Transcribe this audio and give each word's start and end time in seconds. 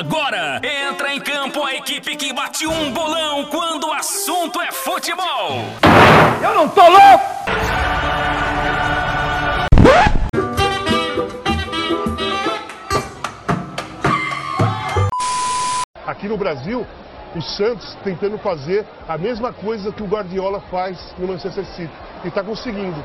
agora 0.00 0.62
entra 0.64 1.14
em 1.14 1.20
campo 1.20 1.62
a 1.62 1.74
equipe 1.74 2.16
que 2.16 2.32
bate 2.32 2.66
um 2.66 2.90
bolão 2.90 3.44
quando 3.50 3.86
o 3.86 3.92
assunto 3.92 4.58
é 4.62 4.72
futebol. 4.72 5.62
Eu 6.42 6.54
não 6.54 6.68
tô 6.70 6.80
louco! 6.80 7.24
Aqui 16.06 16.26
no 16.28 16.38
Brasil, 16.38 16.86
o 17.36 17.42
Santos 17.42 17.94
tentando 18.02 18.38
fazer 18.38 18.86
a 19.06 19.18
mesma 19.18 19.52
coisa 19.52 19.92
que 19.92 20.02
o 20.02 20.06
Guardiola 20.06 20.62
faz 20.70 21.14
no 21.18 21.28
Manchester 21.28 21.66
City. 21.66 21.92
E 22.24 22.28
está 22.28 22.42
conseguindo. 22.42 23.04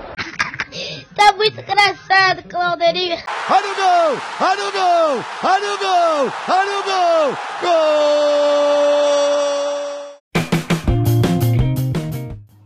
Tá 1.15 1.31
muito 1.31 1.59
engraçado, 1.61 2.43
Claudeirinho. 2.43 3.15
Olha 3.49 3.71
o 3.71 3.75
gol! 3.75 4.19
Olha 4.41 4.67
o 4.67 4.71
gol! 4.71 5.23
Olha 5.43 5.73
o 5.73 5.77
gol! 5.77 6.33
Olha 6.49 6.79
o 6.79 6.83
gol! 6.83 7.37
Gol! 7.61 8.15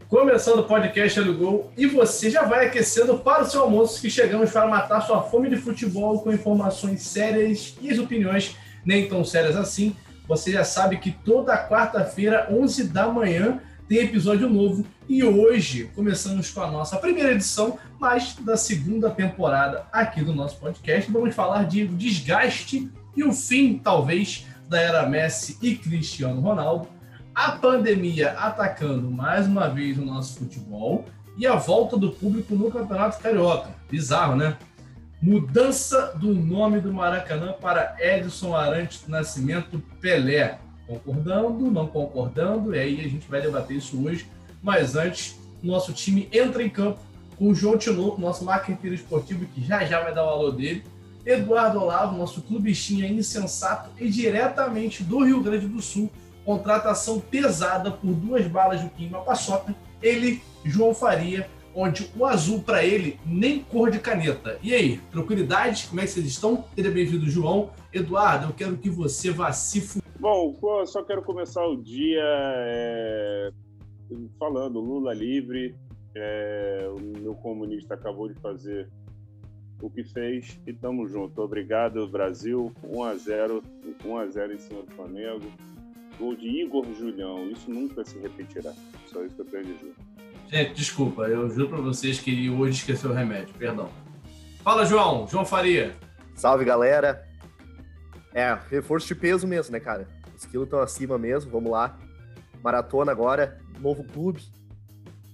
Começando 0.07 0.59
o 0.59 0.63
podcast 0.63 1.19
Olha 1.19 1.31
o 1.31 1.37
Gol 1.37 1.71
e 1.77 1.85
você 1.85 2.31
já 2.31 2.41
vai 2.43 2.65
aquecendo 2.65 3.19
para 3.19 3.43
o 3.43 3.45
seu 3.45 3.61
almoço 3.61 4.01
que 4.01 4.09
chegamos 4.09 4.49
para 4.49 4.67
matar 4.67 5.01
sua 5.01 5.21
fome 5.21 5.47
de 5.47 5.55
futebol 5.55 6.19
com 6.21 6.33
informações 6.33 7.03
sérias 7.03 7.77
e 7.79 7.91
as 7.91 7.99
opiniões 7.99 8.57
nem 8.83 9.07
tão 9.07 9.23
sérias 9.23 9.55
assim. 9.55 9.95
Você 10.27 10.51
já 10.51 10.63
sabe 10.63 10.97
que 10.97 11.11
toda 11.11 11.55
quarta-feira, 11.69 12.47
11 12.49 12.85
da 12.85 13.07
manhã, 13.07 13.61
tem 13.87 13.99
episódio 13.99 14.49
novo 14.49 14.83
e 15.09 15.23
hoje 15.23 15.89
começamos 15.95 16.51
com 16.51 16.61
a 16.61 16.69
nossa 16.69 16.95
primeira 16.97 17.31
edição, 17.31 17.79
mas 17.99 18.35
da 18.35 18.55
segunda 18.55 19.09
temporada 19.09 19.87
aqui 19.91 20.23
do 20.23 20.35
nosso 20.35 20.57
podcast. 20.57 21.11
Vamos 21.11 21.33
falar 21.33 21.63
de 21.63 21.87
desgaste 21.87 22.91
e 23.17 23.23
o 23.23 23.33
fim, 23.33 23.79
talvez, 23.79 24.45
da 24.69 24.79
era 24.79 25.09
Messi 25.09 25.57
e 25.63 25.75
Cristiano 25.75 26.39
Ronaldo, 26.39 26.87
a 27.33 27.53
pandemia 27.53 28.33
atacando 28.33 29.09
mais 29.09 29.47
uma 29.47 29.67
vez 29.67 29.97
o 29.97 30.05
nosso 30.05 30.37
futebol 30.37 31.05
e 31.35 31.47
a 31.47 31.55
volta 31.55 31.97
do 31.97 32.11
público 32.11 32.53
no 32.53 32.69
Campeonato 32.69 33.19
Carioca. 33.19 33.73
Bizarro, 33.89 34.35
né? 34.35 34.57
Mudança 35.19 36.13
do 36.17 36.35
nome 36.35 36.79
do 36.81 36.93
Maracanã 36.93 37.53
para 37.53 37.95
Edson 37.99 38.55
Arantes 38.55 39.01
do 39.01 39.09
Nascimento 39.09 39.81
Pelé. 39.99 40.59
Concordando, 40.85 41.71
não 41.71 41.87
concordando, 41.87 42.75
e 42.75 42.79
aí 42.79 42.99
a 42.99 43.09
gente 43.09 43.27
vai 43.27 43.41
debater 43.41 43.77
isso 43.77 44.05
hoje. 44.05 44.27
Mas 44.61 44.95
antes, 44.95 45.39
nosso 45.61 45.93
time 45.93 46.27
entra 46.31 46.63
em 46.63 46.69
campo 46.69 46.99
com 47.37 47.49
o 47.49 47.55
João 47.55 47.77
Tinoco, 47.77 48.19
nosso 48.19 48.43
marketing 48.43 48.93
esportivo, 48.93 49.45
que 49.45 49.63
já 49.63 49.85
já 49.85 50.01
vai 50.01 50.13
dar 50.13 50.25
o 50.25 50.29
alô 50.29 50.51
dele. 50.51 50.83
Eduardo 51.25 51.81
Olavo, 51.81 52.17
nosso 52.17 52.41
clubistinha 52.41 53.07
insensato 53.07 53.89
e 53.99 54.09
diretamente 54.09 55.03
do 55.03 55.23
Rio 55.23 55.41
Grande 55.41 55.67
do 55.67 55.81
Sul, 55.81 56.09
contratação 56.43 57.19
pesada 57.19 57.91
por 57.91 58.13
duas 58.13 58.47
balas 58.47 58.81
do 58.81 58.89
Kim 58.89 59.09
Paçoca. 59.09 59.75
Ele, 60.01 60.41
João 60.65 60.93
Faria, 60.93 61.49
onde 61.75 62.09
o 62.17 62.25
azul 62.25 62.61
para 62.61 62.83
ele 62.83 63.19
nem 63.25 63.59
cor 63.59 63.91
de 63.91 63.99
caneta. 63.99 64.57
E 64.61 64.73
aí, 64.73 64.97
tranquilidade? 65.11 65.87
Como 65.87 66.01
é 66.01 66.05
que 66.05 66.11
vocês 66.11 66.25
estão? 66.25 66.65
Seja 66.75 66.89
bem-vindo, 66.89 67.29
João. 67.29 67.71
Eduardo, 67.93 68.47
eu 68.47 68.53
quero 68.53 68.77
que 68.77 68.89
você 68.89 69.31
vá 69.31 69.51
se. 69.51 70.01
Bom, 70.19 70.57
eu 70.61 70.85
só 70.85 71.03
quero 71.03 71.21
começar 71.21 71.65
o 71.65 71.77
dia 71.77 72.23
é, 72.23 73.51
falando 74.37 74.79
Lula 74.79 75.13
livre. 75.13 75.75
É, 76.15 76.89
o 76.91 77.19
meu 77.19 77.35
comunista 77.35 77.93
acabou 77.93 78.27
de 78.27 78.33
fazer 78.39 78.89
o 79.81 79.89
que 79.89 80.03
fez 80.03 80.59
e 80.65 80.73
tamo 80.73 81.07
junto. 81.07 81.41
Obrigado, 81.41 82.07
Brasil. 82.07 82.73
1 82.83 83.03
a 83.03 83.15
0 83.15 83.63
1 84.03 84.17
a 84.17 84.27
0 84.27 84.53
em 84.53 84.57
cima 84.57 84.81
do 84.81 84.91
Flamengo. 84.91 85.45
Gol 86.17 86.35
de 86.35 86.47
Igor 86.47 86.85
Julião. 86.93 87.49
Isso 87.49 87.71
nunca 87.71 88.03
se 88.03 88.17
repetirá. 88.19 88.73
Só 89.05 89.23
isso 89.23 89.35
que 89.35 89.41
eu 89.41 89.45
tenho 89.45 89.63
a 89.63 89.65
dizer. 89.65 89.93
Gente, 90.47 90.73
desculpa, 90.73 91.27
eu 91.27 91.49
juro 91.49 91.69
para 91.69 91.81
vocês 91.81 92.19
que 92.19 92.49
hoje 92.49 92.79
esqueceu 92.79 93.11
o 93.11 93.13
remédio, 93.13 93.53
perdão. 93.57 93.89
Fala, 94.63 94.85
João. 94.85 95.27
João 95.27 95.45
Faria. 95.45 95.95
Salve, 96.33 96.65
galera. 96.65 97.23
É, 98.33 98.57
reforço 98.69 99.07
de 99.07 99.15
peso 99.15 99.47
mesmo, 99.47 99.71
né, 99.71 99.79
cara? 99.79 100.07
Os 100.35 100.45
quilos 100.45 100.65
estão 100.65 100.79
acima 100.79 101.17
mesmo, 101.17 101.51
vamos 101.51 101.71
lá. 101.71 101.97
Maratona 102.63 103.11
agora, 103.11 103.59
novo 103.79 104.03
clube. 104.03 104.41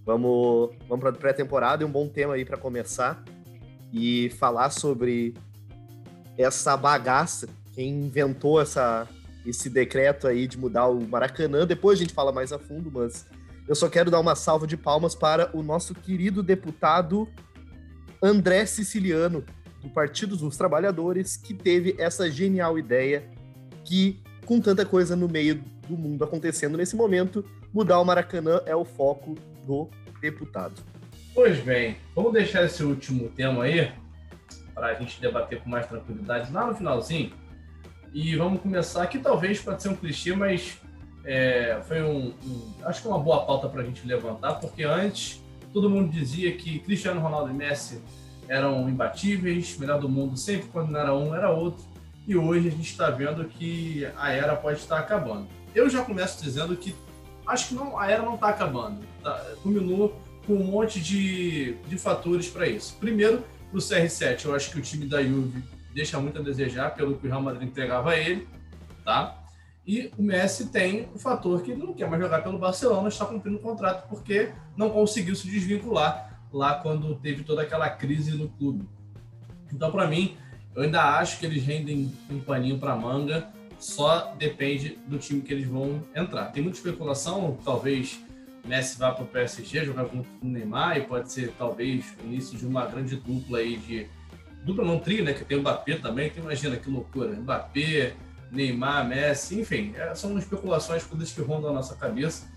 Vamos, 0.05 0.75
vamos 0.87 1.03
para 1.03 1.11
pré-temporada 1.13 1.83
e 1.83 1.85
um 1.85 1.91
bom 1.91 2.07
tema 2.07 2.35
aí 2.35 2.45
para 2.45 2.57
começar. 2.57 3.23
E 3.91 4.29
falar 4.31 4.69
sobre 4.71 5.33
essa 6.37 6.75
bagaça, 6.75 7.47
quem 7.73 8.05
inventou 8.05 8.61
essa, 8.61 9.07
esse 9.45 9.69
decreto 9.69 10.27
aí 10.27 10.47
de 10.47 10.57
mudar 10.57 10.87
o 10.87 11.07
Maracanã. 11.07 11.65
Depois 11.65 11.97
a 11.97 12.01
gente 12.01 12.13
fala 12.13 12.31
mais 12.31 12.51
a 12.51 12.59
fundo, 12.59 12.91
mas 12.91 13.25
eu 13.67 13.75
só 13.75 13.89
quero 13.89 14.11
dar 14.11 14.19
uma 14.19 14.35
salva 14.35 14.67
de 14.67 14.77
palmas 14.77 15.15
para 15.15 15.49
o 15.55 15.63
nosso 15.63 15.95
querido 15.95 16.43
deputado 16.43 17.27
André 18.21 18.65
Siciliano, 18.65 19.43
do 19.81 19.89
Partido 19.89 20.35
dos 20.35 20.57
Trabalhadores, 20.57 21.37
que 21.37 21.53
teve 21.53 21.95
essa 21.97 22.29
genial 22.29 22.77
ideia 22.77 23.23
que, 23.83 24.21
com 24.45 24.59
tanta 24.59 24.85
coisa 24.85 25.15
no 25.15 25.27
meio 25.27 25.63
do 25.87 25.95
mundo 25.95 26.23
acontecendo 26.23 26.77
nesse 26.77 26.95
momento, 26.95 27.45
mudar 27.75 27.99
o 27.99 28.05
Maracanã 28.05 28.61
é 28.65 28.73
o 28.73 28.85
foco 28.85 29.35
do 29.67 29.89
deputado. 30.21 30.81
Pois 31.33 31.59
bem, 31.59 31.97
vamos 32.15 32.31
deixar 32.31 32.63
esse 32.63 32.81
último 32.81 33.27
tema 33.27 33.65
aí 33.65 33.91
para 34.73 34.87
a 34.87 34.93
gente 34.93 35.19
debater 35.19 35.61
com 35.61 35.69
mais 35.69 35.85
tranquilidade 35.85 36.53
lá 36.53 36.67
no 36.67 36.73
finalzinho. 36.73 37.33
E 38.13 38.33
vamos 38.37 38.61
começar 38.61 39.03
aqui, 39.03 39.19
talvez 39.19 39.59
pode 39.59 39.83
ser 39.83 39.89
um 39.89 39.95
clichê, 39.95 40.33
mas 40.33 40.79
é, 41.25 41.81
foi 41.85 42.01
um, 42.01 42.33
um, 42.45 42.73
acho 42.85 43.01
que 43.01 43.09
uma 43.09 43.19
boa 43.19 43.45
pauta 43.45 43.67
para 43.67 43.81
a 43.81 43.85
gente 43.85 44.07
levantar, 44.07 44.53
porque 44.53 44.85
antes 44.85 45.43
todo 45.73 45.89
mundo 45.89 46.09
dizia 46.09 46.55
que 46.55 46.79
Cristiano 46.79 47.19
Ronaldo 47.19 47.51
e 47.51 47.53
Messi 47.53 48.01
eram 48.47 48.87
imbatíveis, 48.87 49.77
melhor 49.77 49.99
do 49.99 50.07
mundo 50.07 50.37
sempre 50.37 50.69
quando 50.69 50.91
não 50.91 50.99
era 51.01 51.13
um 51.13 51.35
era 51.35 51.49
outro, 51.49 51.83
e 52.25 52.37
hoje 52.37 52.69
a 52.69 52.71
gente 52.71 52.89
está 52.89 53.09
vendo 53.09 53.43
que 53.43 54.07
a 54.15 54.31
era 54.31 54.55
pode 54.55 54.79
estar 54.79 54.97
acabando. 54.97 55.49
Eu 55.75 55.89
já 55.89 56.05
começo 56.05 56.41
dizendo 56.41 56.73
que 56.77 56.95
acho 57.47 57.69
que 57.69 57.75
não, 57.75 57.97
a 57.97 58.09
era 58.09 58.23
não 58.23 58.35
está 58.35 58.49
acabando, 58.49 58.99
tá, 59.23 59.33
culminou 59.61 60.19
com 60.45 60.53
um 60.53 60.63
monte 60.63 60.99
de, 60.99 61.73
de 61.87 61.97
fatores 61.97 62.47
para 62.47 62.67
isso. 62.67 62.95
Primeiro, 62.99 63.43
o 63.73 63.77
CR7, 63.77 64.45
eu 64.45 64.55
acho 64.55 64.71
que 64.71 64.79
o 64.79 64.81
time 64.81 65.05
da 65.07 65.21
Juve 65.23 65.63
deixa 65.93 66.19
muito 66.19 66.39
a 66.39 66.41
desejar 66.41 66.93
pelo 66.93 67.17
que 67.17 67.25
o 67.25 67.29
Real 67.29 67.41
Madrid 67.41 67.67
entregava 67.67 68.11
a 68.11 68.17
ele, 68.17 68.47
tá? 69.03 69.41
E 69.87 70.11
o 70.17 70.23
Messi 70.23 70.67
tem 70.67 71.07
o 71.13 71.19
fator 71.19 71.61
que 71.61 71.71
ele 71.71 71.83
não 71.83 71.93
quer 71.93 72.09
mais 72.09 72.21
jogar 72.21 72.41
pelo 72.41 72.57
Barcelona, 72.57 73.07
está 73.07 73.25
cumprindo 73.25 73.57
o 73.57 73.61
contrato 73.61 74.07
porque 74.09 74.51
não 74.75 74.89
conseguiu 74.89 75.35
se 75.35 75.47
desvincular 75.47 76.41
lá 76.51 76.75
quando 76.75 77.15
teve 77.15 77.43
toda 77.43 77.61
aquela 77.61 77.89
crise 77.89 78.35
no 78.35 78.49
clube. 78.49 78.87
Então, 79.71 79.91
para 79.91 80.07
mim, 80.07 80.37
eu 80.75 80.83
ainda 80.83 81.17
acho 81.17 81.39
que 81.39 81.45
eles 81.45 81.63
rendem 81.63 82.11
um 82.29 82.39
paninho 82.39 82.79
para 82.79 82.95
manga, 82.95 83.47
só 83.79 84.33
depende 84.37 84.97
do 85.07 85.17
time 85.17 85.41
que 85.41 85.53
eles 85.53 85.67
vão 85.67 86.03
entrar. 86.15 86.45
Tem 86.51 86.63
muita 86.63 86.77
especulação, 86.77 87.57
talvez 87.63 88.19
Messi 88.65 88.97
vá 88.97 89.11
para 89.11 89.23
o 89.23 89.27
PSG 89.27 89.85
jogar 89.85 90.05
com 90.05 90.19
o 90.19 90.25
Neymar 90.41 90.97
e 90.97 91.01
pode 91.01 91.31
ser 91.31 91.53
talvez 91.57 92.05
o 92.23 92.25
início 92.25 92.57
de 92.57 92.65
uma 92.65 92.85
grande 92.85 93.15
dupla 93.15 93.59
aí 93.59 93.77
de 93.77 94.07
dupla 94.63 94.83
não 94.83 94.99
tri, 94.99 95.21
né? 95.21 95.33
Que 95.33 95.45
tem 95.45 95.57
o 95.57 95.61
Mbappé 95.61 95.97
também. 95.97 96.27
Então, 96.27 96.43
imagina 96.43 96.75
que 96.75 96.89
loucura, 96.89 97.29
Mbappé, 97.29 98.15
Neymar, 98.51 99.07
Messi, 99.07 99.59
enfim, 99.59 99.93
é, 99.95 100.15
são 100.15 100.37
especulações, 100.37 101.03
coisas 101.03 101.31
que 101.31 101.41
rondam 101.41 101.69
a 101.69 101.73
nossa 101.73 101.95
cabeça. 101.95 102.47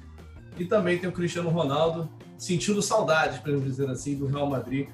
E 0.58 0.64
também 0.64 0.98
tem 0.98 1.08
o 1.08 1.12
Cristiano 1.12 1.50
Ronaldo 1.50 2.10
sentindo 2.38 2.80
saudades, 2.80 3.38
para 3.38 3.52
dizer 3.56 3.90
assim, 3.90 4.16
do 4.16 4.26
Real 4.26 4.48
Madrid 4.48 4.88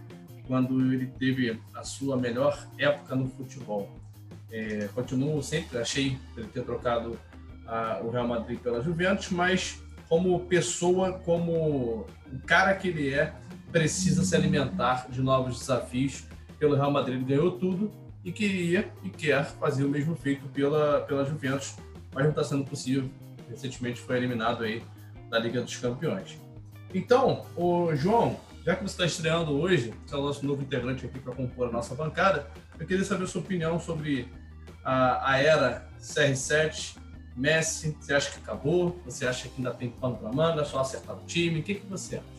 quando 0.47 0.93
ele 0.93 1.07
teve 1.07 1.59
a 1.75 1.83
sua 1.83 2.17
melhor 2.17 2.69
época 2.79 3.15
no 3.15 3.29
futebol. 3.29 3.91
É, 4.57 4.89
continuo 4.95 5.43
sempre, 5.43 5.79
achei 5.79 6.17
ele 6.37 6.47
ter 6.47 6.63
trocado 6.63 7.19
a, 7.67 7.99
o 8.05 8.11
Real 8.11 8.29
Madrid 8.29 8.61
pela 8.61 8.81
Juventus, 8.81 9.31
mas 9.31 9.83
como 10.09 10.39
pessoa, 10.47 11.15
como 11.25 12.07
o 12.33 12.39
cara 12.47 12.73
que 12.77 12.87
ele 12.87 13.13
é, 13.13 13.35
precisa 13.73 14.25
se 14.25 14.37
alimentar 14.37 15.09
de 15.11 15.21
novos 15.21 15.59
desafios. 15.59 16.23
Pelo 16.57 16.77
Real 16.77 16.93
Madrid 16.93 17.21
ganhou 17.27 17.59
tudo 17.59 17.91
e 18.25 18.31
queria 18.31 18.93
e 19.03 19.11
quer 19.11 19.45
fazer 19.45 19.83
o 19.83 19.89
mesmo 19.89 20.15
feito 20.15 20.47
pela, 20.51 21.01
pela 21.01 21.25
Juventus, 21.25 21.75
mas 22.13 22.23
não 22.23 22.31
está 22.31 22.45
sendo 22.45 22.65
possível. 22.65 23.11
Recentemente 23.51 24.01
foi 24.01 24.19
eliminado 24.19 24.63
aí 24.63 24.85
da 25.31 25.39
Liga 25.41 25.63
dos 25.63 25.77
Campeões. 25.79 26.39
Então, 26.95 27.45
o 27.57 27.93
João, 27.97 28.39
já 28.65 28.77
que 28.77 28.85
você 28.85 28.93
está 28.93 29.05
estreando 29.05 29.51
hoje, 29.51 29.93
você 30.07 30.15
é 30.15 30.19
o 30.19 30.23
nosso 30.23 30.47
novo 30.47 30.63
integrante 30.63 31.05
aqui 31.05 31.19
para 31.19 31.35
compor 31.35 31.71
a 31.71 31.73
nossa 31.73 31.93
bancada, 31.97 32.49
eu 32.79 32.87
queria 32.87 33.05
saber 33.05 33.25
a 33.25 33.27
sua 33.27 33.41
opinião 33.41 33.81
sobre 33.81 34.29
a, 34.85 35.33
a 35.33 35.39
era 35.39 35.89
CR7, 36.01 36.97
Messi. 37.37 37.97
Você 37.99 38.15
acha 38.15 38.31
que 38.31 38.39
acabou? 38.39 39.01
Você 39.05 39.27
acha 39.27 39.49
que 39.49 39.55
ainda 39.57 39.73
tem 39.73 39.91
pano 39.91 40.17
para 40.17 40.33
manga? 40.33 40.65
Só 40.65 40.81
acertar 40.81 41.17
o 41.17 41.21
time? 41.27 41.61
O 41.61 41.63
que, 41.63 41.77
que 41.77 41.87
você 41.87 42.17
acha? 42.17 42.35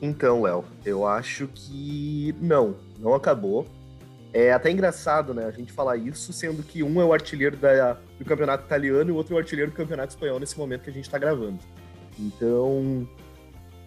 Então, 0.00 0.42
Léo, 0.42 0.64
eu 0.84 1.06
acho 1.06 1.48
que 1.48 2.34
não, 2.40 2.76
não 2.98 3.14
acabou. 3.14 3.66
É 4.32 4.52
até 4.52 4.70
engraçado, 4.70 5.32
né, 5.32 5.46
a 5.46 5.50
gente 5.50 5.72
falar 5.72 5.96
isso, 5.96 6.30
sendo 6.30 6.62
que 6.62 6.82
um 6.82 7.00
é 7.00 7.04
o 7.04 7.12
artilheiro 7.12 7.56
da, 7.56 7.94
do 8.18 8.24
campeonato 8.24 8.66
italiano 8.66 9.08
e 9.08 9.12
o 9.12 9.16
outro 9.16 9.32
é 9.32 9.36
o 9.36 9.38
artilheiro 9.38 9.70
do 9.70 9.76
campeonato 9.76 10.10
espanhol 10.10 10.38
nesse 10.38 10.58
momento 10.58 10.82
que 10.82 10.90
a 10.90 10.92
gente 10.92 11.04
está 11.04 11.16
gravando. 11.16 11.58
Então, 12.18 13.08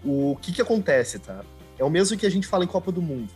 o 0.03 0.35
que 0.42 0.51
que 0.51 0.62
acontece, 0.62 1.19
tá? 1.19 1.44
É 1.77 1.83
o 1.83 1.89
mesmo 1.89 2.18
que 2.18 2.25
a 2.25 2.31
gente 2.31 2.47
fala 2.47 2.63
em 2.63 2.68
Copa 2.68 2.92
do 2.92 3.01
Mundo. 3.01 3.31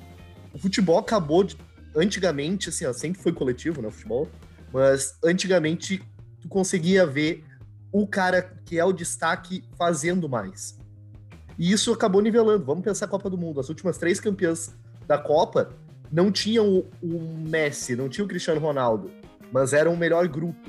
O 0.54 0.58
futebol 0.58 0.98
acabou 0.98 1.44
de, 1.44 1.56
antigamente, 1.96 2.70
assim, 2.70 2.86
ó, 2.86 2.94
sempre 2.94 3.22
foi 3.22 3.32
coletivo, 3.32 3.82
né, 3.82 3.90
futebol, 3.90 4.30
mas 4.72 5.18
antigamente 5.24 6.02
tu 6.42 6.48
conseguia 6.48 7.06
ver 7.06 7.44
o 7.92 8.08
cara 8.08 8.42
que 8.66 8.80
é 8.80 8.86
o 8.86 8.92
destaque 8.92 9.64
fazendo 9.78 10.28
mais. 10.28 10.78
E 11.58 11.72
isso 11.72 11.94
acabou 11.94 12.22
nivelando. 12.22 12.66
Vamos 12.66 12.84
pensar 12.84 13.06
a 13.06 13.08
Copa 13.08 13.30
do 13.30 13.38
Mundo. 13.38 13.60
As 13.60 13.70
últimas 13.70 13.98
três 13.98 14.20
campeãs 14.20 14.74
da 15.08 15.18
Copa 15.18 15.72
não 16.12 16.32
tinham 16.32 16.86
o, 17.02 17.20
Messi, 17.48 17.96
não 17.96 18.10
tinha 18.10 18.26
o 18.26 18.28
Cristiano 18.28 18.60
Ronaldo, 18.60 19.12
mas 19.52 19.74
eram 19.74 19.94
o 19.94 19.98
melhor 19.98 20.28
grupo. 20.28 20.60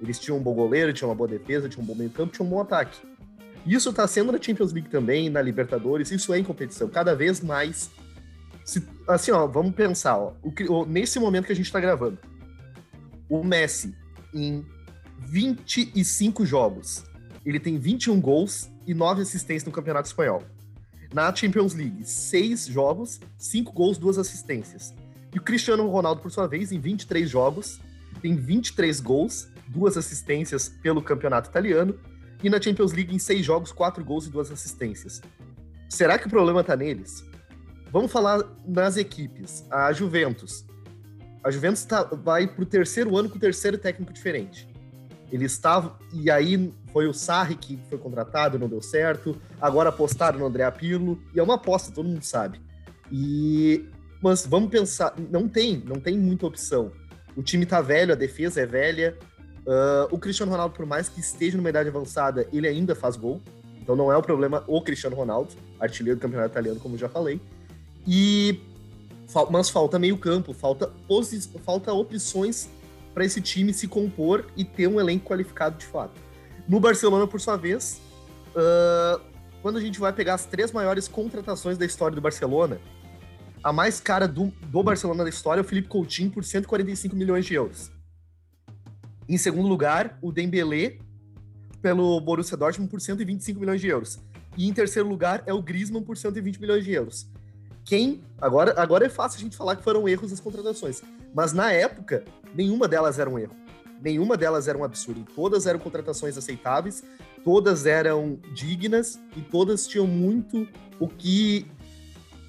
Eles 0.00 0.18
tinham 0.18 0.38
um 0.38 0.42
bom 0.42 0.54
goleiro, 0.54 0.92
tinham 0.92 1.08
uma 1.08 1.14
boa 1.14 1.28
defesa, 1.28 1.68
tinham 1.68 1.84
um 1.84 1.86
bom 1.86 1.94
meio 1.94 2.10
campo, 2.10 2.32
tinham 2.32 2.46
um 2.46 2.50
bom 2.50 2.60
ataque. 2.60 3.00
Isso 3.64 3.90
está 3.90 4.06
sendo 4.08 4.32
na 4.32 4.42
Champions 4.42 4.72
League 4.72 4.88
também, 4.88 5.30
na 5.30 5.40
Libertadores, 5.40 6.10
isso 6.10 6.32
é 6.32 6.38
em 6.38 6.44
competição. 6.44 6.88
Cada 6.88 7.14
vez 7.14 7.40
mais. 7.40 7.90
Se, 8.64 8.86
assim, 9.08 9.30
ó, 9.30 9.46
vamos 9.46 9.74
pensar, 9.74 10.16
ó, 10.16 10.32
o, 10.42 10.86
nesse 10.86 11.18
momento 11.18 11.46
que 11.46 11.52
a 11.52 11.56
gente 11.56 11.66
está 11.66 11.80
gravando, 11.80 12.18
o 13.28 13.42
Messi, 13.42 13.94
em 14.32 14.64
25 15.18 16.44
jogos, 16.44 17.04
ele 17.44 17.58
tem 17.58 17.78
21 17.78 18.20
gols 18.20 18.70
e 18.86 18.94
9 18.94 19.22
assistências 19.22 19.64
no 19.64 19.72
Campeonato 19.72 20.06
Espanhol. 20.06 20.42
Na 21.12 21.34
Champions 21.34 21.74
League, 21.74 22.04
6 22.04 22.66
jogos, 22.66 23.20
5 23.36 23.72
gols, 23.72 23.98
2 23.98 24.18
assistências. 24.18 24.94
E 25.34 25.38
o 25.38 25.42
Cristiano 25.42 25.86
Ronaldo, 25.88 26.20
por 26.20 26.30
sua 26.30 26.46
vez, 26.46 26.72
em 26.72 26.78
23 26.78 27.28
jogos, 27.28 27.80
tem 28.20 28.36
23 28.36 29.00
gols, 29.00 29.48
2 29.68 29.96
assistências 29.96 30.68
pelo 30.68 31.02
Campeonato 31.02 31.50
Italiano. 31.50 31.98
E 32.42 32.50
na 32.50 32.60
Champions 32.60 32.92
League, 32.92 33.14
em 33.14 33.18
6 33.18 33.44
jogos, 33.44 33.72
4 33.72 34.04
gols 34.04 34.26
e 34.26 34.30
2 34.30 34.50
assistências. 34.52 35.20
Será 35.88 36.18
que 36.18 36.26
o 36.26 36.30
problema 36.30 36.60
está 36.60 36.76
neles? 36.76 37.24
Vamos 37.92 38.10
falar 38.10 38.42
nas 38.66 38.96
equipes. 38.96 39.66
A 39.70 39.92
Juventus. 39.92 40.64
A 41.44 41.50
Juventus 41.50 41.84
tá, 41.84 42.04
vai 42.04 42.46
para 42.46 42.62
o 42.62 42.66
terceiro 42.66 43.16
ano 43.18 43.28
com 43.28 43.36
o 43.36 43.40
terceiro 43.40 43.76
técnico 43.76 44.14
diferente. 44.14 44.66
Ele 45.30 45.44
estava. 45.44 45.98
E 46.10 46.30
aí 46.30 46.72
foi 46.90 47.06
o 47.06 47.12
Sarri 47.12 47.54
que 47.54 47.78
foi 47.90 47.98
contratado, 47.98 48.58
não 48.58 48.66
deu 48.66 48.80
certo. 48.80 49.36
Agora 49.60 49.90
apostaram 49.90 50.38
no 50.38 50.46
André 50.46 50.68
Pirlo. 50.70 51.22
E 51.34 51.38
é 51.38 51.42
uma 51.42 51.56
aposta, 51.56 51.92
todo 51.92 52.08
mundo 52.08 52.24
sabe. 52.24 52.58
E. 53.10 53.86
Mas 54.22 54.46
vamos 54.46 54.70
pensar. 54.70 55.14
Não 55.30 55.46
tem, 55.46 55.82
não 55.84 56.00
tem 56.00 56.18
muita 56.18 56.46
opção. 56.46 56.92
O 57.36 57.42
time 57.42 57.66
tá 57.66 57.82
velho, 57.82 58.12
a 58.12 58.16
defesa 58.16 58.62
é 58.62 58.66
velha. 58.66 59.18
Uh, 59.66 60.14
o 60.14 60.18
Cristiano 60.18 60.50
Ronaldo, 60.50 60.74
por 60.74 60.86
mais 60.86 61.08
que 61.08 61.20
esteja 61.20 61.56
numa 61.56 61.68
idade 61.68 61.88
avançada, 61.88 62.48
ele 62.52 62.66
ainda 62.66 62.94
faz 62.94 63.16
gol. 63.16 63.42
Então 63.80 63.96
não 63.96 64.12
é 64.12 64.16
o 64.16 64.22
problema 64.22 64.64
o 64.66 64.80
Cristiano 64.80 65.16
Ronaldo, 65.16 65.52
artilheiro 65.78 66.18
do 66.18 66.22
campeonato 66.22 66.52
italiano, 66.52 66.78
como 66.80 66.96
já 66.96 67.08
falei. 67.08 67.40
E 68.06 68.60
mas 69.50 69.70
falta 69.70 69.98
meio 69.98 70.18
campo, 70.18 70.52
falta, 70.52 70.92
falta 71.64 71.92
opções 71.92 72.68
para 73.14 73.24
esse 73.24 73.40
time 73.40 73.72
se 73.72 73.88
compor 73.88 74.46
e 74.56 74.64
ter 74.64 74.86
um 74.86 75.00
elenco 75.00 75.26
qualificado 75.26 75.78
de 75.78 75.86
fato. 75.86 76.20
No 76.68 76.78
Barcelona, 76.78 77.26
por 77.26 77.40
sua 77.40 77.56
vez, 77.56 78.00
uh, 78.48 79.20
quando 79.62 79.78
a 79.78 79.80
gente 79.80 79.98
vai 79.98 80.12
pegar 80.12 80.34
as 80.34 80.44
três 80.44 80.70
maiores 80.70 81.08
contratações 81.08 81.78
da 81.78 81.86
história 81.86 82.14
do 82.14 82.20
Barcelona, 82.20 82.78
a 83.62 83.72
mais 83.72 84.00
cara 84.00 84.26
do, 84.26 84.52
do 84.66 84.82
Barcelona 84.82 85.22
da 85.22 85.30
história 85.30 85.60
é 85.60 85.62
o 85.62 85.64
Felipe 85.64 85.88
Coutinho 85.88 86.30
por 86.30 86.44
145 86.44 87.14
milhões 87.16 87.46
de 87.46 87.54
euros. 87.54 87.90
Em 89.28 89.38
segundo 89.38 89.68
lugar, 89.68 90.18
o 90.20 90.32
Dembélé 90.32 90.98
pelo 91.80 92.20
Borussia 92.20 92.56
Dortmund 92.56 92.90
por 92.90 93.00
125 93.00 93.58
milhões 93.58 93.80
de 93.80 93.88
euros. 93.88 94.18
E 94.56 94.68
em 94.68 94.72
terceiro 94.72 95.08
lugar 95.08 95.42
é 95.46 95.54
o 95.54 95.62
Griezmann 95.62 96.02
por 96.02 96.16
120 96.16 96.60
milhões 96.60 96.84
de 96.84 96.92
euros. 96.92 97.31
Quem 97.84 98.22
agora 98.40 98.74
agora 98.80 99.06
é 99.06 99.08
fácil 99.08 99.38
a 99.38 99.42
gente 99.42 99.56
falar 99.56 99.76
que 99.76 99.82
foram 99.82 100.08
erros 100.08 100.32
as 100.32 100.40
contratações, 100.40 101.02
mas 101.34 101.52
na 101.52 101.72
época 101.72 102.24
nenhuma 102.54 102.86
delas 102.86 103.18
era 103.18 103.28
um 103.28 103.38
erro. 103.38 103.54
Nenhuma 104.00 104.36
delas 104.36 104.66
era 104.66 104.76
um 104.76 104.82
absurdo. 104.82 105.24
Todas 105.34 105.66
eram 105.66 105.78
contratações 105.78 106.36
aceitáveis, 106.36 107.04
todas 107.44 107.86
eram 107.86 108.38
dignas 108.52 109.20
e 109.36 109.40
todas 109.40 109.86
tinham 109.86 110.06
muito 110.06 110.66
o 110.98 111.06
que 111.06 111.66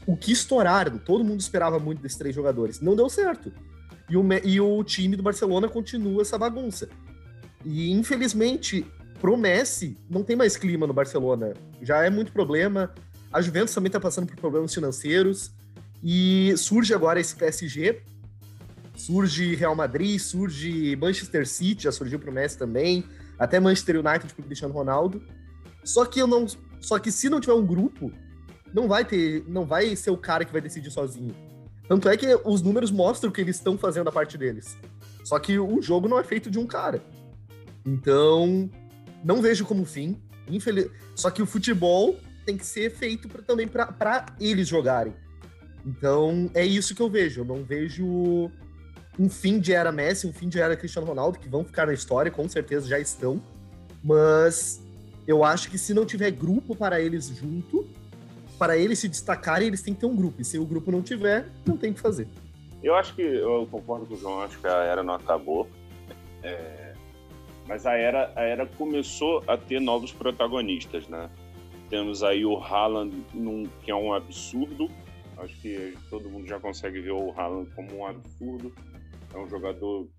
o 0.05 0.17
que 0.17 0.31
estouraram. 0.31 0.97
Todo 0.97 1.23
mundo 1.23 1.39
esperava 1.39 1.79
muito 1.79 2.01
desses 2.01 2.17
três 2.17 2.35
jogadores. 2.35 2.81
Não 2.81 2.95
deu 2.95 3.09
certo. 3.09 3.51
E 4.09 4.17
o, 4.17 4.23
e 4.43 4.59
o 4.59 4.83
time 4.83 5.15
do 5.15 5.23
Barcelona 5.23 5.69
continua 5.69 6.21
essa 6.21 6.37
bagunça. 6.37 6.89
E 7.63 7.91
infelizmente, 7.91 8.85
pro 9.21 9.37
Messi, 9.37 9.97
não 10.09 10.23
tem 10.23 10.35
mais 10.35 10.57
clima 10.57 10.85
no 10.85 10.93
Barcelona. 10.93 11.53
Já 11.81 12.03
é 12.03 12.09
muito 12.09 12.31
problema. 12.31 12.93
A 13.33 13.41
Juventus 13.41 13.73
também 13.73 13.87
está 13.87 13.99
passando 13.99 14.27
por 14.27 14.37
problemas 14.37 14.73
financeiros. 14.73 15.51
E 16.03 16.53
surge 16.57 16.93
agora 16.93 17.19
esse 17.19 17.35
PSG 17.35 18.03
surge 18.95 19.55
Real 19.55 19.75
Madrid, 19.75 20.19
surge 20.19 20.95
Manchester 20.95 21.47
City, 21.47 21.83
já 21.83 21.91
surgiu 21.91 22.19
pro 22.19 22.31
Messi 22.31 22.57
também, 22.57 23.03
até 23.37 23.59
Manchester 23.59 23.99
United 23.99 24.33
pro 24.33 24.43
Cristiano 24.43 24.73
Ronaldo. 24.73 25.21
Só 25.83 26.05
que 26.05 26.19
eu 26.19 26.27
não, 26.27 26.45
só 26.79 26.99
que 26.99 27.11
se 27.11 27.29
não 27.29 27.39
tiver 27.39 27.53
um 27.53 27.65
grupo, 27.65 28.11
não 28.73 28.87
vai 28.87 29.03
ter, 29.03 29.43
não 29.47 29.65
vai 29.65 29.95
ser 29.95 30.11
o 30.11 30.17
cara 30.17 30.45
que 30.45 30.51
vai 30.51 30.61
decidir 30.61 30.91
sozinho. 30.91 31.35
Tanto 31.87 32.07
é 32.07 32.15
que 32.15 32.27
os 32.45 32.61
números 32.61 32.91
mostram 32.91 33.31
que 33.31 33.41
eles 33.41 33.57
estão 33.57 33.77
fazendo 33.77 34.07
a 34.07 34.11
parte 34.11 34.37
deles. 34.37 34.77
Só 35.23 35.37
que 35.37 35.59
o 35.59 35.81
jogo 35.81 36.07
não 36.07 36.19
é 36.19 36.23
feito 36.23 36.49
de 36.49 36.57
um 36.57 36.65
cara. 36.65 37.03
Então, 37.85 38.69
não 39.23 39.41
vejo 39.41 39.65
como 39.65 39.85
fim. 39.85 40.21
Infeliz... 40.47 40.89
Só 41.13 41.29
que 41.29 41.41
o 41.41 41.45
futebol 41.45 42.17
tem 42.43 42.57
que 42.57 42.65
ser 42.65 42.91
feito 42.91 43.27
pra, 43.27 43.41
também 43.41 43.67
para 43.67 44.25
eles 44.39 44.67
jogarem. 44.67 45.13
Então, 45.85 46.49
é 46.53 46.65
isso 46.65 46.95
que 46.95 47.01
eu 47.01 47.09
vejo. 47.09 47.41
Eu 47.41 47.45
não 47.45 47.63
vejo 47.63 48.49
um 49.19 49.29
fim 49.29 49.59
de 49.59 49.73
era 49.73 49.91
Messi, 49.91 50.27
um 50.27 50.33
fim 50.33 50.47
de 50.47 50.59
era 50.59 50.75
Cristiano 50.75 51.07
Ronaldo, 51.07 51.39
que 51.39 51.49
vão 51.49 51.63
ficar 51.63 51.85
na 51.85 51.93
história, 51.93 52.31
com 52.31 52.47
certeza 52.47 52.87
já 52.87 52.99
estão. 52.99 53.41
Mas 54.03 54.81
eu 55.27 55.43
acho 55.43 55.69
que 55.69 55.77
se 55.77 55.93
não 55.93 56.05
tiver 56.05 56.31
grupo 56.31 56.75
para 56.75 56.99
eles 56.99 57.27
junto, 57.27 57.87
para 58.57 58.77
eles 58.77 58.99
se 58.99 59.07
destacarem, 59.07 59.67
eles 59.67 59.81
têm 59.81 59.93
que 59.93 59.99
ter 60.01 60.05
um 60.05 60.15
grupo. 60.15 60.41
E 60.41 60.45
se 60.45 60.57
o 60.57 60.65
grupo 60.65 60.91
não 60.91 61.01
tiver, 61.01 61.47
não 61.65 61.77
tem 61.77 61.91
o 61.91 61.93
que 61.93 61.99
fazer. 61.99 62.27
Eu 62.81 62.95
acho 62.95 63.15
que 63.15 63.21
eu 63.21 63.67
concordo 63.71 64.05
com 64.05 64.13
o 64.13 64.17
João, 64.17 64.41
acho 64.41 64.59
que 64.59 64.67
a 64.67 64.83
era 64.83 65.03
não 65.03 65.13
acabou. 65.13 65.69
É... 66.41 66.93
Mas 67.67 67.85
a 67.85 67.93
era, 67.93 68.31
a 68.35 68.41
era 68.41 68.65
começou 68.65 69.41
a 69.47 69.55
ter 69.55 69.79
novos 69.79 70.11
protagonistas, 70.11 71.07
né? 71.07 71.29
Temos 71.93 72.23
aí 72.23 72.43
o 72.43 72.57
Haaland, 72.57 73.15
num, 73.35 73.65
que 73.83 73.91
é 73.91 73.95
um 73.95 74.13
absurdo. 74.13 74.89
Acho 75.37 75.55
que 75.61 75.95
todo 76.09 76.27
mundo 76.27 76.47
já 76.47 76.59
consegue 76.59 76.99
ver 76.99 77.11
o 77.11 77.31
Haaland 77.39 77.69
como 77.75 77.97
um 77.97 78.07
absurdo 78.07 78.73
é 79.31 79.37
um 79.37 79.47
jogador 79.47 80.09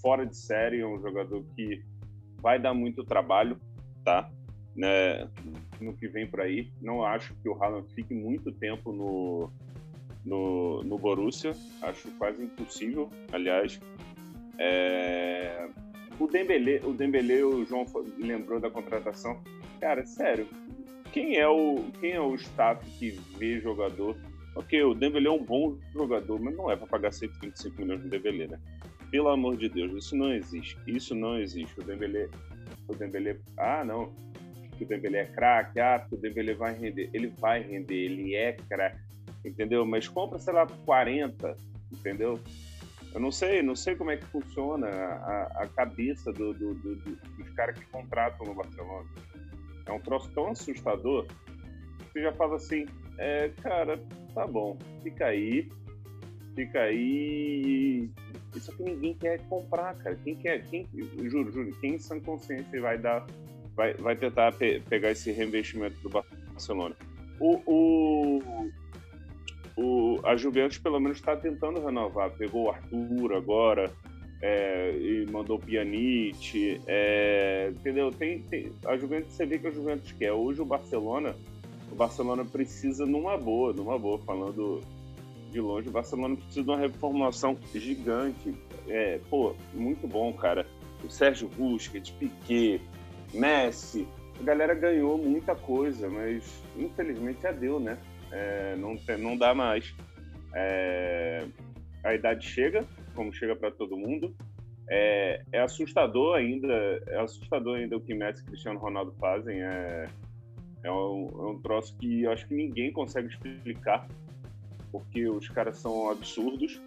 fora 0.00 0.24
de 0.24 0.36
série, 0.36 0.82
é 0.82 0.86
um 0.86 1.00
jogador 1.02 1.44
que 1.56 1.82
vai 2.40 2.60
dar 2.60 2.74
muito 2.74 3.02
trabalho, 3.02 3.60
tá? 4.04 4.30
Né, 4.76 5.28
no 5.80 5.96
que 5.96 6.06
vem 6.06 6.28
por 6.28 6.42
aí. 6.42 6.70
Não 6.80 7.04
acho 7.04 7.34
que 7.42 7.48
o 7.48 7.60
Haaland 7.60 7.92
fique 7.92 8.14
muito 8.14 8.52
tempo 8.52 8.92
no, 8.92 9.50
no, 10.24 10.84
no 10.84 10.96
Borussia. 10.96 11.56
Acho 11.82 12.08
quase 12.18 12.44
impossível, 12.44 13.10
aliás. 13.32 13.80
É... 14.60 15.68
O 16.20 16.28
Dembélé, 16.28 16.80
o 16.84 16.92
Dembélé, 16.92 17.42
o 17.42 17.64
João 17.64 17.84
lembrou 18.16 18.60
da 18.60 18.70
contratação. 18.70 19.42
Cara, 19.80 20.06
sério, 20.06 20.46
quem 21.12 21.36
é 21.36 21.48
o 21.48 21.84
quem 22.00 22.12
é 22.12 22.20
o 22.20 22.34
staff 22.34 22.84
que 22.98 23.10
vê 23.38 23.60
jogador 23.60 24.16
Ok, 24.54 24.82
o 24.82 24.94
Dembélé 24.94 25.28
é 25.28 25.30
um 25.30 25.42
bom 25.42 25.78
jogador, 25.92 26.40
mas 26.40 26.56
não 26.56 26.70
é 26.70 26.76
para 26.76 26.86
pagar 26.86 27.12
125 27.12 27.80
milhões 27.80 28.02
no 28.02 28.10
Dembélé, 28.10 28.48
né? 28.48 28.60
Pelo 29.10 29.28
amor 29.28 29.56
de 29.56 29.68
Deus, 29.68 30.04
isso 30.04 30.16
não 30.16 30.32
existe. 30.32 30.76
Isso 30.86 31.14
não 31.14 31.38
existe. 31.38 31.78
O 31.78 31.84
Dembélé, 31.84 32.28
o 32.88 32.94
Dembélé, 32.94 33.38
ah, 33.56 33.84
não, 33.84 34.12
que 34.76 34.84
o 34.84 34.86
Dembélé 34.86 35.20
é 35.20 35.24
craque, 35.26 35.78
ah, 35.78 36.00
que 36.00 36.14
o 36.14 36.18
Dembélé 36.18 36.54
vai 36.54 36.74
render. 36.74 37.10
Ele 37.12 37.28
vai 37.28 37.62
render, 37.62 37.94
ele 37.94 38.34
é 38.34 38.52
craque, 38.52 38.98
entendeu? 39.44 39.86
Mas 39.86 40.08
compra, 40.08 40.38
sei 40.38 40.52
lá, 40.52 40.66
40, 40.84 41.56
entendeu? 41.92 42.40
Eu 43.14 43.20
não 43.20 43.32
sei, 43.32 43.62
não 43.62 43.74
sei 43.74 43.96
como 43.96 44.10
é 44.10 44.16
que 44.16 44.26
funciona 44.26 44.88
a, 44.88 45.62
a 45.62 45.68
cabeça 45.68 46.32
do, 46.32 46.52
do, 46.52 46.74
do, 46.74 46.96
dos 46.96 47.50
caras 47.56 47.78
que 47.78 47.86
contratam 47.86 48.46
no 48.46 48.54
Barcelona. 48.54 49.08
É 49.90 49.92
um 49.92 50.00
troço 50.00 50.30
tão 50.32 50.48
assustador 50.48 51.26
que 51.26 52.12
você 52.12 52.22
já 52.22 52.32
fala 52.32 52.56
assim, 52.56 52.86
é, 53.18 53.50
cara, 53.60 54.00
tá 54.34 54.46
bom, 54.46 54.78
fica 55.02 55.26
aí, 55.26 55.68
fica 56.54 56.80
aí. 56.80 58.08
Isso 58.54 58.74
que 58.76 58.82
ninguém 58.82 59.14
quer 59.14 59.40
comprar, 59.48 59.94
cara. 59.96 60.16
Quem 60.24 60.36
quer, 60.36 60.64
quem, 60.66 60.86
juro, 61.24 61.50
juro, 61.50 61.76
quem 61.80 61.94
em 61.94 61.98
sã 61.98 62.20
consciência 62.20 62.80
vai 62.80 62.98
dar, 62.98 63.26
vai, 63.74 63.94
vai 63.94 64.16
tentar 64.16 64.52
pe 64.52 64.80
pegar 64.80 65.10
esse 65.10 65.32
reinvestimento 65.32 66.00
do 66.02 66.08
Barcelona? 66.08 66.96
O, 67.40 67.60
o, 67.66 68.70
o, 69.76 70.20
a 70.24 70.36
Juventus 70.36 70.78
pelo 70.78 71.00
menos 71.00 71.18
está 71.18 71.36
tentando 71.36 71.84
renovar. 71.84 72.30
Pegou 72.30 72.66
o 72.66 72.70
Arthur 72.70 73.34
agora, 73.34 73.90
é, 74.42 74.96
e 74.96 75.26
mandou 75.30 75.58
Pjanic, 75.58 76.80
é, 76.86 77.70
entendeu? 77.70 78.10
Tem, 78.10 78.40
tem, 78.40 78.72
a 78.86 78.96
Juventus, 78.96 79.34
você 79.34 79.44
vê 79.44 79.58
que 79.58 79.66
a 79.66 79.70
Juventus 79.70 80.12
quer. 80.12 80.32
Hoje 80.32 80.62
o 80.62 80.64
Barcelona, 80.64 81.36
o 81.92 81.94
Barcelona 81.94 82.44
precisa 82.44 83.04
numa 83.04 83.36
boa, 83.36 83.72
numa 83.72 83.98
boa, 83.98 84.18
falando 84.18 84.80
de 85.50 85.60
longe, 85.60 85.88
o 85.88 85.92
Barcelona 85.92 86.36
precisa 86.36 86.62
de 86.62 86.70
uma 86.70 86.78
reformulação 86.78 87.56
gigante. 87.74 88.54
É, 88.88 89.20
pô, 89.28 89.54
muito 89.74 90.06
bom, 90.06 90.32
cara. 90.32 90.66
O 91.04 91.10
Sérgio 91.10 91.48
Busquets, 91.48 92.10
Piquet, 92.10 92.80
Messi, 93.34 94.06
a 94.40 94.42
galera 94.42 94.74
ganhou 94.74 95.18
muita 95.18 95.54
coisa, 95.54 96.08
mas 96.08 96.62
infelizmente 96.76 97.42
já 97.42 97.52
deu, 97.52 97.78
né? 97.78 97.98
É, 98.32 98.76
não, 98.76 98.96
não 99.18 99.36
dá 99.36 99.54
mais. 99.54 99.94
É, 100.54 101.44
a 102.02 102.14
idade 102.14 102.46
chega, 102.46 102.84
como 103.20 103.34
chega 103.34 103.54
para 103.54 103.70
todo 103.70 103.98
mundo. 103.98 104.34
É, 104.88 105.42
é, 105.52 105.60
assustador 105.60 106.38
ainda, 106.38 106.72
é 107.06 107.20
assustador 107.20 107.76
ainda 107.76 107.98
o 107.98 108.00
que 108.00 108.14
Messi 108.14 108.42
e 108.42 108.46
Cristiano 108.46 108.78
Ronaldo 108.78 109.12
fazem. 109.20 109.60
É, 109.60 110.08
é, 110.82 110.90
um, 110.90 111.28
é 111.28 111.50
um 111.50 111.60
troço 111.60 111.94
que 111.98 112.22
eu 112.22 112.32
acho 112.32 112.48
que 112.48 112.54
ninguém 112.54 112.90
consegue 112.90 113.28
explicar, 113.28 114.08
porque 114.90 115.28
os 115.28 115.46
caras 115.50 115.76
são 115.76 116.10
absurdos. 116.10 116.80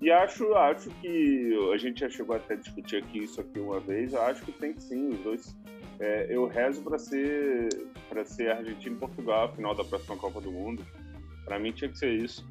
E 0.00 0.10
acho, 0.10 0.54
acho 0.54 0.88
que 1.02 1.54
a 1.74 1.76
gente 1.76 2.00
já 2.00 2.08
chegou 2.08 2.36
até 2.36 2.54
a 2.54 2.56
discutir 2.56 2.96
aqui 2.96 3.24
isso 3.24 3.38
aqui 3.38 3.60
uma 3.60 3.78
vez. 3.78 4.14
Acho 4.14 4.42
que 4.46 4.52
tem 4.52 4.74
sim 4.80 5.10
os 5.10 5.18
dois. 5.20 5.56
É, 6.00 6.26
eu 6.30 6.46
rezo 6.46 6.82
para 6.82 6.98
ser 6.98 7.68
para 8.08 8.24
ser 8.24 8.50
Argentina 8.50 8.96
e 8.96 8.98
Portugal, 8.98 9.54
final 9.54 9.74
da 9.74 9.84
próxima 9.84 10.16
Copa 10.16 10.40
do 10.40 10.50
Mundo. 10.50 10.82
Para 11.44 11.58
mim 11.58 11.70
tinha 11.70 11.90
que 11.90 11.98
ser 11.98 12.12
isso 12.12 12.46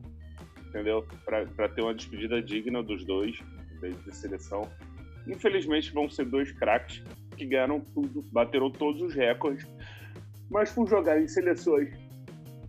entendeu? 0.76 1.08
Para 1.24 1.70
ter 1.70 1.82
uma 1.82 1.94
despedida 1.94 2.42
digna 2.42 2.84
dos 2.84 3.06
dois, 3.06 3.40
da 3.82 4.12
seleção. 4.12 4.70
Infelizmente 5.26 5.94
vão 5.94 6.10
ser 6.10 6.26
dois 6.26 6.52
craques 6.52 7.02
que 7.38 7.46
ganharam 7.46 7.80
tudo, 7.80 8.22
bateram 8.32 8.70
todos 8.70 9.02
os 9.02 9.14
recordes, 9.14 9.66
mas 10.50 10.72
por 10.72 10.88
jogar 10.88 11.20
em 11.20 11.28
seleções. 11.28 11.90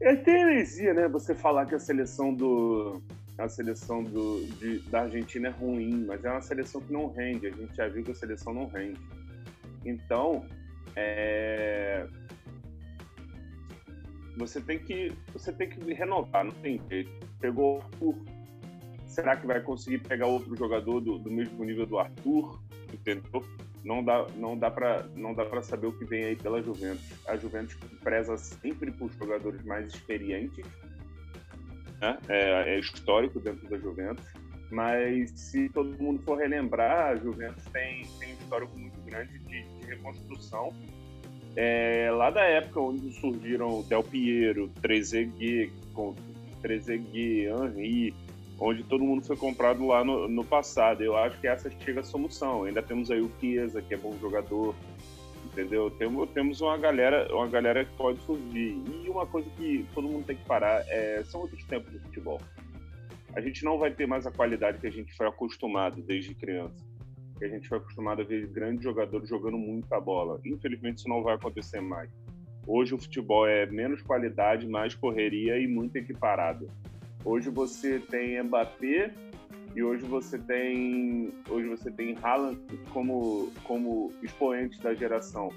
É 0.00 0.12
até 0.12 0.40
heresia, 0.40 0.94
né? 0.94 1.08
Você 1.08 1.34
falar 1.34 1.66
que 1.66 1.75
a 1.75 1.78
seleção 1.78 2.32
do 2.32 3.02
a 3.38 3.48
seleção 3.48 4.02
do, 4.02 4.46
de, 4.58 4.78
da 4.88 5.02
Argentina 5.02 5.48
é 5.48 5.50
ruim, 5.50 6.06
mas 6.06 6.25
é 6.25 6.30
uma 6.30 6.40
seleção 6.40 6.80
que 6.80 6.92
não 6.92 7.08
rende. 7.08 7.48
A 7.48 7.50
gente 7.50 7.76
já 7.76 7.86
viu 7.88 8.02
que 8.02 8.12
a 8.12 8.14
seleção 8.14 8.54
não 8.54 8.66
rende. 8.66 8.98
Então, 9.84 10.46
é, 10.94 12.06
você 14.38 14.58
tem 14.60 14.78
que 14.78 15.12
você 15.32 15.52
tem 15.52 15.68
que 15.68 15.92
renovar, 15.92 16.44
não 16.44 16.52
tem 16.52 16.80
jeito. 16.88 17.25
Pegou 17.40 17.78
o 17.78 17.82
Arthur, 17.82 18.14
será 19.06 19.36
que 19.36 19.46
vai 19.46 19.60
conseguir 19.60 19.98
pegar 19.98 20.26
outro 20.26 20.56
jogador 20.56 21.00
do, 21.00 21.18
do 21.18 21.30
mesmo 21.30 21.64
nível 21.64 21.86
do 21.86 21.98
Arthur? 21.98 22.60
Entendeu? 22.92 23.44
Não 23.84 24.02
dá 24.02 24.26
não 24.36 24.58
dá 24.58 24.70
para 24.70 25.06
não 25.14 25.32
dá 25.32 25.44
para 25.44 25.62
saber 25.62 25.86
o 25.86 25.92
que 25.92 26.04
vem 26.04 26.24
aí 26.24 26.36
pela 26.36 26.62
Juventus. 26.62 27.04
A 27.26 27.36
Juventus 27.36 27.76
preza 28.02 28.36
sempre 28.36 28.90
por 28.90 29.10
jogadores 29.12 29.64
mais 29.64 29.94
experientes, 29.94 30.66
né? 32.00 32.18
é, 32.28 32.74
é 32.74 32.78
histórico 32.78 33.38
dentro 33.38 33.68
da 33.68 33.78
Juventus. 33.78 34.26
Mas 34.70 35.30
se 35.30 35.68
todo 35.68 35.96
mundo 36.02 36.20
for 36.24 36.38
relembrar, 36.38 37.12
a 37.12 37.14
Juventus 37.14 37.64
tem, 37.66 38.04
tem 38.18 38.32
um 38.32 38.38
histórico 38.38 38.76
muito 38.76 39.00
grande 39.02 39.38
de, 39.38 39.62
de 39.62 39.86
reconstrução 39.86 40.72
é, 41.56 42.10
lá 42.10 42.30
da 42.30 42.42
época 42.42 42.78
onde 42.80 43.10
surgiram 43.18 43.82
Del 43.88 44.04
Piero, 44.04 44.68
Trezeguet, 44.82 45.72
Trezeguet, 46.66 47.46
Henry, 47.46 48.12
onde 48.58 48.82
todo 48.82 49.04
mundo 49.04 49.25
foi 49.25 49.37
comprado 49.37 49.87
lá 49.87 50.04
no, 50.04 50.26
no, 50.26 50.44
passado. 50.44 51.00
Eu 51.00 51.16
acho 51.16 51.40
que 51.40 51.46
essa 51.46 51.70
chega 51.70 52.00
a 52.00 52.04
solução. 52.04 52.64
Ainda 52.64 52.82
temos 52.82 53.08
aí 53.08 53.20
o 53.20 53.30
Chiesa, 53.38 53.80
que 53.80 53.94
é 53.94 53.96
bom 53.96 54.16
jogador, 54.20 54.75
entendeu? 55.44 55.88
Temos, 55.92 56.28
temos 56.30 56.61
uma 56.61 56.76
galera, 56.76 57.32
uma 57.32 57.46
galera 57.46 57.85
que 57.85 57.94
pode 57.96 58.20
surgir. 58.23 58.82
E 59.04 59.08
uma 59.08 59.26
coisa 59.26 59.49
que 59.50 59.87
todo 59.94 60.08
mundo 60.08 60.26
tem 60.26 60.37
que 60.37 60.44
parar 60.44 60.85
é, 60.88 61.23
são 61.25 61.42
outros 61.42 61.62
tempos 61.64 61.92
de 61.92 62.00
futebol. 62.00 62.40
A 63.35 63.40
gente 63.40 63.64
não 63.64 63.78
vai 63.78 63.92
ter 63.92 64.06
mais 64.08 64.26
a 64.26 64.32
qualidade 64.32 64.78
que 64.78 64.88
a 64.88 64.92
gente 64.92 65.14
foi 65.14 65.28
acostumado 65.28 66.02
desde 66.02 66.35
criança 66.35 66.85
que 67.38 67.44
a 67.44 67.49
gente 67.49 67.68
foi 67.68 67.78
acostumado 67.78 68.23
a 68.23 68.25
ver 68.25 68.46
grandes 68.46 68.82
jogadores 68.82 69.28
jogando 69.28 69.58
muita 69.58 70.00
bola. 70.00 70.40
Infelizmente, 70.44 70.99
isso 70.99 71.08
não 71.08 71.23
vai 71.23 71.35
acontecer 71.35 71.80
mais. 71.80 72.11
Hoje 72.66 72.94
o 72.94 72.99
futebol 72.99 73.46
é 73.46 73.64
menos 73.66 74.02
qualidade, 74.02 74.66
mais 74.66 74.94
correria 74.94 75.58
e 75.58 75.68
muito 75.68 75.96
equiparado. 75.96 76.68
Hoje 77.25 77.49
você 77.49 78.00
tem 78.00 78.42
Mbappé 78.42 79.12
e 79.75 79.82
hoje 79.82 80.04
você 80.04 80.37
tem 80.37 81.32
hoje 81.49 81.68
você 81.68 81.90
tem 81.90 82.16
Haaland 82.20 82.58
como 82.92 83.52
como 83.62 84.12
expoentes 84.20 84.80
da 84.80 84.94
geração, 84.94 85.49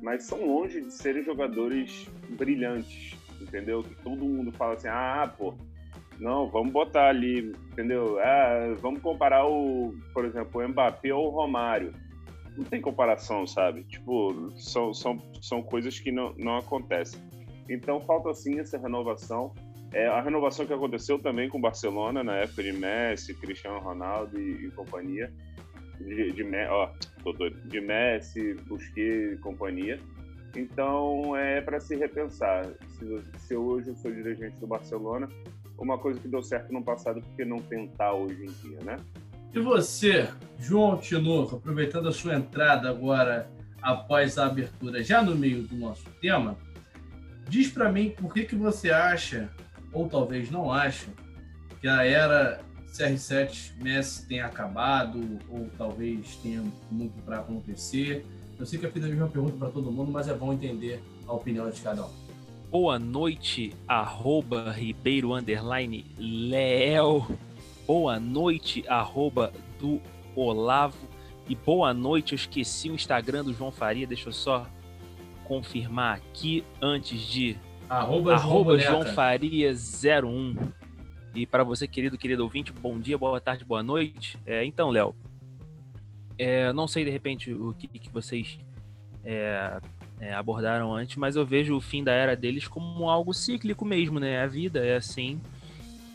mas 0.00 0.24
são 0.24 0.46
longe 0.46 0.80
de 0.80 0.92
serem 0.92 1.22
jogadores 1.22 2.08
brilhantes, 2.30 3.16
entendeu? 3.40 3.82
Que 3.82 3.94
todo 3.96 4.24
mundo 4.24 4.50
fala 4.52 4.74
assim: 4.74 4.88
"Ah, 4.88 5.30
pô, 5.36 5.54
não, 6.18 6.48
vamos 6.48 6.72
botar 6.72 7.08
ali, 7.08 7.52
entendeu? 7.72 8.18
Ah, 8.18 8.74
vamos 8.80 9.02
comparar 9.02 9.46
o, 9.46 9.94
por 10.14 10.24
exemplo, 10.24 10.62
o 10.62 10.68
Mbappé 10.68 11.12
ou 11.12 11.26
o 11.26 11.30
Romário. 11.30 11.92
Não 12.56 12.64
tem 12.64 12.80
comparação, 12.80 13.46
sabe? 13.46 13.84
Tipo, 13.84 14.50
são, 14.56 14.94
são, 14.94 15.22
são 15.42 15.62
coisas 15.62 15.98
que 15.98 16.10
não, 16.10 16.34
não 16.38 16.56
acontecem. 16.56 17.20
Então 17.68 18.00
falta 18.00 18.32
sim 18.34 18.58
essa 18.58 18.78
renovação. 18.78 19.52
É, 19.92 20.06
a 20.06 20.20
renovação 20.20 20.66
que 20.66 20.72
aconteceu 20.72 21.18
também 21.18 21.48
com 21.48 21.58
o 21.58 21.60
Barcelona 21.60 22.24
na 22.24 22.36
época 22.36 22.62
de 22.62 22.72
Messi, 22.72 23.34
Cristiano 23.34 23.78
Ronaldo 23.80 24.40
e, 24.40 24.66
e 24.66 24.70
companhia. 24.70 25.32
De, 25.98 26.32
de, 26.32 26.44
ó, 26.68 26.90
de 27.66 27.80
Messi, 27.80 28.54
Busquets 28.66 29.34
e 29.34 29.36
companhia. 29.38 29.98
Então 30.54 31.36
é 31.36 31.60
para 31.60 31.78
se 31.80 31.96
repensar. 31.96 32.66
Se, 32.98 33.22
se 33.38 33.56
hoje 33.56 33.90
eu 33.90 33.96
sou 33.96 34.10
dirigente 34.10 34.58
do 34.58 34.66
Barcelona, 34.66 35.28
uma 35.78 35.98
coisa 35.98 36.18
que 36.18 36.28
deu 36.28 36.42
certo 36.42 36.72
no 36.72 36.82
passado, 36.82 37.20
porque 37.20 37.44
não 37.44 37.58
tentar 37.58 38.14
hoje 38.14 38.44
em 38.44 38.68
dia, 38.68 38.78
né? 38.82 38.96
E 39.54 39.58
você, 39.58 40.28
João 40.58 40.98
Tinoco, 40.98 41.56
aproveitando 41.56 42.08
a 42.08 42.12
sua 42.12 42.34
entrada 42.34 42.90
agora 42.90 43.50
após 43.80 44.36
a 44.38 44.46
abertura, 44.46 45.02
já 45.02 45.22
no 45.22 45.34
meio 45.34 45.62
do 45.62 45.76
nosso 45.76 46.08
tema, 46.20 46.56
diz 47.48 47.70
para 47.70 47.90
mim 47.90 48.10
por 48.10 48.32
que, 48.32 48.44
que 48.44 48.56
você 48.56 48.90
acha, 48.90 49.48
ou 49.92 50.08
talvez 50.08 50.50
não 50.50 50.70
acha, 50.70 51.06
que 51.80 51.88
a 51.88 52.04
era 52.04 52.60
CR7 52.92 53.80
Messi 53.82 54.26
tenha 54.26 54.46
acabado, 54.46 55.38
ou 55.48 55.70
talvez 55.76 56.36
tenha 56.36 56.64
muito 56.90 57.20
para 57.22 57.38
acontecer. 57.38 58.24
Eu 58.58 58.66
sei 58.66 58.78
que 58.78 58.86
eu 58.86 58.92
fiz 58.92 59.04
a 59.04 59.08
mesma 59.08 59.28
pergunta 59.28 59.56
para 59.56 59.68
todo 59.68 59.92
mundo, 59.92 60.10
mas 60.10 60.28
é 60.28 60.34
bom 60.34 60.52
entender 60.52 61.02
a 61.26 61.32
opinião 61.32 61.70
de 61.70 61.80
cada 61.80 62.04
um 62.04 62.26
boa 62.78 62.98
noite, 62.98 63.72
arroba 63.88 64.70
Ribeiro 64.70 65.32
Underline 65.32 66.04
Leel. 66.18 67.26
Boa 67.86 68.18
noite, 68.18 68.84
arroba 68.88 69.52
do 69.78 70.02
Olavo. 70.34 71.08
E 71.48 71.54
boa 71.54 71.94
noite, 71.94 72.32
eu 72.32 72.36
esqueci 72.36 72.90
o 72.90 72.94
Instagram 72.94 73.44
do 73.44 73.54
João 73.54 73.70
Faria, 73.70 74.08
deixa 74.08 74.28
eu 74.28 74.32
só 74.32 74.66
confirmar 75.44 76.16
aqui 76.16 76.64
antes 76.82 77.20
de. 77.20 77.56
Arroba, 77.88 78.34
arroba 78.34 78.76
João, 78.76 79.02
João 79.02 79.14
Faria 79.14 79.72
01. 79.72 80.56
E 81.32 81.46
para 81.46 81.62
você, 81.62 81.86
querido, 81.86 82.18
querido 82.18 82.42
ouvinte, 82.42 82.72
bom 82.72 82.98
dia, 82.98 83.16
boa 83.16 83.40
tarde, 83.40 83.64
boa 83.64 83.84
noite. 83.84 84.36
É, 84.44 84.64
então, 84.64 84.90
Léo, 84.90 85.14
é, 86.36 86.72
não 86.72 86.88
sei 86.88 87.04
de 87.04 87.10
repente 87.10 87.52
o 87.52 87.72
que, 87.72 87.86
que 87.86 88.10
vocês 88.10 88.58
é, 89.24 89.78
é, 90.18 90.34
abordaram 90.34 90.92
antes, 90.92 91.16
mas 91.16 91.36
eu 91.36 91.46
vejo 91.46 91.76
o 91.76 91.80
fim 91.80 92.02
da 92.02 92.12
era 92.12 92.34
deles 92.34 92.66
como 92.66 93.08
algo 93.08 93.32
cíclico 93.32 93.84
mesmo, 93.84 94.18
né? 94.18 94.42
A 94.42 94.46
vida 94.48 94.84
é 94.84 94.96
assim. 94.96 95.40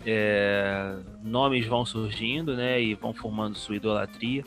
É, 0.06 0.96
nomes 1.24 1.66
vão 1.66 1.86
surgindo, 1.86 2.56
né? 2.56 2.82
E 2.82 2.96
vão 2.96 3.14
formando 3.14 3.56
sua 3.56 3.76
idolatria. 3.76 4.44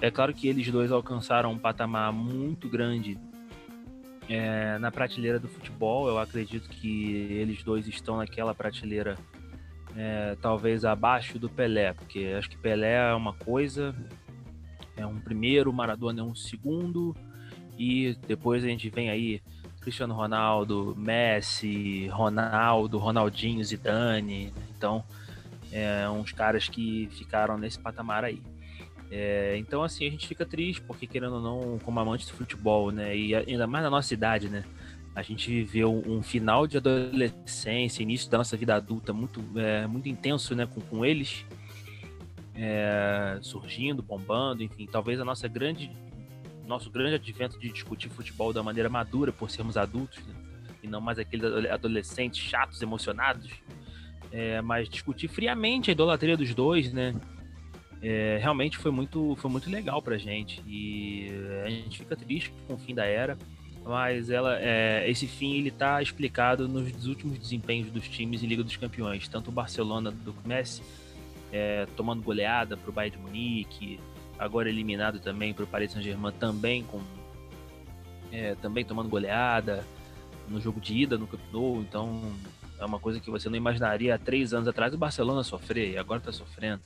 É 0.00 0.10
claro 0.10 0.32
que 0.34 0.48
eles 0.48 0.70
dois 0.70 0.90
alcançaram 0.90 1.52
um 1.52 1.58
patamar 1.58 2.12
muito 2.12 2.68
grande 2.68 3.18
é, 4.28 4.78
na 4.78 4.90
prateleira 4.90 5.38
do 5.38 5.48
futebol. 5.48 6.08
Eu 6.08 6.18
acredito 6.18 6.68
que 6.68 7.12
eles 7.30 7.62
dois 7.62 7.86
estão 7.86 8.16
naquela 8.16 8.54
prateleira 8.54 9.16
é, 9.96 10.36
talvez 10.40 10.84
abaixo 10.84 11.38
do 11.38 11.48
Pelé, 11.48 11.92
porque 11.92 12.34
acho 12.36 12.50
que 12.50 12.56
Pelé 12.56 13.10
é 13.10 13.14
uma 13.14 13.32
coisa, 13.32 13.94
é 14.96 15.06
um 15.06 15.20
primeiro, 15.20 15.72
Maradona 15.72 16.20
é 16.20 16.24
um 16.24 16.34
segundo, 16.34 17.14
e 17.78 18.16
depois 18.26 18.64
a 18.64 18.68
gente 18.68 18.90
vem 18.90 19.10
aí 19.10 19.40
Cristiano 19.80 20.14
Ronaldo, 20.14 20.94
Messi, 20.96 22.08
Ronaldo, 22.08 22.98
Ronaldinho, 22.98 23.62
Zidane. 23.62 24.52
Então, 24.84 25.02
é, 25.72 26.06
uns 26.10 26.30
caras 26.30 26.68
que 26.68 27.08
ficaram 27.12 27.56
nesse 27.56 27.78
patamar 27.78 28.22
aí. 28.22 28.42
É, 29.10 29.56
então, 29.56 29.82
assim, 29.82 30.06
a 30.06 30.10
gente 30.10 30.28
fica 30.28 30.44
triste, 30.44 30.82
porque 30.82 31.06
querendo 31.06 31.36
ou 31.36 31.40
não, 31.40 31.78
como 31.78 31.98
amante 31.98 32.26
do 32.26 32.32
futebol, 32.34 32.90
né? 32.90 33.16
E 33.16 33.34
ainda 33.34 33.66
mais 33.66 33.82
na 33.82 33.88
nossa 33.88 34.12
idade, 34.12 34.50
né? 34.50 34.62
A 35.14 35.22
gente 35.22 35.48
viveu 35.48 36.02
um 36.06 36.22
final 36.22 36.66
de 36.66 36.76
adolescência, 36.76 38.02
início 38.02 38.30
da 38.30 38.38
nossa 38.38 38.56
vida 38.56 38.74
adulta 38.74 39.12
muito, 39.12 39.42
é, 39.56 39.86
muito 39.86 40.08
intenso 40.08 40.54
né, 40.54 40.66
com, 40.66 40.80
com 40.80 41.04
eles, 41.04 41.46
é, 42.54 43.38
surgindo, 43.40 44.02
bombando, 44.02 44.62
enfim, 44.64 44.86
talvez 44.90 45.20
a 45.20 45.24
nossa 45.24 45.46
grande, 45.46 45.90
nosso 46.66 46.90
grande 46.90 47.14
advento 47.14 47.60
de 47.60 47.70
discutir 47.70 48.08
futebol 48.08 48.52
da 48.52 48.60
maneira 48.60 48.88
madura 48.88 49.30
por 49.30 49.48
sermos 49.48 49.76
adultos, 49.76 50.18
né, 50.26 50.34
e 50.82 50.88
não 50.88 51.00
mais 51.00 51.16
aqueles 51.16 51.44
adolescentes 51.70 52.40
chatos, 52.40 52.82
emocionados, 52.82 53.52
é, 54.34 54.60
mas 54.60 54.88
discutir 54.88 55.28
friamente 55.28 55.90
a 55.90 55.92
idolatria 55.92 56.36
dos 56.36 56.52
dois, 56.52 56.92
né? 56.92 57.14
É, 58.02 58.36
realmente 58.42 58.76
foi 58.76 58.90
muito, 58.90 59.36
foi 59.36 59.48
muito 59.48 59.70
legal 59.70 60.02
pra 60.02 60.18
gente. 60.18 60.60
E 60.66 61.30
a 61.64 61.70
gente 61.70 61.98
fica 61.98 62.16
triste 62.16 62.52
com 62.66 62.74
o 62.74 62.76
fim 62.78 62.96
da 62.96 63.04
era, 63.04 63.38
mas 63.84 64.30
ela, 64.30 64.58
é, 64.60 65.08
esse 65.08 65.28
fim 65.28 65.54
ele 65.54 65.70
tá 65.70 66.02
explicado 66.02 66.66
nos 66.66 67.06
últimos 67.06 67.38
desempenhos 67.38 67.92
dos 67.92 68.08
times 68.08 68.42
em 68.42 68.46
Liga 68.46 68.64
dos 68.64 68.76
Campeões. 68.76 69.28
Tanto 69.28 69.50
o 69.50 69.52
Barcelona 69.52 70.10
do 70.10 70.34
Messi 70.44 70.82
é, 71.52 71.86
tomando 71.96 72.20
goleada 72.20 72.76
pro 72.76 72.90
Bayern 72.90 73.16
de 73.16 73.22
Munique, 73.22 74.00
agora 74.36 74.68
eliminado 74.68 75.20
também 75.20 75.54
pro 75.54 75.64
Paris 75.64 75.92
Saint-Germain 75.92 76.32
também 76.32 76.82
com 76.82 77.00
é, 78.32 78.56
também 78.56 78.84
tomando 78.84 79.08
goleada 79.08 79.86
no 80.48 80.60
jogo 80.60 80.80
de 80.80 80.92
ida 80.92 81.16
no 81.16 81.28
Camp 81.28 81.40
Nou, 81.52 81.80
então 81.80 82.20
é 82.84 82.86
uma 82.86 83.00
coisa 83.00 83.18
que 83.18 83.30
você 83.30 83.48
não 83.48 83.56
imaginaria 83.56 84.14
há 84.14 84.18
três 84.18 84.52
anos 84.52 84.68
atrás 84.68 84.92
o 84.94 84.98
Barcelona 84.98 85.42
sofrer, 85.42 85.92
e 85.92 85.98
agora 85.98 86.20
está 86.20 86.32
sofrendo. 86.32 86.82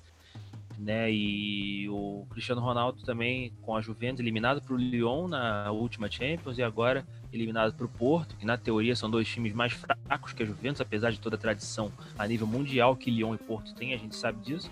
Né? 0.78 1.10
E 1.12 1.88
o 1.88 2.24
Cristiano 2.30 2.60
Ronaldo 2.60 3.02
também 3.02 3.52
com 3.62 3.76
a 3.76 3.80
Juventus 3.80 4.20
eliminado 4.20 4.62
para 4.62 4.74
o 4.74 4.76
Lyon 4.76 5.26
na 5.26 5.72
última 5.72 6.08
Champions 6.08 6.56
e 6.56 6.62
agora 6.62 7.04
eliminado 7.32 7.74
para 7.74 7.84
o 7.84 7.88
Porto, 7.88 8.36
que 8.36 8.46
na 8.46 8.56
teoria 8.56 8.94
são 8.94 9.10
dois 9.10 9.26
times 9.26 9.52
mais 9.52 9.72
fracos 9.72 10.32
que 10.32 10.44
a 10.44 10.46
Juventus, 10.46 10.80
apesar 10.80 11.10
de 11.10 11.18
toda 11.18 11.34
a 11.34 11.38
tradição 11.38 11.90
a 12.16 12.26
nível 12.28 12.46
mundial 12.46 12.94
que 12.94 13.10
Lyon 13.10 13.34
e 13.34 13.38
Porto 13.38 13.74
têm, 13.74 13.92
a 13.92 13.96
gente 13.96 14.14
sabe 14.14 14.40
disso. 14.40 14.70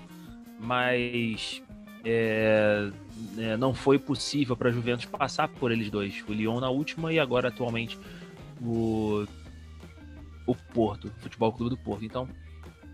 Mas 0.60 1.60
é, 2.04 2.88
é, 3.36 3.56
não 3.56 3.74
foi 3.74 3.98
possível 3.98 4.56
para 4.56 4.68
a 4.68 4.72
Juventus 4.72 5.06
passar 5.06 5.48
por 5.48 5.72
eles 5.72 5.90
dois. 5.90 6.24
O 6.28 6.32
Lyon 6.32 6.60
na 6.60 6.70
última 6.70 7.12
e 7.12 7.18
agora 7.18 7.48
atualmente 7.48 7.98
o 8.62 9.26
o 10.46 10.54
Porto, 10.54 11.08
o 11.08 11.20
Futebol 11.20 11.52
Clube 11.52 11.70
do 11.70 11.76
Porto. 11.76 12.04
Então, 12.04 12.28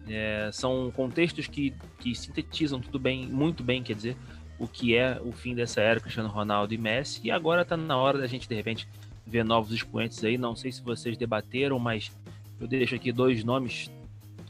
é, 0.08 0.50
são 0.52 0.90
contextos 0.90 1.46
que, 1.46 1.74
que 1.98 2.14
sintetizam 2.14 2.80
tudo 2.80 2.98
bem, 2.98 3.26
muito 3.26 3.62
bem, 3.62 3.82
quer 3.82 3.94
dizer, 3.94 4.16
o 4.58 4.66
que 4.66 4.96
é 4.96 5.20
o 5.22 5.32
fim 5.32 5.54
dessa 5.54 5.80
era 5.80 6.00
Cristiano 6.00 6.28
Ronaldo 6.28 6.72
e 6.72 6.78
Messi. 6.78 7.20
E 7.24 7.30
agora 7.30 7.62
está 7.62 7.76
na 7.76 7.96
hora 7.96 8.18
da 8.18 8.26
gente, 8.26 8.48
de 8.48 8.54
repente, 8.54 8.88
ver 9.26 9.44
novos 9.44 9.72
expoentes 9.72 10.22
aí. 10.24 10.38
Não 10.38 10.54
sei 10.54 10.72
se 10.72 10.82
vocês 10.82 11.16
debateram, 11.16 11.78
mas 11.78 12.12
eu 12.60 12.66
deixo 12.66 12.94
aqui 12.94 13.12
dois 13.12 13.44
nomes 13.44 13.90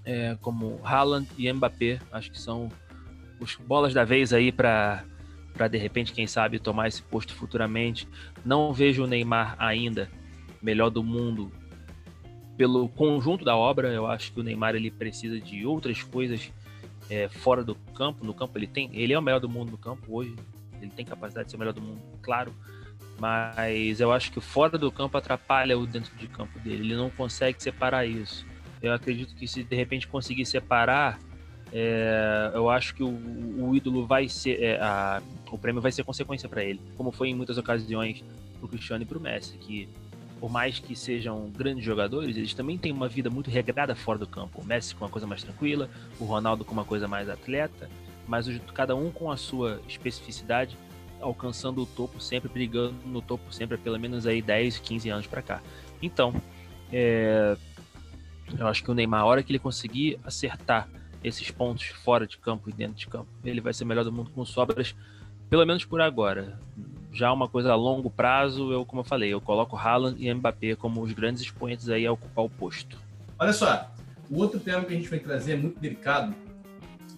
é, 0.05 0.37
como 0.41 0.81
Haaland 0.85 1.27
e 1.39 1.51
Mbappé. 1.53 1.99
Acho 2.11 2.31
que 2.31 2.41
são 2.41 2.69
os 3.41 3.57
bolas 3.57 3.95
da 3.95 4.05
vez 4.05 4.33
aí 4.33 4.53
para 4.53 5.05
para 5.53 5.69
de 5.69 5.77
repente, 5.77 6.15
quem 6.15 6.27
sabe, 6.27 6.59
tomar 6.59 6.89
esse 6.89 7.03
posto 7.03 7.35
futuramente. 7.35 8.09
Não 8.43 8.73
vejo 8.73 9.05
o 9.05 9.07
Neymar 9.07 9.55
ainda 9.59 10.11
melhor 10.63 10.89
do 10.89 11.05
mundo 11.05 11.53
pelo 12.57 12.89
conjunto 12.89 13.45
da 13.45 13.57
obra, 13.57 13.89
eu 13.89 14.07
acho 14.07 14.33
que 14.33 14.41
o 14.41 14.43
Neymar 14.43 14.75
ele 14.75 14.91
precisa 14.91 15.41
de 15.41 15.65
outras 15.67 16.03
coisas 16.03 16.53
é, 17.09 17.29
fora 17.29 17.65
do 17.65 17.75
campo. 17.95 18.25
No 18.25 18.35
campo 18.35 18.59
ele 18.59 18.67
tem, 18.67 18.91
ele 18.93 19.13
é 19.13 19.19
o 19.19 19.23
melhor 19.23 19.41
do 19.41 19.49
mundo 19.49 19.71
no 19.71 19.79
campo 19.79 20.05
hoje. 20.09 20.35
Ele 20.81 20.91
tem 20.91 21.05
capacidade 21.05 21.47
de 21.47 21.51
ser 21.51 21.57
o 21.57 21.59
melhor 21.59 21.73
do 21.73 21.81
mundo, 21.81 22.01
claro. 22.21 22.53
Mas 23.19 24.01
eu 24.01 24.13
acho 24.13 24.33
que 24.33 24.41
fora 24.41 24.77
do 24.77 24.91
campo 24.91 25.17
atrapalha 25.17 25.79
o 25.79 25.87
dentro 25.87 26.15
de 26.17 26.27
campo 26.27 26.59
dele. 26.59 26.83
Ele 26.85 26.97
não 26.97 27.11
consegue 27.11 27.63
separar 27.63 28.07
isso. 28.07 28.45
Eu 28.83 28.93
acredito 28.93 29.35
que 29.37 29.47
se 29.47 29.63
de 29.63 29.77
repente 29.77 30.09
conseguir 30.09 30.45
separar, 30.45 31.19
é, 31.73 32.51
eu 32.53 32.69
acho 32.69 32.95
que 32.95 33.03
o, 33.03 33.09
o 33.09 33.75
ídolo 33.77 34.07
vai 34.07 34.29
ser, 34.29 34.61
é, 34.61 34.81
a, 34.81 35.23
o 35.51 35.57
prêmio 35.57 35.81
vai 35.81 35.93
ser 35.93 36.03
consequência 36.03 36.49
para 36.49 36.65
ele, 36.65 36.81
como 36.97 37.13
foi 37.13 37.29
em 37.29 37.35
muitas 37.35 37.57
ocasiões 37.59 38.25
pro 38.59 38.69
Cristiano 38.69 39.05
e 39.05 39.07
pro 39.07 39.21
Messi, 39.21 39.57
que 39.57 39.89
por 40.43 40.51
mais 40.51 40.81
que 40.81 40.97
sejam 40.97 41.49
grandes 41.51 41.85
jogadores, 41.85 42.37
eles 42.37 42.53
também 42.53 42.77
têm 42.77 42.91
uma 42.91 43.09
vida 43.09 43.31
muito 43.31 43.49
regrada 43.49 43.95
fora 43.95 44.19
do 44.19 44.27
campo. 44.27 44.61
O 44.61 44.65
Messi 44.65 44.93
com 44.93 45.05
uma 45.05 45.09
coisa 45.09 45.25
mais 45.25 45.41
tranquila, 45.41 45.89
o 46.19 46.25
Ronaldo 46.25 46.65
com 46.65 46.73
uma 46.73 46.85
coisa 46.85 47.07
mais 47.07 47.29
atleta, 47.29 47.89
mas 48.27 48.49
cada 48.75 48.97
um 48.97 49.09
com 49.13 49.31
a 49.31 49.37
sua 49.37 49.81
especificidade, 49.87 50.77
alcançando 51.21 51.81
o 51.81 51.87
topo 51.87 52.21
sempre, 52.21 52.49
brigando 52.49 52.97
no 53.07 53.23
topo 53.23 53.55
sempre, 53.55 53.79
pelo 53.79 54.01
menos 54.01 54.27
aí 54.27 54.43
10, 54.43 54.79
15 54.79 55.11
anos 55.11 55.27
para 55.29 55.43
cá. 55.43 55.63
Então, 56.03 56.35
é, 56.93 57.57
eu 58.59 58.67
acho 58.67 58.83
que 58.83 58.91
o 58.91 58.95
Neymar, 58.95 59.21
a 59.21 59.25
hora 59.25 59.45
que 59.45 59.53
ele 59.53 59.61
conseguir 59.61 60.19
acertar 60.25 60.89
esses 61.23 61.53
pontos 61.53 61.85
fora 61.85 62.27
de 62.27 62.37
campo 62.37 62.69
e 62.69 62.73
dentro 62.73 62.97
de 62.97 63.07
campo, 63.07 63.29
ele 63.45 63.61
vai 63.61 63.73
ser 63.73 63.85
melhor 63.85 64.03
do 64.03 64.11
mundo 64.11 64.33
com 64.35 64.45
sobras, 64.45 64.93
pelo 65.49 65.65
menos 65.65 65.85
por 65.85 66.01
agora 66.01 66.59
já 67.13 67.33
uma 67.33 67.49
coisa 67.49 67.73
a 67.73 67.75
longo 67.75 68.11
prazo, 68.11 68.73
eu, 68.73 68.85
como 68.85 69.01
eu 69.01 69.05
falei, 69.05 69.33
eu 69.33 69.41
coloco 69.41 69.77
Haaland 69.77 70.17
e 70.19 70.33
Mbappé 70.33 70.75
como 70.75 71.03
os 71.03 71.13
grandes 71.13 71.43
expoentes 71.43 71.89
aí 71.89 72.07
a 72.07 72.13
ocupar 72.13 72.45
o 72.45 72.51
posto. 72.51 72.99
Olha 73.39 73.53
só, 73.53 73.91
o 74.31 74.39
outro 74.39 74.59
tema 74.59 74.85
que 74.85 74.95
a 74.95 74.97
gente 74.97 75.09
vai 75.09 75.19
trazer 75.19 75.53
é 75.53 75.57
muito 75.57 75.79
delicado 75.79 76.35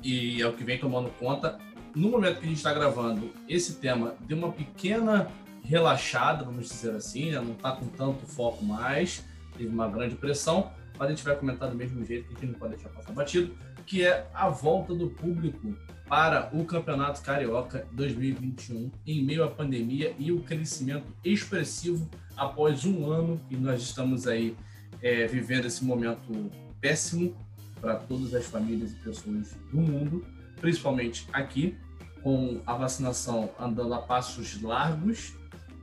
e 0.03 0.43
é 0.43 0.47
o 0.47 0.53
que 0.53 0.65
vem 0.65 0.79
tomando 0.79 1.11
conta. 1.19 1.59
No 1.95 2.11
momento 2.11 2.41
que 2.41 2.45
a 2.45 2.49
gente 2.49 2.57
está 2.57 2.75
gravando, 2.75 3.31
esse 3.49 3.75
tema 3.75 4.15
deu 4.21 4.37
uma 4.37 4.51
pequena 4.51 5.29
relaxada, 5.63 6.45
vamos 6.45 6.69
dizer 6.69 6.91
assim, 6.97 7.31
né? 7.31 7.41
não 7.41 7.53
está 7.53 7.73
com 7.73 7.87
tanto 7.87 8.27
foco 8.27 8.65
mais, 8.65 9.25
teve 9.57 9.69
uma 9.69 9.89
grande 9.89 10.17
pressão, 10.17 10.71
mas 10.99 11.09
a 11.09 11.11
gente 11.11 11.25
vai 11.25 11.37
comentar 11.37 11.71
do 11.71 11.77
mesmo 11.77 12.05
jeito 12.05 12.29
que 12.29 12.37
a 12.37 12.41
gente 12.41 12.53
não 12.53 12.59
pode 12.59 12.75
deixar 12.75 12.91
passar 12.91 13.13
batido, 13.13 13.55
que 13.87 14.05
é 14.05 14.29
a 14.35 14.49
volta 14.49 14.95
do 14.95 15.09
público 15.09 15.75
para 16.09 16.51
o 16.53 16.65
Campeonato 16.65 17.23
Carioca 17.23 17.87
2021 17.93 18.91
em 19.07 19.25
meio 19.25 19.45
à 19.45 19.51
pandemia 19.51 20.15
e 20.19 20.31
o 20.31 20.41
crescimento 20.41 21.07
expressivo 21.25 22.09
após 22.37 22.85
um 22.85 23.11
ano 23.11 23.41
e 23.51 23.57
nós 23.57 23.83
estamos 23.83 24.27
aí 24.27 24.57
é, 25.03 25.27
vivendo 25.27 25.67
esse 25.67 25.85
momento 25.85 26.51
péssimo 26.81 27.35
para 27.81 27.97
todas 27.97 28.35
as 28.35 28.47
famílias 28.47 28.93
e 28.93 28.95
pessoas 28.97 29.57
do 29.71 29.79
mundo, 29.79 30.25
principalmente 30.61 31.27
aqui, 31.33 31.77
com 32.23 32.61
a 32.67 32.75
vacinação 32.75 33.51
andando 33.59 33.93
a 33.93 33.99
passos 33.99 34.61
largos 34.63 35.35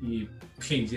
e 0.01 0.27
quem, 0.59 0.87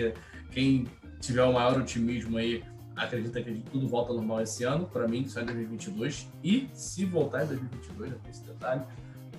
quem 0.51 0.87
tiver 1.19 1.43
o 1.43 1.53
maior 1.53 1.79
otimismo 1.79 2.37
aí 2.37 2.63
acredita 2.95 3.41
que 3.41 3.53
tudo 3.71 3.87
volta 3.87 4.11
ao 4.11 4.17
normal 4.17 4.41
esse 4.41 4.63
ano, 4.63 4.87
para 4.87 5.07
mim 5.07 5.27
só 5.27 5.41
em 5.41 5.45
2022 5.45 6.27
e 6.43 6.69
se 6.73 7.05
voltar 7.05 7.43
em 7.43 7.47
2022, 7.47 8.11
já 8.11 8.17
tem 8.17 8.31
esse 8.31 8.43
detalhe, 8.43 8.81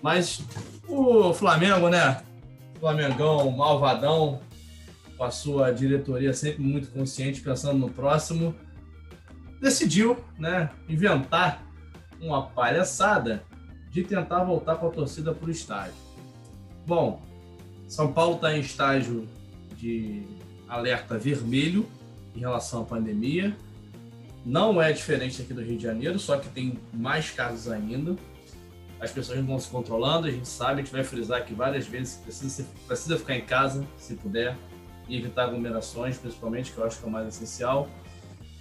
mas 0.07 0.41
o 0.87 1.35
Flamengo, 1.35 1.89
né? 1.89 2.23
Flamengão, 2.79 3.51
malvadão, 3.51 4.39
com 5.17 5.25
a 5.25 5.33
sua 5.33 5.73
diretoria 5.73 6.33
sempre 6.33 6.63
muito 6.63 6.93
consciente, 6.93 7.41
pensando 7.41 7.77
no 7.77 7.91
próximo, 7.91 8.55
decidiu, 9.61 10.17
né, 10.39 10.71
inventar 10.89 11.61
uma 12.21 12.47
palhaçada 12.47 13.43
de 13.91 14.05
tentar 14.05 14.45
voltar 14.45 14.77
com 14.77 14.87
a 14.87 14.91
torcida 14.91 15.35
para 15.35 15.49
o 15.49 15.51
estádio. 15.51 15.95
Bom, 16.87 17.21
São 17.89 18.13
Paulo 18.13 18.37
está 18.37 18.57
em 18.57 18.61
estágio 18.61 19.27
de 19.77 20.23
alerta 20.69 21.19
vermelho 21.19 21.85
em 22.33 22.39
relação 22.39 22.83
à 22.83 22.85
pandemia. 22.85 23.57
Não 24.45 24.81
é 24.81 24.93
diferente 24.93 25.43
aqui 25.43 25.53
do 25.53 25.63
Rio 25.63 25.77
de 25.77 25.83
Janeiro, 25.83 26.17
só 26.17 26.37
que 26.37 26.49
tem 26.49 26.79
mais 26.93 27.33
casos 27.33 27.69
ainda 27.69 28.17
as 29.01 29.11
pessoas 29.11 29.39
não 29.39 29.45
estão 29.45 29.59
se 29.59 29.71
controlando, 29.71 30.27
a 30.27 30.31
gente 30.31 30.49
sabe, 30.49 30.75
a 30.75 30.77
gente 30.85 30.93
vai 30.93 31.05
frisar 31.05 31.39
aqui 31.39 31.55
várias 31.55 31.87
vezes, 31.87 32.17
precisa, 32.17 32.67
precisa 32.87 33.19
ficar 33.19 33.37
em 33.37 33.45
casa, 33.45 33.87
se 33.97 34.15
puder, 34.15 34.57
e 35.09 35.17
evitar 35.17 35.45
aglomerações, 35.45 36.17
principalmente, 36.19 36.73
que 36.73 36.79
eu 36.79 36.85
acho 36.85 36.99
que 36.99 37.05
é 37.05 37.09
o 37.09 37.11
mais 37.11 37.29
essencial. 37.29 37.89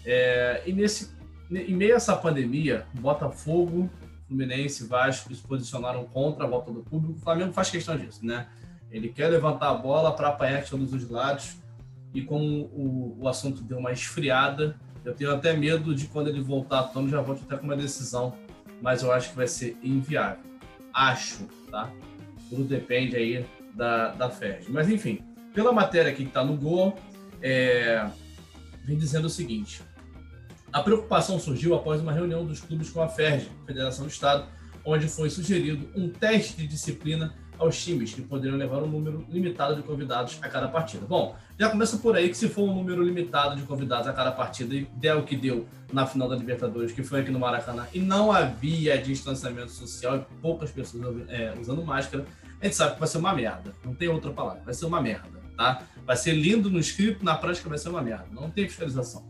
É, 0.05 0.61
e 0.65 0.73
nesse, 0.73 1.11
em 1.49 1.73
meio 1.73 1.93
a 1.93 1.97
essa 1.97 2.15
pandemia, 2.15 2.85
Botafogo, 2.93 3.89
Fluminense, 4.27 4.85
Vasco 4.87 5.33
se 5.33 5.41
posicionaram 5.41 6.03
contra 6.05 6.45
a 6.45 6.47
volta 6.47 6.71
do 6.71 6.81
público. 6.81 7.17
O 7.17 7.21
Flamengo 7.21 7.53
faz 7.53 7.69
questão 7.69 7.97
disso, 7.97 8.25
né? 8.25 8.47
Ele 8.91 9.09
quer 9.09 9.27
levantar 9.27 9.69
a 9.69 9.73
bola 9.73 10.15
para 10.15 10.29
apanhar 10.29 10.61
de 10.61 10.69
todos 10.69 10.93
os 10.93 11.09
lados. 11.09 11.57
E 12.13 12.21
como 12.21 12.45
o, 12.45 13.17
o 13.19 13.27
assunto 13.27 13.61
deu 13.61 13.77
uma 13.77 13.91
esfriada, 13.91 14.79
eu 15.03 15.13
tenho 15.13 15.31
até 15.31 15.55
medo 15.55 15.93
de 15.93 16.07
quando 16.07 16.27
ele 16.27 16.41
voltar 16.41 16.79
à 16.79 16.83
tona, 16.83 17.09
já 17.09 17.21
volte 17.21 17.43
até 17.43 17.57
com 17.57 17.65
uma 17.65 17.75
decisão 17.75 18.33
mas 18.81 19.03
eu 19.03 19.11
acho 19.11 19.29
que 19.31 19.35
vai 19.35 19.47
ser 19.47 19.77
inviável. 19.83 20.43
Acho, 20.93 21.47
tá? 21.69 21.91
Tudo 22.49 22.63
depende 22.63 23.15
aí 23.15 23.45
da, 23.73 24.09
da 24.09 24.29
FED. 24.29 24.71
Mas 24.71 24.89
enfim, 24.89 25.19
pela 25.53 25.71
matéria 25.71 26.11
aqui 26.11 26.23
que 26.23 26.29
está 26.29 26.43
no 26.43 26.55
Gol, 26.55 26.97
é, 27.41 28.09
vem 28.83 28.97
dizendo 28.97 29.25
o 29.25 29.29
seguinte: 29.29 29.81
a 30.71 30.81
preocupação 30.81 31.39
surgiu 31.39 31.73
após 31.75 32.01
uma 32.01 32.11
reunião 32.11 32.45
dos 32.45 32.59
clubes 32.59 32.89
com 32.89 33.01
a 33.01 33.07
FERJ, 33.07 33.49
Federação 33.65 34.05
do 34.05 34.11
Estado, 34.11 34.47
onde 34.83 35.07
foi 35.07 35.29
sugerido 35.29 35.89
um 35.95 36.09
teste 36.09 36.57
de 36.57 36.67
disciplina 36.67 37.33
aos 37.57 37.81
times, 37.83 38.13
que 38.13 38.21
poderiam 38.21 38.57
levar 38.57 38.81
um 38.83 38.87
número 38.87 39.25
limitado 39.29 39.75
de 39.75 39.83
convidados 39.83 40.37
a 40.41 40.49
cada 40.49 40.67
partida. 40.67 41.05
Bom, 41.05 41.35
já 41.57 41.69
começa 41.69 41.97
por 41.97 42.15
aí 42.15 42.29
que 42.29 42.37
se 42.37 42.49
for 42.49 42.63
um 42.63 42.75
número 42.75 43.03
limitado 43.03 43.55
de 43.55 43.63
convidados 43.63 44.07
a 44.07 44.13
cada 44.13 44.31
partida 44.31 44.75
e 44.75 44.85
der 44.95 45.15
o 45.15 45.23
que 45.23 45.35
deu 45.35 45.67
na 45.91 46.05
final 46.05 46.27
da 46.27 46.35
Libertadores, 46.35 46.91
que 46.91 47.03
foi 47.03 47.21
aqui 47.21 47.31
no 47.31 47.39
Maracanã, 47.39 47.87
e 47.93 47.99
não 47.99 48.31
havia 48.31 48.97
distanciamento 48.97 49.71
social 49.71 50.17
e 50.17 50.41
poucas 50.41 50.71
pessoas 50.71 51.29
é, 51.29 51.53
usando 51.59 51.83
máscara, 51.83 52.25
a 52.59 52.65
gente 52.65 52.75
sabe 52.75 52.93
que 52.93 52.99
vai 52.99 53.07
ser 53.07 53.17
uma 53.17 53.33
merda. 53.33 53.73
Não 53.83 53.93
tem 53.93 54.07
outra 54.07 54.31
palavra, 54.31 54.61
vai 54.63 54.73
ser 54.73 54.85
uma 54.85 55.01
merda, 55.01 55.39
tá? 55.55 55.83
Vai 56.05 56.17
ser 56.17 56.33
lindo 56.33 56.69
no 56.69 56.79
escrito, 56.79 57.23
na 57.23 57.35
prática 57.35 57.69
vai 57.69 57.77
ser 57.77 57.89
uma 57.89 58.01
merda. 58.01 58.27
Não 58.31 58.49
tem 58.49 58.67
fiscalização. 58.67 59.25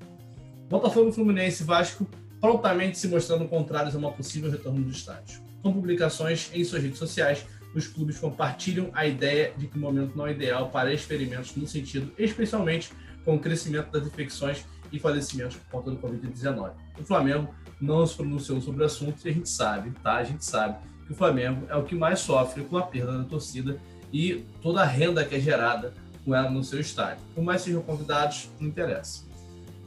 Botafogo, 0.69 1.11
Fluminense 1.11 1.63
e 1.63 1.65
Vasco 1.65 2.07
prontamente 2.41 2.97
se 2.97 3.07
mostrando 3.07 3.47
contrários 3.47 3.95
a 3.95 3.97
uma 3.97 4.11
possível 4.11 4.51
retorno 4.51 4.83
do 4.83 4.91
estádio. 4.91 5.41
Com 5.61 5.73
publicações 5.73 6.51
em 6.53 6.63
suas 6.63 6.83
redes 6.83 6.99
sociais, 6.99 7.45
os 7.75 7.87
clubes 7.87 8.17
compartilham 8.17 8.89
a 8.93 9.05
ideia 9.05 9.53
de 9.57 9.67
que 9.67 9.77
o 9.77 9.81
momento 9.81 10.15
não 10.15 10.25
é 10.25 10.31
ideal 10.31 10.69
para 10.69 10.93
experimentos 10.93 11.55
no 11.55 11.67
sentido, 11.67 12.11
especialmente 12.17 12.91
com 13.23 13.35
o 13.35 13.39
crescimento 13.39 13.91
das 13.91 14.07
infecções 14.07 14.65
e 14.91 14.99
falecimentos 14.99 15.57
por 15.57 15.83
conta 15.83 15.91
do 15.91 15.97
Covid-19. 15.97 16.71
O 16.99 17.03
Flamengo 17.03 17.53
não 17.81 18.05
se 18.05 18.15
pronunciou 18.15 18.61
sobre 18.61 18.83
o 18.83 18.85
assunto 18.85 19.17
e 19.25 19.29
a 19.29 19.33
gente 19.33 19.49
sabe, 19.49 19.91
tá? 20.01 20.15
A 20.15 20.23
gente 20.23 20.45
sabe 20.45 20.77
que 21.05 21.11
o 21.11 21.15
Flamengo 21.15 21.65
é 21.69 21.75
o 21.75 21.83
que 21.83 21.95
mais 21.95 22.19
sofre 22.19 22.63
com 22.63 22.77
a 22.77 22.83
perda 22.83 23.17
da 23.17 23.23
torcida 23.25 23.79
e 24.11 24.45
toda 24.61 24.81
a 24.81 24.85
renda 24.85 25.25
que 25.25 25.35
é 25.35 25.39
gerada 25.39 25.93
com 26.23 26.33
ela 26.33 26.49
no 26.49 26.63
seu 26.63 26.79
estádio. 26.79 27.23
Por 27.33 27.43
mais 27.43 27.61
sejam 27.61 27.81
convidados, 27.81 28.49
não 28.59 28.69
interessa. 28.69 29.25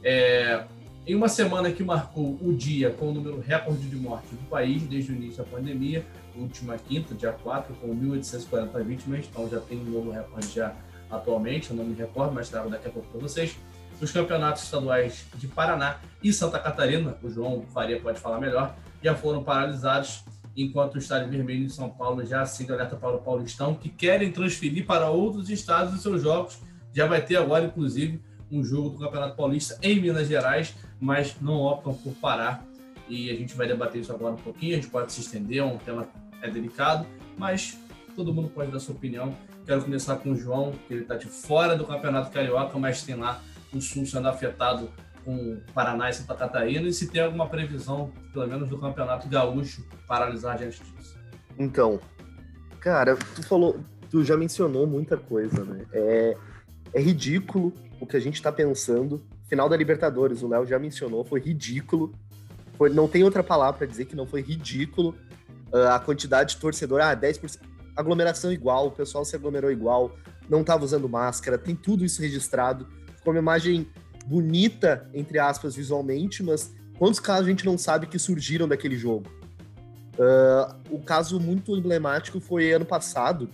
É, 0.03 0.63
em 1.05 1.15
uma 1.15 1.27
semana 1.27 1.71
que 1.71 1.83
marcou 1.83 2.37
o 2.41 2.53
dia 2.53 2.91
com 2.91 3.09
o 3.09 3.13
número 3.13 3.39
recorde 3.39 3.89
de 3.89 3.95
mortes 3.95 4.29
do 4.29 4.47
país 4.47 4.83
desde 4.83 5.11
o 5.11 5.15
início 5.15 5.43
da 5.43 5.49
pandemia, 5.49 6.05
última 6.39 6.77
quinta, 6.77 7.13
dia 7.13 7.31
4, 7.31 7.73
com 7.75 7.87
1.840 7.95 8.83
vítimas, 8.83 9.25
então 9.29 9.47
já 9.49 9.59
tem 9.59 9.79
um 9.79 9.85
novo 9.85 10.11
recorde 10.11 10.47
já 10.53 10.75
atualmente, 11.09 11.71
eu 11.71 11.75
não 11.75 11.85
me 11.85 11.95
recordo, 11.95 12.33
mas 12.33 12.49
trago 12.49 12.69
daqui 12.69 12.87
a 12.87 12.91
pouco 12.91 13.07
para 13.09 13.19
vocês. 13.19 13.55
Os 14.01 14.11
campeonatos 14.11 14.63
estaduais 14.63 15.25
de 15.35 15.47
Paraná 15.47 15.97
e 16.23 16.31
Santa 16.31 16.59
Catarina, 16.59 17.17
o 17.21 17.29
João 17.29 17.65
Faria 17.73 17.99
pode 17.99 18.19
falar 18.19 18.39
melhor, 18.39 18.75
já 19.03 19.15
foram 19.15 19.43
paralisados, 19.43 20.23
enquanto 20.55 20.95
o 20.95 20.97
Estádio 20.97 21.29
Vermelho 21.29 21.65
em 21.65 21.69
São 21.69 21.89
Paulo 21.89 22.25
já 22.25 22.41
acende 22.41 22.71
alerta 22.71 22.95
para 22.95 23.15
o 23.15 23.19
Paulistão, 23.19 23.73
que 23.73 23.89
querem 23.89 24.31
transferir 24.31 24.85
para 24.85 25.09
outros 25.09 25.49
estados 25.49 25.93
os 25.93 26.01
seus 26.01 26.21
jogos. 26.21 26.59
Já 26.93 27.07
vai 27.07 27.23
ter 27.23 27.35
agora, 27.35 27.65
inclusive, 27.65 28.21
um 28.51 28.63
jogo 28.63 28.89
do 28.89 28.99
Campeonato 28.99 29.35
Paulista 29.35 29.77
em 29.81 29.99
Minas 30.01 30.27
Gerais, 30.27 30.75
mas 30.99 31.35
não 31.39 31.61
optam 31.61 31.93
por 31.93 32.13
parar. 32.15 32.65
E 33.07 33.29
a 33.29 33.35
gente 33.35 33.55
vai 33.55 33.67
debater 33.67 34.01
isso 34.01 34.11
agora 34.11 34.33
um 34.33 34.37
pouquinho. 34.37 34.73
A 34.73 34.75
gente 34.75 34.89
pode 34.89 35.11
se 35.11 35.21
estender, 35.21 35.59
é 35.59 35.63
um 35.63 35.77
tema 35.77 36.07
é 36.41 36.49
delicado, 36.49 37.05
mas 37.37 37.77
todo 38.15 38.33
mundo 38.33 38.49
pode 38.49 38.71
dar 38.71 38.79
sua 38.79 38.95
opinião. 38.95 39.35
Quero 39.65 39.83
começar 39.83 40.15
com 40.17 40.31
o 40.31 40.35
João, 40.35 40.73
que 40.87 40.93
ele 40.93 41.01
está 41.03 41.15
de 41.15 41.27
fora 41.27 41.75
do 41.75 41.85
Campeonato 41.85 42.31
Carioca, 42.31 42.77
mas 42.77 43.03
tem 43.03 43.15
lá 43.15 43.41
o 43.73 43.79
Sul 43.79 44.05
sendo 44.05 44.27
afetado 44.27 44.91
com 45.23 45.59
Paraná 45.73 46.09
e 46.09 46.13
Santa 46.13 46.33
Catarina, 46.33 46.87
e 46.87 46.93
se 46.93 47.07
tem 47.07 47.21
alguma 47.21 47.47
previsão, 47.47 48.11
pelo 48.33 48.47
menos 48.47 48.67
do 48.69 48.79
Campeonato 48.79 49.27
Gaúcho, 49.27 49.85
paralisar 50.07 50.57
diante 50.57 50.81
disso. 50.83 51.17
Então, 51.57 51.99
cara, 52.79 53.15
tu 53.35 53.43
falou, 53.43 53.79
tu 54.09 54.23
já 54.23 54.35
mencionou 54.35 54.87
muita 54.87 55.17
coisa, 55.17 55.63
né? 55.63 55.85
É, 55.91 56.37
é 56.93 57.01
ridículo 57.01 57.73
o 57.99 58.07
que 58.07 58.17
a 58.17 58.19
gente 58.19 58.35
está 58.35 58.51
pensando. 58.51 59.21
Final 59.47 59.67
da 59.67 59.75
Libertadores, 59.75 60.41
o 60.41 60.47
Léo 60.47 60.65
já 60.65 60.79
mencionou, 60.79 61.23
foi 61.23 61.39
ridículo. 61.41 62.13
Foi, 62.77 62.89
não 62.89 63.07
tem 63.07 63.23
outra 63.23 63.43
palavra 63.43 63.79
para 63.79 63.87
dizer 63.87 64.05
que 64.05 64.15
não 64.15 64.25
foi 64.25 64.41
ridículo. 64.41 65.15
Uh, 65.73 65.89
a 65.89 65.99
quantidade 65.99 66.55
de 66.55 66.61
torcedor, 66.61 67.01
ah, 67.01 67.15
10%. 67.15 67.59
Aglomeração 67.95 68.51
igual, 68.51 68.87
o 68.87 68.91
pessoal 68.91 69.25
se 69.25 69.35
aglomerou 69.35 69.71
igual, 69.71 70.15
não 70.49 70.61
estava 70.61 70.85
usando 70.85 71.09
máscara, 71.09 71.57
tem 71.57 71.75
tudo 71.75 72.05
isso 72.05 72.21
registrado. 72.21 72.87
Ficou 73.17 73.33
uma 73.33 73.39
imagem 73.39 73.87
bonita, 74.25 75.09
entre 75.13 75.37
aspas, 75.37 75.75
visualmente, 75.75 76.41
mas 76.41 76.73
quantos 76.97 77.19
casos 77.19 77.47
a 77.47 77.49
gente 77.49 77.65
não 77.65 77.77
sabe 77.77 78.07
que 78.07 78.17
surgiram 78.17 78.67
daquele 78.67 78.97
jogo? 78.97 79.27
Uh, 80.17 80.95
o 80.95 80.99
caso 80.99 81.39
muito 81.39 81.75
emblemático 81.75 82.39
foi 82.39 82.71
ano 82.71 82.85
passado, 82.85 83.49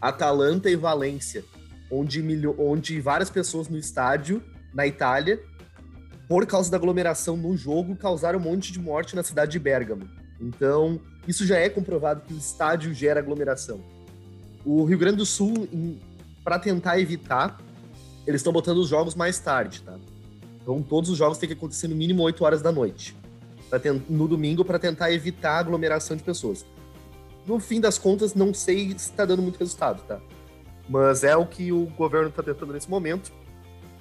Atalanta 0.00 0.70
e 0.70 0.76
Valência 0.76 1.42
onde, 1.90 2.22
milho, 2.22 2.54
onde 2.58 3.00
várias 3.00 3.30
pessoas 3.30 3.68
no 3.68 3.78
estádio, 3.78 4.42
na 4.74 4.86
Itália, 4.86 5.40
por 6.28 6.46
causa 6.46 6.70
da 6.70 6.76
aglomeração 6.76 7.36
no 7.36 7.56
jogo, 7.56 7.96
causaram 7.96 8.38
um 8.38 8.42
monte 8.42 8.72
de 8.72 8.80
morte 8.80 9.14
na 9.14 9.22
cidade 9.22 9.52
de 9.52 9.58
Bergamo. 9.58 10.08
Então, 10.40 11.00
isso 11.26 11.46
já 11.46 11.58
é 11.58 11.68
comprovado 11.68 12.22
que 12.22 12.34
o 12.34 12.38
estádio 12.38 12.92
gera 12.94 13.20
aglomeração. 13.20 13.80
O 14.64 14.84
Rio 14.84 14.98
Grande 14.98 15.18
do 15.18 15.26
Sul, 15.26 15.68
para 16.42 16.58
tentar 16.58 16.98
evitar, 16.98 17.60
eles 18.26 18.40
estão 18.40 18.52
botando 18.52 18.78
os 18.78 18.88
jogos 18.88 19.14
mais 19.14 19.38
tarde, 19.38 19.82
tá? 19.82 19.96
Então, 20.60 20.82
todos 20.82 21.10
os 21.10 21.16
jogos 21.16 21.38
têm 21.38 21.48
que 21.48 21.52
acontecer 21.52 21.86
no 21.86 21.94
mínimo 21.94 22.22
8 22.22 22.44
horas 22.44 22.62
da 22.62 22.72
noite, 22.72 23.16
no 24.08 24.26
domingo, 24.26 24.64
para 24.64 24.78
tentar 24.78 25.12
evitar 25.12 25.52
a 25.52 25.58
aglomeração 25.58 26.16
de 26.16 26.22
pessoas. 26.24 26.66
No 27.46 27.60
fim 27.60 27.80
das 27.80 27.98
contas, 27.98 28.34
não 28.34 28.52
sei 28.52 28.88
se 28.90 29.10
está 29.10 29.24
dando 29.24 29.42
muito 29.42 29.58
resultado, 29.58 30.02
tá? 30.02 30.20
Mas 30.88 31.22
é 31.22 31.36
o 31.36 31.46
que 31.46 31.70
o 31.70 31.86
governo 31.86 32.28
está 32.28 32.42
tentando 32.42 32.72
nesse 32.72 32.90
momento. 32.90 33.32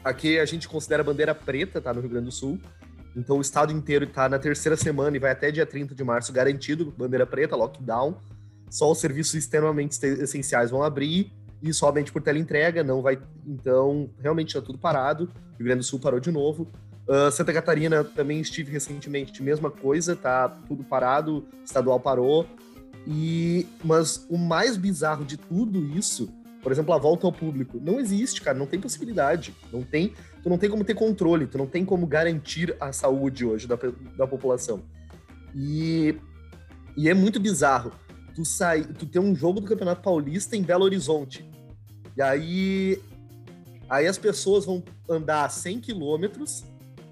Aqui 0.04 0.40
a 0.40 0.46
gente 0.46 0.68
considera 0.68 1.04
bandeira 1.04 1.36
preta, 1.36 1.80
tá? 1.80 1.94
No 1.94 2.02
Rio 2.02 2.10
Grande 2.10 2.26
do 2.26 2.32
Sul. 2.32 2.60
Então 3.16 3.38
o 3.38 3.42
estado 3.42 3.72
inteiro 3.72 4.06
está 4.06 4.28
na 4.28 4.38
terceira 4.38 4.76
semana 4.76 5.16
e 5.16 5.20
vai 5.20 5.32
até 5.32 5.50
dia 5.52 5.66
30 5.66 5.96
de 5.96 6.04
março 6.04 6.34
garantido, 6.34 6.94
bandeira 6.98 7.26
preta, 7.26 7.56
lockdown. 7.56 8.18
Só 8.70 8.92
os 8.92 9.00
serviços 9.00 9.36
extremamente 9.36 9.98
essenciais 10.06 10.72
vão 10.72 10.84
abrir 10.84 11.32
e 11.62 11.74
somente 11.74 12.12
por 12.12 12.22
teleentrega, 12.22 12.84
não 12.84 13.02
vai. 13.02 13.18
Então, 13.48 14.10
realmente 14.22 14.50
está 14.50 14.62
tudo 14.62 14.78
parado. 14.78 15.24
O 15.24 15.58
Rio 15.58 15.66
Grande 15.66 15.80
do 15.80 15.86
Sul 15.86 16.00
parou 16.00 16.20
de 16.20 16.32
novo. 16.32 16.68
Uh, 17.08 17.32
Santa 17.32 17.54
Catarina 17.54 18.04
também 18.04 18.42
estive 18.42 18.72
recentemente, 18.72 19.42
mesma 19.42 19.70
coisa, 19.70 20.16
tá 20.16 20.50
tudo 20.50 20.84
parado, 20.84 21.48
estadual 21.64 22.00
parou. 22.00 22.48
E 23.08 23.68
mas 23.84 24.26
o 24.30 24.38
mais 24.38 24.76
bizarro 24.76 25.24
de 25.24 25.38
tudo 25.38 25.80
isso 25.96 26.28
por 26.66 26.72
exemplo, 26.72 26.96
a 26.96 26.98
volta 26.98 27.28
ao 27.28 27.32
público. 27.32 27.80
Não 27.80 28.00
existe, 28.00 28.42
cara, 28.42 28.58
não 28.58 28.66
tem 28.66 28.80
possibilidade. 28.80 29.54
Não 29.72 29.84
tem, 29.84 30.16
tu 30.42 30.50
não 30.50 30.58
tem 30.58 30.68
como 30.68 30.84
ter 30.84 30.96
controle, 30.96 31.46
tu 31.46 31.60
não 31.60 31.68
tem 31.68 31.86
como 31.86 32.08
garantir 32.08 32.76
a 32.80 32.92
saúde 32.92 33.46
hoje 33.46 33.68
da, 33.68 33.78
da 34.18 34.26
população. 34.26 34.82
E, 35.54 36.18
e 36.98 37.08
é 37.08 37.14
muito 37.14 37.40
bizarro. 37.40 37.92
Tu 38.34 38.44
sai, 38.44 38.84
tu 38.84 39.06
tem 39.06 39.22
um 39.22 39.36
jogo 39.36 39.62
do 39.62 39.68
Campeonato 39.68 40.02
Paulista 40.02 40.56
em 40.56 40.64
Belo 40.64 40.86
Horizonte. 40.86 41.48
E 42.18 42.22
aí 42.24 43.00
aí 43.88 44.08
as 44.08 44.18
pessoas 44.18 44.66
vão 44.66 44.84
andar 45.08 45.48
100 45.52 45.82
quilômetros 45.82 46.64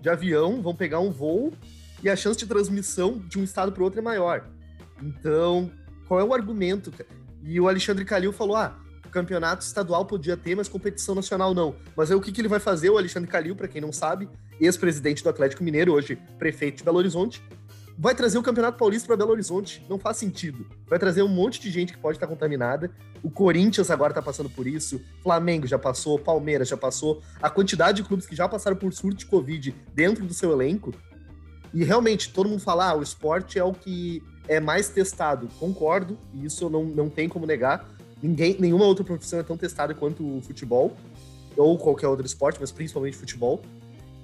de 0.01 0.09
avião, 0.09 0.63
vão 0.63 0.73
pegar 0.73 0.99
um 0.99 1.11
voo 1.11 1.53
e 2.01 2.09
a 2.09 2.15
chance 2.15 2.39
de 2.39 2.47
transmissão 2.47 3.19
de 3.19 3.37
um 3.37 3.43
estado 3.43 3.71
para 3.71 3.83
outro 3.83 3.99
é 3.99 4.01
maior. 4.01 4.49
Então, 4.99 5.69
qual 6.07 6.19
é 6.19 6.23
o 6.23 6.33
argumento? 6.33 6.91
E 7.43 7.61
o 7.61 7.67
Alexandre 7.67 8.03
Calil 8.03 8.33
falou: 8.33 8.55
ah, 8.55 8.82
campeonato 9.13 9.63
estadual 9.63 10.05
podia 10.05 10.35
ter, 10.35 10.55
mas 10.55 10.67
competição 10.67 11.15
nacional 11.15 11.53
não. 11.53 11.75
Mas 11.95 12.09
aí 12.09 12.17
o 12.17 12.21
que, 12.21 12.31
que 12.31 12.41
ele 12.41 12.47
vai 12.47 12.59
fazer? 12.59 12.89
O 12.89 12.97
Alexandre 12.97 13.29
Calil, 13.29 13.55
para 13.55 13.67
quem 13.67 13.79
não 13.79 13.93
sabe, 13.93 14.27
ex-presidente 14.59 15.23
do 15.23 15.29
Atlético 15.29 15.63
Mineiro, 15.63 15.93
hoje 15.93 16.17
prefeito 16.37 16.77
de 16.77 16.83
Belo 16.83 16.97
Horizonte, 16.97 17.41
vai 17.97 18.15
trazer 18.15 18.37
o 18.37 18.43
Campeonato 18.43 18.77
Paulista 18.77 19.07
para 19.07 19.15
Belo 19.15 19.31
Horizonte. 19.31 19.85
Não 19.89 19.99
faz 19.99 20.17
sentido. 20.17 20.65
Vai 20.87 20.97
trazer 20.97 21.21
um 21.21 21.27
monte 21.27 21.61
de 21.61 21.69
gente 21.69 21.93
que 21.93 21.99
pode 21.99 22.17
estar 22.17 22.27
contaminada. 22.27 22.91
O 23.21 23.29
Corinthians 23.29 23.91
agora 23.91 24.11
está 24.11 24.21
passando 24.21 24.49
por 24.49 24.67
isso. 24.67 24.99
Flamengo 25.21 25.67
já 25.67 25.77
passou. 25.77 26.17
Palmeiras 26.19 26.67
já 26.67 26.77
passou. 26.77 27.21
A 27.41 27.49
quantidade 27.49 28.01
de 28.01 28.07
clubes 28.07 28.25
que 28.25 28.35
já 28.35 28.49
passaram 28.49 28.75
por 28.75 28.91
surto 28.93 29.17
de 29.17 29.25
Covid 29.25 29.75
dentro 29.93 30.25
do 30.25 30.33
seu 30.33 30.51
elenco. 30.51 30.93
E 31.73 31.83
realmente, 31.83 32.31
todo 32.31 32.49
mundo 32.49 32.61
fala, 32.61 32.89
ah, 32.89 32.95
o 32.95 33.01
esporte 33.01 33.57
é 33.57 33.63
o 33.63 33.73
que 33.73 34.21
é 34.47 34.59
mais 34.59 34.89
testado. 34.89 35.47
Concordo, 35.59 36.17
e 36.33 36.45
isso 36.45 36.69
não, 36.69 36.83
não 36.83 37.09
tem 37.09 37.27
como 37.27 37.45
negar. 37.45 37.89
Ninguém, 38.23 38.55
nenhuma 38.57 38.85
outra 38.85 39.03
profissão 39.03 39.37
é 39.37 39.43
tão 39.43 39.57
testada 39.57 39.93
quanto 39.93 40.37
o 40.37 40.41
futebol, 40.41 40.95
ou 41.57 41.77
qualquer 41.77 42.07
outro 42.07 42.25
esporte, 42.25 42.57
mas 42.57 42.71
principalmente 42.71 43.17
futebol. 43.17 43.61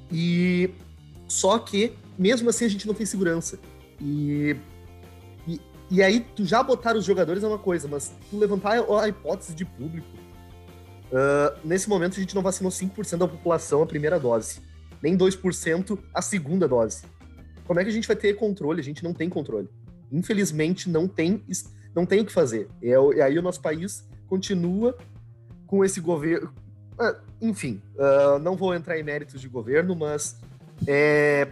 E 0.10 0.70
só 1.28 1.60
que, 1.60 1.92
mesmo 2.18 2.50
assim, 2.50 2.64
a 2.64 2.70
gente 2.70 2.88
não 2.88 2.94
tem 2.94 3.06
segurança. 3.06 3.60
E, 4.00 4.56
e, 5.46 5.60
e 5.92 6.02
aí, 6.02 6.22
tu 6.22 6.46
já 6.46 6.64
botar 6.64 6.96
os 6.96 7.04
jogadores 7.04 7.44
é 7.44 7.48
uma 7.48 7.60
coisa, 7.60 7.90
mas 7.90 8.14
tu 8.30 8.38
levantar 8.38 8.80
a, 8.80 9.08
hipótese 9.10 9.54
de 9.54 9.66
público. 9.66 10.08
Uh, 11.12 11.60
nesse 11.68 11.90
momento, 11.90 12.14
a 12.14 12.22
gente 12.22 12.34
não 12.34 12.42
vacinou 12.42 12.72
5% 12.72 13.18
da 13.18 13.28
população 13.28 13.82
a 13.82 13.86
primeira 13.86 14.18
dose, 14.18 14.62
nem 15.04 15.18
2% 15.18 16.00
a 16.14 16.22
segunda 16.22 16.70
dose. 16.70 17.04
Como 17.66 17.82
é 17.82 17.84
que 17.84 17.90
a 17.90 17.94
gente 17.94 18.08
vai 18.08 18.16
ter 18.16 18.34
controle? 18.36 18.80
A 18.80 18.84
gente 18.84 19.04
não 19.04 19.14
tem 19.14 19.30
controle. 19.30 19.68
Infelizmente, 20.10 20.90
não 20.90 21.06
tem 21.06 21.44
não 21.96 22.06
tem 22.06 22.22
o 22.22 22.26
que 22.26 22.32
fazer. 22.32 22.70
E, 22.82 22.90
é, 22.90 22.98
e 23.16 23.22
aí 23.22 23.38
o 23.38 23.42
nosso 23.42 23.62
país 23.62 24.08
continua 24.28 24.98
com 25.68 25.84
esse 25.84 26.00
governo. 26.00 26.52
Ah, 27.00 27.16
enfim, 27.42 27.82
uh, 27.96 28.40
não 28.40 28.56
vou 28.56 28.74
entrar 28.74 29.00
em 29.00 29.04
méritos 29.04 29.40
de 29.40 29.48
governo, 29.48 29.96
mas 29.96 30.40
é, 30.86 31.48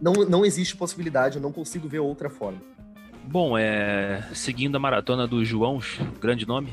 não, 0.00 0.12
não 0.12 0.44
existe 0.44 0.76
possibilidade, 0.76 1.36
eu 1.36 1.42
não 1.42 1.52
consigo 1.52 1.88
ver 1.88 2.00
outra 2.00 2.28
forma. 2.28 2.60
Bom, 3.26 3.56
é, 3.56 4.28
seguindo 4.34 4.76
a 4.76 4.80
maratona 4.80 5.26
do 5.26 5.44
João, 5.44 5.80
grande 6.20 6.46
nome, 6.46 6.68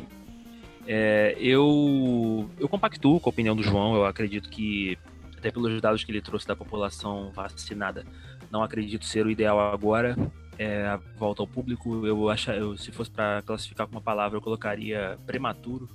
é, 0.88 1.38
eu, 1.40 2.50
eu 2.60 2.68
compactuo 2.68 3.20
com 3.20 3.30
a 3.30 3.32
opinião 3.32 3.56
do 3.56 3.64
João. 3.64 3.96
Eu 3.96 4.06
acredito 4.06 4.50
que, 4.50 4.98
até 5.38 5.52
pelos 5.52 5.80
dados 5.80 6.04
que 6.04 6.12
ele 6.12 6.22
trouxe 6.22 6.48
da 6.48 6.56
população 6.56 7.32
vacinada, 7.32 8.04
não 8.52 8.64
acredito 8.64 9.06
ser 9.06 9.26
o 9.26 9.32
ideal 9.32 9.60
agora. 9.60 10.16
É, 10.62 10.86
a 10.86 10.98
volta 11.18 11.42
ao 11.42 11.48
público, 11.48 12.06
eu 12.06 12.30
acho, 12.30 12.52
eu, 12.52 12.78
se 12.78 12.92
fosse 12.92 13.10
para 13.10 13.42
classificar 13.42 13.88
com 13.88 13.94
uma 13.94 14.02
palavra, 14.02 14.38
eu 14.38 14.42
colocaria 14.44 15.18
prematuro. 15.26 15.90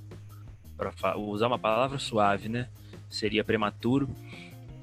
Para 0.75 1.17
usar 1.17 1.47
uma 1.47 1.57
palavra 1.57 1.97
suave, 1.97 2.49
né? 2.49 2.67
Seria 3.09 3.45
prematuro. 3.45 4.09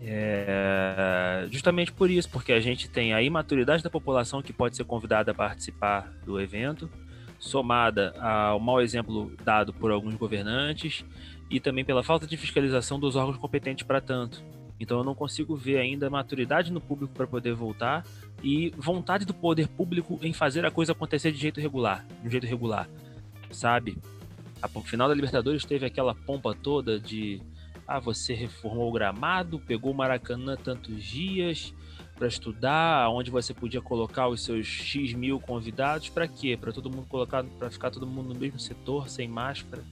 É, 0.01 1.47
justamente 1.51 1.93
por 1.93 2.11
isso, 2.11 2.31
porque 2.31 2.51
a 2.51 2.61
gente 2.61 2.89
tem 2.89 3.13
a 3.13 3.21
imaturidade 3.21 3.83
da 3.83 3.91
população 3.91 4.41
que 4.41 4.55
pode 4.55 4.75
ser 4.75 4.85
convidada 4.85 5.33
a 5.33 5.35
participar 5.35 6.11
do 6.25 6.41
evento, 6.41 6.89
somada 7.39 8.15
ao 8.19 8.59
mau 8.59 8.81
exemplo 8.81 9.33
dado 9.45 9.75
por 9.75 9.91
alguns 9.91 10.15
governantes 10.15 11.05
e 11.51 11.61
também 11.61 11.85
pela 11.85 12.03
falta 12.03 12.27
de 12.27 12.39
fiscalização 12.39 12.99
dos 12.99 13.17
órgãos 13.17 13.37
competentes 13.37 13.87
para 13.87 14.01
tanto. 14.01 14.43
Então 14.81 14.97
eu 14.97 15.05
não 15.05 15.15
consigo 15.15 15.55
ver 15.55 15.77
ainda 15.77 16.09
maturidade 16.09 16.73
no 16.73 16.81
público 16.81 17.13
para 17.13 17.27
poder 17.27 17.53
voltar 17.53 18.03
e 18.45 18.71
vontade 18.77 19.25
do 19.25 19.33
poder 19.33 19.67
público 19.67 20.19
em 20.23 20.35
fazer 20.35 20.67
a 20.67 20.71
coisa 20.71 20.93
acontecer 20.93 21.33
de 21.33 21.39
jeito 21.39 21.61
regular, 21.61 22.05
de 22.23 22.31
jeito 22.31 22.47
regular, 22.47 22.87
sabe? 23.51 23.97
A 24.61 24.69
final 24.69 25.09
da 25.09 25.15
Libertadores 25.15 25.65
teve 25.65 25.87
aquela 25.87 26.15
pompa 26.15 26.55
toda 26.55 27.01
de 27.01 27.41
ah, 27.89 27.99
você 27.99 28.35
reformou 28.35 28.91
o 28.91 28.93
gramado, 28.93 29.59
pegou 29.59 29.93
o 29.93 29.95
Maracanã 29.95 30.57
tantos 30.57 31.03
dias 31.03 31.73
para 32.17 32.29
estudar, 32.29 33.09
onde 33.09 33.31
você 33.31 33.55
podia 33.55 33.81
colocar 33.81 34.29
os 34.29 34.45
seus 34.45 34.67
X 34.67 35.15
mil 35.15 35.41
convidados, 35.41 36.11
para 36.11 36.29
quê? 36.29 36.55
Para 36.55 36.71
todo 36.71 36.91
mundo 36.91 37.07
colocar, 37.09 37.43
para 37.59 37.71
ficar 37.71 37.91
todo 37.91 38.07
mundo 38.07 38.35
no 38.35 38.39
mesmo 38.39 38.59
setor, 38.61 39.09
sem 39.09 39.27
máscara. 39.27 39.83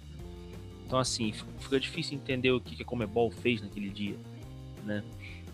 Então, 0.86 0.98
assim, 0.98 1.32
fica 1.58 1.80
difícil 1.80 2.16
entender 2.16 2.50
o 2.50 2.60
que 2.60 2.80
a 2.82 2.84
Comebol 2.84 3.30
fez 3.30 3.62
naquele 3.62 3.88
dia, 3.88 4.16
né? 4.84 5.02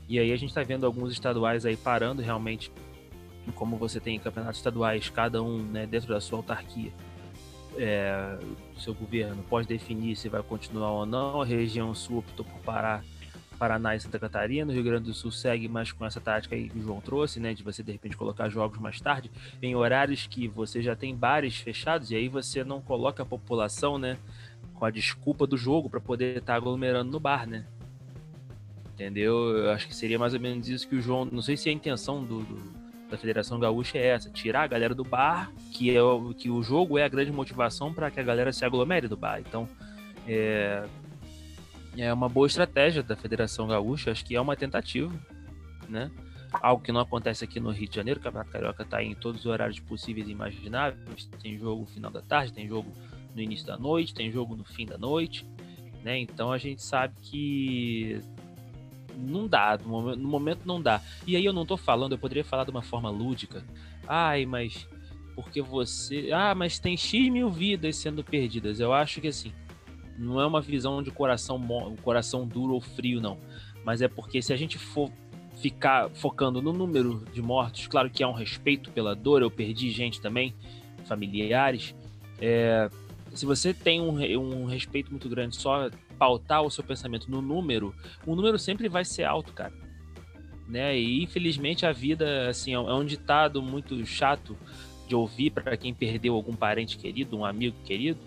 E 0.09 0.19
aí 0.19 0.33
a 0.33 0.37
gente 0.37 0.49
está 0.49 0.63
vendo 0.63 0.87
alguns 0.87 1.13
estaduais 1.13 1.67
aí 1.67 1.77
parando 1.77 2.23
realmente, 2.23 2.73
como 3.53 3.77
você 3.77 4.01
tem 4.01 4.19
campeonatos 4.19 4.59
estaduais, 4.59 5.11
cada 5.11 5.43
um 5.43 5.59
né, 5.59 5.87
dentro 5.87 6.09
da 6.09 6.21
sua 6.21 6.39
autarquia 6.39 6.93
é, 7.79 8.37
seu 8.77 8.93
governo 8.93 9.43
pode 9.49 9.69
definir 9.69 10.17
se 10.17 10.29
vai 10.29 10.43
continuar 10.43 10.91
ou 10.91 11.07
não. 11.07 11.41
A 11.41 11.45
região 11.45 11.95
sul 11.95 12.19
optou 12.19 12.45
por 12.45 12.59
parar 12.61 13.05
Paraná 13.59 13.95
e 13.95 14.01
Santa 14.01 14.19
Catarina. 14.19 14.71
O 14.71 14.75
Rio 14.75 14.83
Grande 14.83 15.05
do 15.05 15.15
Sul 15.15 15.31
segue 15.31 15.69
mais 15.69 15.93
com 15.93 16.05
essa 16.05 16.21
tática 16.21 16.55
aí 16.55 16.69
que 16.69 16.79
o 16.79 16.83
João 16.83 17.01
trouxe, 17.01 17.41
né? 17.41 17.55
De 17.55 17.63
você 17.63 17.83
de 17.83 17.93
repente 17.93 18.17
colocar 18.17 18.49
jogos 18.49 18.79
mais 18.79 19.01
tarde, 19.01 19.31
em 19.63 19.75
horários 19.75 20.27
que 20.27 20.49
você 20.49 20.83
já 20.83 20.95
tem 20.95 21.15
bares 21.15 21.57
fechados, 21.57 22.11
e 22.11 22.17
aí 22.17 22.29
você 22.29 22.65
não 22.65 22.81
coloca 22.81 23.23
a 23.23 23.27
população, 23.27 23.99
né? 23.99 24.19
Com 24.75 24.85
a 24.85 24.91
desculpa 24.91 25.47
do 25.47 25.57
jogo 25.57 25.89
para 25.89 26.01
poder 26.01 26.39
estar 26.39 26.53
tá 26.53 26.57
aglomerando 26.57 27.11
no 27.11 27.21
bar, 27.21 27.47
né? 27.47 27.65
Entendeu? 28.95 29.57
Eu 29.57 29.71
acho 29.71 29.87
que 29.87 29.95
seria 29.95 30.19
mais 30.19 30.35
ou 30.35 30.41
menos 30.41 30.69
isso 30.69 30.89
que 30.89 30.97
o 30.97 31.01
João. 31.01 31.25
Não 31.25 31.43
sei 31.43 31.57
se 31.57 31.69
é 31.69 31.73
a 31.73 31.75
intenção 31.75 32.25
do, 32.25 32.43
do 32.43 32.78
da 33.11 33.17
Federação 33.17 33.59
Gaúcha 33.59 33.99
é 33.99 34.09
essa: 34.09 34.31
tirar 34.31 34.63
a 34.63 34.67
galera 34.67 34.95
do 34.95 35.05
bar, 35.05 35.53
que 35.73 35.95
é 35.95 36.03
o, 36.03 36.35
que 36.35 36.51
o 36.51 36.63
jogo 36.63 36.99
é 36.99 37.05
a 37.05 37.09
grande 37.09 37.33
motivação 37.33 37.93
para 37.93 38.11
que 38.11 38.21
a 38.21 38.23
galera 38.23 38.53
se 38.53 38.65
aglomere 38.65 39.09
do 39.09 39.17
bar. 39.17 39.41
Então, 39.41 39.69
é, 40.27 40.85
é 41.97 42.13
uma 42.13 42.29
boa 42.29 42.47
estratégia 42.47 43.03
da 43.03 43.17
Federação 43.17 43.67
Gaúcha, 43.67 44.11
acho 44.11 44.25
que 44.25 44.37
é 44.37 44.41
uma 44.41 44.57
tentativa, 44.57 45.13
né? 45.89 46.11
Algo 46.53 46.83
que 46.83 46.93
não 46.93 47.01
acontece 47.01 47.45
aqui 47.45 47.61
no 47.61 47.71
Rio 47.71 47.89
de 47.89 47.97
Janeiro, 47.97 48.21
o 48.21 48.23
Campeonato 48.23 48.51
Carioca 48.51 48.83
está 48.83 49.03
em 49.03 49.15
todos 49.15 49.41
os 49.41 49.47
horários 49.47 49.81
possíveis 49.81 50.29
e 50.29 50.33
imagináveis. 50.33 51.29
Tem 51.43 51.59
jogo 51.59 51.83
no 51.83 51.87
final 51.87 52.11
da 52.11 52.23
tarde, 52.23 52.55
tem 52.55 52.67
jogo 52.67 52.91
no 53.35 53.43
início 53.43 53.67
da 53.67 53.77
noite, 53.77 54.15
tem 54.15 54.31
jogo 54.31 54.57
no 54.57 54.65
fim 54.65 54.87
da 54.87 54.97
noite, 54.97 55.47
né? 56.03 56.19
Então 56.19 56.51
a 56.51 56.57
gente 56.57 56.83
sabe 56.83 57.15
que 57.21 58.23
não 59.19 59.47
dá, 59.47 59.79
no 59.79 60.17
momento, 60.17 60.61
não 60.65 60.81
dá. 60.81 61.03
E 61.27 61.37
aí 61.37 61.45
eu 61.45 61.53
não 61.53 61.67
tô 61.67 61.77
falando, 61.77 62.13
eu 62.13 62.19
poderia 62.19 62.45
falar 62.45 62.65
de 62.65 62.71
uma 62.71 62.83
forma 62.83 63.11
lúdica. 63.11 63.65
Ai, 64.07 64.47
mas 64.47 64.87
porque 65.35 65.61
você. 65.63 66.31
Ah, 66.33 66.55
mas 66.55 66.79
tem 66.79 66.97
X 66.97 67.29
mil 67.29 67.51
vidas 67.51 67.97
sendo 67.97 68.25
perdidas. 68.25 68.81
Eu 68.81 68.93
acho 68.93 69.21
que 69.21 69.29
assim, 69.29 69.53
não 70.19 70.41
é 70.41 70.47
uma 70.47 70.61
visão 70.61 71.03
de 71.03 71.11
coração, 71.11 71.61
coração 72.03 72.47
duro 72.47 72.75
ou 72.75 72.81
frio, 72.81 73.21
não. 73.21 73.39
Mas 73.85 74.03
é 74.03 74.09
porque 74.09 74.43
se 74.43 74.53
a 74.53 74.57
gente 74.57 74.79
for 74.79 75.11
ficar 75.57 76.11
focando 76.11 76.61
no 76.61 76.73
número 76.73 77.25
de 77.33 77.43
mortos, 77.43 77.87
claro 77.87 78.11
que 78.11 78.23
há 78.23 78.29
um 78.29 78.33
respeito 78.33 78.91
pela 78.91 79.15
dor, 79.15 79.43
eu 79.43 79.51
perdi 79.51 79.91
gente 79.91 80.21
também, 80.21 80.55
familiares. 81.07 81.95
É, 82.41 82.91
se 83.35 83.47
você 83.47 83.73
tem 83.73 84.01
um, 84.01 84.19
um 84.39 84.65
respeito 84.65 85.11
muito 85.11 85.29
grande 85.29 85.57
só 85.57 85.91
pautar 86.19 86.63
o 86.63 86.71
seu 86.71 86.83
pensamento 86.83 87.31
no 87.31 87.41
número, 87.41 87.95
o 88.27 88.35
número 88.35 88.59
sempre 88.59 88.89
vai 88.89 89.05
ser 89.05 89.25
alto, 89.25 89.53
cara. 89.53 89.73
Né? 90.67 90.99
E 90.99 91.23
infelizmente 91.23 91.87
a 91.87 91.93
vida, 91.93 92.49
assim, 92.49 92.75
é 92.75 92.79
um 92.79 93.05
ditado 93.05 93.63
muito 93.63 94.05
chato 94.05 94.57
de 95.07 95.15
ouvir 95.15 95.51
para 95.51 95.77
quem 95.77 95.95
perdeu 95.95 96.35
algum 96.35 96.55
parente 96.55 96.99
querido, 96.99 97.37
um 97.37 97.45
amigo 97.45 97.77
querido, 97.85 98.21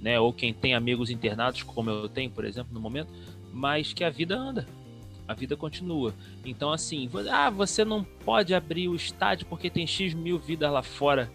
né? 0.00 0.18
Ou 0.18 0.32
quem 0.32 0.52
tem 0.52 0.74
amigos 0.74 1.10
internados, 1.10 1.62
como 1.62 1.88
eu 1.90 2.08
tenho, 2.08 2.30
por 2.30 2.44
exemplo, 2.44 2.74
no 2.74 2.80
momento, 2.80 3.12
mas 3.52 3.92
que 3.92 4.02
a 4.02 4.10
vida 4.10 4.36
anda. 4.36 4.66
A 5.28 5.34
vida 5.34 5.56
continua. 5.56 6.14
Então, 6.44 6.72
assim, 6.72 7.08
ah, 7.30 7.50
você 7.50 7.84
não 7.84 8.02
pode 8.02 8.54
abrir 8.54 8.88
o 8.88 8.96
estádio 8.96 9.46
porque 9.46 9.70
tem 9.70 9.86
X 9.86 10.14
mil 10.14 10.38
vidas 10.38 10.72
lá 10.72 10.82
fora 10.82 11.30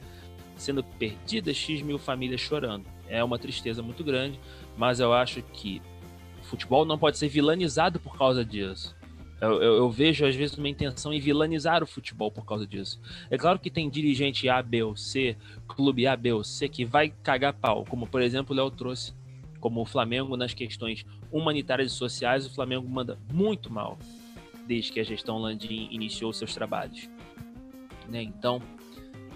sendo 0.55 0.83
perdidas, 0.83 1.55
X 1.55 1.81
mil 1.81 1.97
famílias 1.97 2.41
chorando. 2.41 2.85
É 3.13 3.23
uma 3.23 3.37
tristeza 3.37 3.81
muito 3.81 4.03
grande 4.03 4.39
mas 4.77 4.99
eu 4.99 5.13
acho 5.13 5.41
que 5.41 5.81
o 6.41 6.43
futebol 6.43 6.85
não 6.85 6.97
pode 6.97 7.17
ser 7.17 7.27
vilanizado 7.27 7.99
por 7.99 8.17
causa 8.17 8.43
disso. 8.43 8.95
Eu, 9.39 9.61
eu, 9.61 9.73
eu, 9.75 9.89
vejo, 9.89 10.25
às 10.25 10.35
vezes, 10.35 10.57
uma 10.57 10.69
intenção 10.69 11.13
em 11.13 11.19
vilanizar 11.19 11.83
o 11.83 11.87
futebol 11.87 12.31
por 12.31 12.45
causa 12.45 12.65
disso. 12.65 12.99
É 13.29 13.37
claro 13.37 13.59
que 13.59 13.69
tem 13.69 13.89
dirigente 13.89 14.47
A, 14.47 14.61
B 14.61 14.83
ou 14.83 14.95
C, 14.95 15.35
clube 15.67 16.07
A, 16.07 16.15
B 16.15 16.31
ou 16.31 16.43
C, 16.43 16.69
que 16.69 16.85
vai 16.85 17.09
cagar 17.21 17.53
pau, 17.53 17.83
como, 17.89 18.07
por 18.07 18.21
exemplo, 18.21 18.53
o 18.53 18.57
Léo 18.57 18.71
trouxe. 18.71 19.13
Como 19.59 19.81
o 19.81 19.85
Flamengo, 19.85 20.35
nas 20.35 20.53
questões 20.53 21.05
humanitárias 21.31 21.91
e 21.91 21.95
sociais, 21.95 22.45
o 22.45 22.53
Flamengo 22.53 22.87
manda 22.87 23.17
muito 23.31 23.71
mal 23.71 23.97
desde 24.65 24.93
que 24.93 24.99
a 24.99 25.03
gestão 25.03 25.37
Landim 25.37 25.89
iniciou 25.91 26.31
seus 26.31 26.53
trabalhos. 26.53 27.09
Né? 28.07 28.23
Então, 28.23 28.61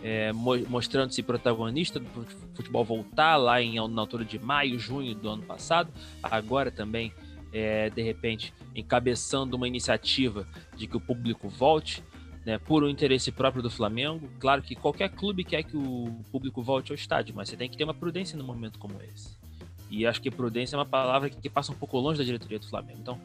é, 0.08 0.32
mostrando-se 0.32 1.22
protagonista 1.22 2.00
do 2.00 2.08
futebol 2.56 2.86
voltar 2.86 3.36
lá 3.36 3.62
em, 3.62 3.76
na 3.90 4.02
altura 4.02 4.24
de 4.24 4.40
maio, 4.40 4.80
junho 4.80 5.14
do 5.14 5.28
ano 5.28 5.44
passado, 5.44 5.92
agora 6.24 6.72
também, 6.72 7.12
é, 7.52 7.90
de 7.90 8.02
repente, 8.02 8.54
encabeçando 8.74 9.58
uma 9.58 9.68
iniciativa 9.68 10.48
de 10.78 10.88
que 10.88 10.96
o 10.96 11.02
público 11.02 11.50
volte, 11.50 12.02
né, 12.46 12.58
por 12.58 12.86
um 12.86 12.90
interesse 12.90 13.34
próprio 13.34 13.62
do 13.62 13.70
Flamengo. 13.70 14.30
Claro 14.40 14.62
que 14.62 14.76
qualquer 14.76 15.10
clube 15.10 15.44
quer 15.44 15.64
que 15.64 15.76
o 15.76 16.22
público 16.32 16.64
volte 16.64 16.94
ao 16.94 16.96
estádio, 16.96 17.36
mas 17.36 17.50
você 17.50 17.58
tem 17.58 17.70
que 17.70 17.76
ter 17.76 17.84
uma 17.84 17.94
prudência 17.94 18.38
num 18.38 18.46
momento 18.46 18.80
como 18.80 18.96
esse. 19.14 19.38
E 19.92 20.08
acho 20.08 20.22
que 20.22 20.32
prudência 20.32 20.78
é 20.78 20.80
uma 20.80 20.86
palavra 20.86 21.30
que, 21.30 21.36
que 21.36 21.50
passa 21.50 21.74
um 21.74 21.76
pouco 21.76 22.00
longe 22.00 22.18
da 22.18 22.24
diretoria 22.24 22.60
do 22.60 22.70
Flamengo. 22.70 23.00
Então, 23.02 23.20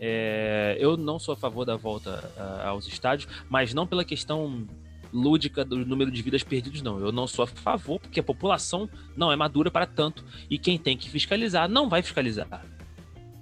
é, 0.00 0.76
eu 0.80 0.96
não 0.96 1.20
sou 1.20 1.34
a 1.34 1.36
favor 1.36 1.64
da 1.64 1.76
volta 1.76 2.28
a, 2.36 2.70
aos 2.70 2.88
estádios, 2.88 3.32
mas 3.48 3.72
não 3.72 3.86
pela 3.86 4.04
questão 4.04 4.66
lúdica 5.14 5.64
do 5.64 5.86
número 5.86 6.10
de 6.10 6.20
vidas 6.20 6.42
perdidas, 6.42 6.82
não. 6.82 6.98
Eu 6.98 7.12
não 7.12 7.26
sou 7.26 7.44
a 7.44 7.46
favor, 7.46 8.00
porque 8.00 8.18
a 8.18 8.22
população 8.22 8.90
não 9.16 9.30
é 9.30 9.36
madura 9.36 9.70
para 9.70 9.86
tanto. 9.86 10.24
E 10.50 10.58
quem 10.58 10.76
tem 10.76 10.96
que 10.96 11.08
fiscalizar 11.08 11.68
não 11.68 11.88
vai 11.88 12.02
fiscalizar. 12.02 12.66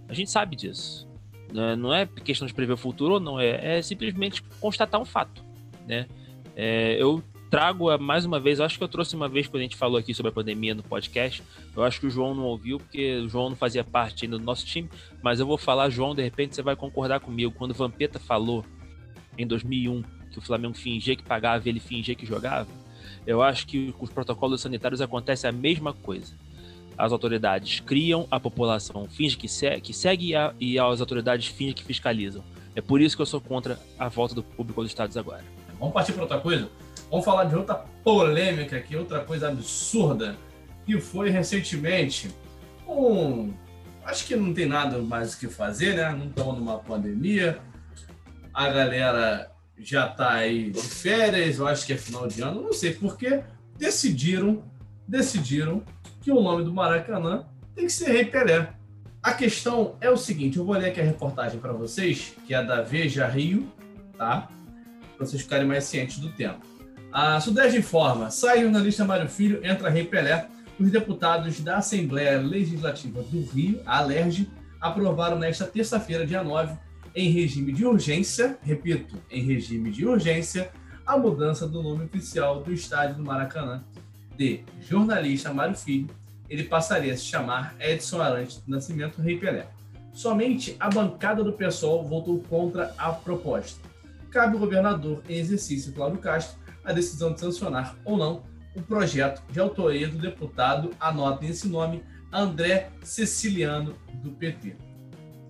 A 0.07 0.13
gente 0.13 0.31
sabe 0.31 0.55
disso. 0.55 1.09
Né? 1.51 1.75
Não 1.75 1.93
é 1.93 2.07
questão 2.07 2.47
de 2.47 2.53
prever 2.53 2.75
o 2.75 2.77
futuro 2.77 3.15
ou 3.15 3.21
não, 3.21 3.41
é, 3.41 3.79
é 3.79 3.83
simplesmente 3.83 4.43
constatar 4.61 5.01
um 5.01 5.05
fato. 5.07 5.43
Né? 5.89 6.07
É, 6.55 6.97
eu 7.01 7.23
trago 7.51 7.97
mais 7.99 8.25
uma 8.25 8.39
vez, 8.39 8.61
acho 8.61 8.79
que 8.79 8.85
eu 8.85 8.89
trouxe 8.89 9.15
uma 9.15 9.29
vez 9.29 9.47
quando 9.47 9.61
a 9.61 9.63
gente 9.65 9.77
falou 9.77 9.99
aqui 9.99 10.13
sobre 10.13 10.31
a 10.31 10.33
pandemia 10.33 10.75
no 10.75 10.83
podcast. 10.83 11.43
Eu 11.75 11.83
acho 11.83 12.01
que 12.01 12.07
o 12.07 12.11
João 12.11 12.35
não 12.35 12.45
ouviu, 12.45 12.79
porque 12.79 13.17
o 13.17 13.29
João 13.29 13.51
não 13.51 13.57
fazia 13.57 13.83
parte 13.83 14.25
ainda 14.25 14.39
do 14.39 14.45
nosso 14.45 14.67
time, 14.67 14.91
mas 15.23 15.41
eu 15.41 15.47
vou 15.47 15.59
falar, 15.59 15.89
João, 15.89 16.15
de 16.15 16.23
repente 16.23 16.55
você 16.55 16.63
vai 16.63 16.77
concordar 16.77 17.21
comigo. 17.21 17.53
Quando 17.53 17.73
Vampeta 17.73 18.19
falou 18.19 18.65
em 19.37 19.47
2001 19.47 20.03
que 20.33 20.39
o 20.39 20.43
Flamengo 20.43 20.75
fingia 20.75 21.15
que 21.15 21.23
pagava 21.23 21.67
e 21.67 21.69
ele 21.69 21.81
fingia 21.81 22.15
que 22.15 22.27
jogava, 22.27 22.69
eu 23.27 23.43
acho 23.43 23.67
que 23.67 23.93
com 23.93 24.05
os 24.05 24.11
protocolos 24.11 24.61
sanitários 24.61 25.01
acontece 25.01 25.47
a 25.47 25.53
mesma 25.53 25.93
coisa. 25.93 26.35
As 26.99 27.13
autoridades 27.13 27.81
criam, 27.81 28.27
a 28.31 28.39
população 28.39 29.07
finge 29.09 29.37
que, 29.37 29.49
se 29.49 29.81
que 29.81 29.93
segue 29.93 30.35
a, 30.35 30.55
e 30.61 30.79
as 30.79 31.01
autoridades 31.01 31.47
fingem 31.47 31.75
que 31.75 31.85
fiscalizam. 31.85 32.43
É 32.75 32.81
por 32.81 33.01
isso 33.01 33.17
que 33.17 33.23
eu 33.23 33.27
sou 33.27 33.41
contra 33.41 33.79
a 33.99 34.09
volta 34.09 34.35
do 34.35 34.43
público 34.43 34.81
aos 34.81 34.91
estados 34.91 35.17
agora. 35.17 35.45
Vamos 35.79 35.95
partir 35.95 36.13
para 36.13 36.23
outra 36.23 36.41
coisa? 36.41 36.69
Vamos 37.11 37.25
falar 37.25 37.45
de 37.45 37.55
outra 37.55 37.75
polêmica 38.03 38.77
aqui, 38.77 38.97
outra 38.97 39.21
coisa 39.21 39.49
absurda, 39.49 40.37
que 40.87 40.99
foi 41.01 41.31
recentemente 41.31 42.31
um. 42.89 43.53
Acho 44.05 44.27
que 44.27 44.35
não 44.35 44.53
tem 44.53 44.67
nada 44.67 44.99
mais 44.99 45.35
o 45.35 45.39
que 45.39 45.47
fazer, 45.47 45.95
né? 45.95 46.11
Não 46.11 46.27
estamos 46.27 46.59
numa 46.59 46.79
pandemia. 46.79 47.61
A 48.53 48.69
galera 48.69 49.52
já 49.85 50.09
tá 50.09 50.33
aí 50.33 50.71
de 50.71 50.81
férias, 50.81 51.59
eu 51.59 51.67
acho 51.67 51.87
que 51.87 51.93
é 51.93 51.97
final 51.97 52.27
de 52.27 52.43
ano, 52.43 52.63
não 52.63 52.73
sei 52.73 52.93
porque 52.93 53.43
decidiram, 53.77 54.63
decidiram 55.07 55.83
que 56.21 56.31
o 56.31 56.41
nome 56.41 56.65
do 56.65 56.73
Maracanã 56.73 57.45
tem 57.75 57.87
que 57.87 57.93
ser 57.93 58.13
Rei 58.13 58.25
Pelé. 58.25 58.73
A 59.23 59.33
questão 59.33 59.97
é 60.01 60.11
o 60.11 60.17
seguinte, 60.17 60.59
eu 60.59 60.65
vou 60.65 60.77
ler 60.77 60.91
aqui 60.91 61.01
a 61.01 61.05
reportagem 61.05 61.61
para 61.61 61.73
vocês, 61.73 62.35
que 62.47 62.55
é 62.55 62.63
da 62.63 62.83
Veja 62.83 63.27
Rio, 63.27 63.71
tá? 64.17 64.49
Para 65.17 65.27
vocês 65.27 65.43
ficarem 65.43 65.67
mais 65.67 65.85
cientes 65.85 66.19
do 66.19 66.31
tempo. 66.31 66.61
A 67.13 67.41
Sudeste 67.41 67.79
informa, 67.79 68.31
sai 68.31 68.63
jornalista 68.63 69.05
Mário 69.05 69.29
Filho, 69.29 69.65
entra 69.65 69.91
Rei 69.91 70.05
Pelé. 70.05 70.49
Os 70.79 70.91
deputados 70.91 71.61
da 71.61 71.77
Assembleia 71.77 72.41
Legislativa 72.41 73.23
do 73.23 73.43
Rio, 73.45 73.81
a 73.85 73.99
ALERJ, 73.99 74.51
aprovaram 74.81 75.39
nesta 75.39 75.67
terça-feira, 75.67 76.27
dia 76.27 76.43
9, 76.43 76.75
em 77.15 77.31
regime 77.31 77.73
de 77.73 77.85
urgência, 77.85 78.59
repito, 78.63 79.17
em 79.31 79.43
regime 79.43 79.91
de 79.91 80.07
urgência, 80.07 80.71
a 81.07 81.17
mudança 81.17 81.67
do 81.67 81.83
nome 81.83 82.05
oficial 82.05 82.63
do 82.63 82.73
estádio 82.73 83.17
do 83.17 83.25
Maracanã 83.25 83.83
de 84.37 84.63
jornalista 84.81 85.53
Mário 85.53 85.77
Filho. 85.77 86.09
Ele 86.49 86.65
passaria 86.65 87.13
a 87.13 87.17
se 87.17 87.25
chamar 87.25 87.75
Edson 87.81 88.21
Arantes 88.21 88.59
do 88.59 88.71
Nascimento 88.71 89.21
Rei 89.21 89.39
Pelé. 89.39 89.69
Somente 90.13 90.77
a 90.79 90.89
bancada 90.89 91.43
do 91.43 91.53
PSOL 91.53 92.05
votou 92.05 92.41
contra 92.41 92.95
a 92.99 93.13
proposta. 93.13 93.81
Cabe 94.31 94.55
ao 94.55 94.61
governador 94.61 95.23
em 95.29 95.39
exercício 95.39 95.93
Cláudio 95.93 96.19
Castro 96.19 96.59
a 96.85 96.93
decisão 96.93 97.33
de 97.33 97.41
sancionar 97.41 97.97
ou 98.05 98.17
não 98.17 98.43
o 98.75 98.83
projeto 98.83 99.43
de 99.51 99.61
autoria 99.61 100.09
do 100.09 100.19
deputado, 100.19 100.91
anotem 100.99 101.51
esse 101.51 101.69
nome, 101.69 102.03
André 102.33 102.91
Ceciliano, 103.03 103.95
do 104.15 104.31
PT. 104.31 104.77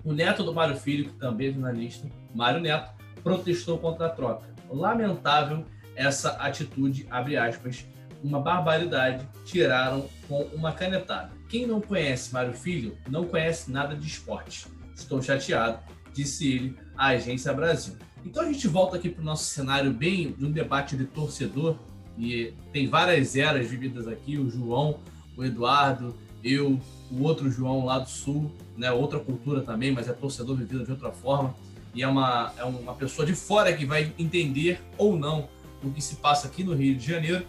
O 0.05 0.13
neto 0.13 0.43
do 0.43 0.53
Mário 0.53 0.77
Filho, 0.77 1.05
que 1.05 1.19
também 1.19 1.49
é 1.49 1.53
jornalista, 1.53 2.09
Mário 2.35 2.61
Neto, 2.61 2.91
protestou 3.23 3.79
contra 3.79 4.07
a 4.07 4.11
troca. 4.11 4.53
Lamentável 4.69 5.65
essa 5.95 6.31
atitude, 6.31 7.07
abre 7.11 7.37
aspas, 7.37 7.87
uma 8.23 8.41
barbaridade, 8.41 9.27
tiraram 9.45 10.09
com 10.29 10.43
uma 10.55 10.73
canetada. 10.73 11.31
Quem 11.49 11.67
não 11.67 11.81
conhece 11.81 12.33
Mário 12.33 12.53
Filho 12.53 12.97
não 13.09 13.25
conhece 13.25 13.71
nada 13.71 13.95
de 13.95 14.07
esporte. 14.07 14.67
Estou 14.95 15.21
chateado, 15.21 15.79
disse 16.13 16.53
ele 16.53 16.79
à 16.97 17.09
Agência 17.09 17.53
Brasil. 17.53 17.97
Então 18.25 18.43
a 18.43 18.47
gente 18.47 18.67
volta 18.69 18.97
aqui 18.97 19.09
para 19.09 19.23
o 19.23 19.25
nosso 19.25 19.45
cenário 19.45 19.93
bem 19.93 20.33
de 20.33 20.45
um 20.45 20.51
debate 20.51 20.97
de 20.97 21.05
torcedor, 21.05 21.77
e 22.19 22.53
tem 22.73 22.89
várias 22.89 23.37
eras 23.37 23.69
vividas 23.69 24.07
aqui, 24.07 24.39
o 24.39 24.49
João, 24.49 25.01
o 25.37 25.45
Eduardo, 25.45 26.17
eu, 26.43 26.81
o 27.11 27.23
outro 27.23 27.51
João 27.51 27.85
lá 27.85 27.99
do 27.99 28.09
Sul, 28.09 28.51
né, 28.77 28.91
outra 28.91 29.19
cultura 29.21 29.63
também, 29.63 29.93
mas 29.93 30.09
é 30.09 30.13
torcedor 30.13 30.57
vivido 30.57 30.85
de 30.85 30.91
outra 30.91 31.13
forma. 31.13 31.55
E 31.95 32.03
é 32.03 32.09
uma, 32.09 32.53
é 32.57 32.65
uma 32.65 32.95
pessoa 32.95 33.27
de 33.27 33.35
fora 33.35 33.73
que 33.73 33.85
vai 33.85 34.13
entender 34.19 34.81
ou 34.97 35.17
não 35.17 35.49
o 35.83 35.91
que 35.91 36.01
se 36.01 36.17
passa 36.17 36.49
aqui 36.49 36.65
no 36.65 36.75
Rio 36.75 36.97
de 36.97 37.07
Janeiro. 37.07 37.47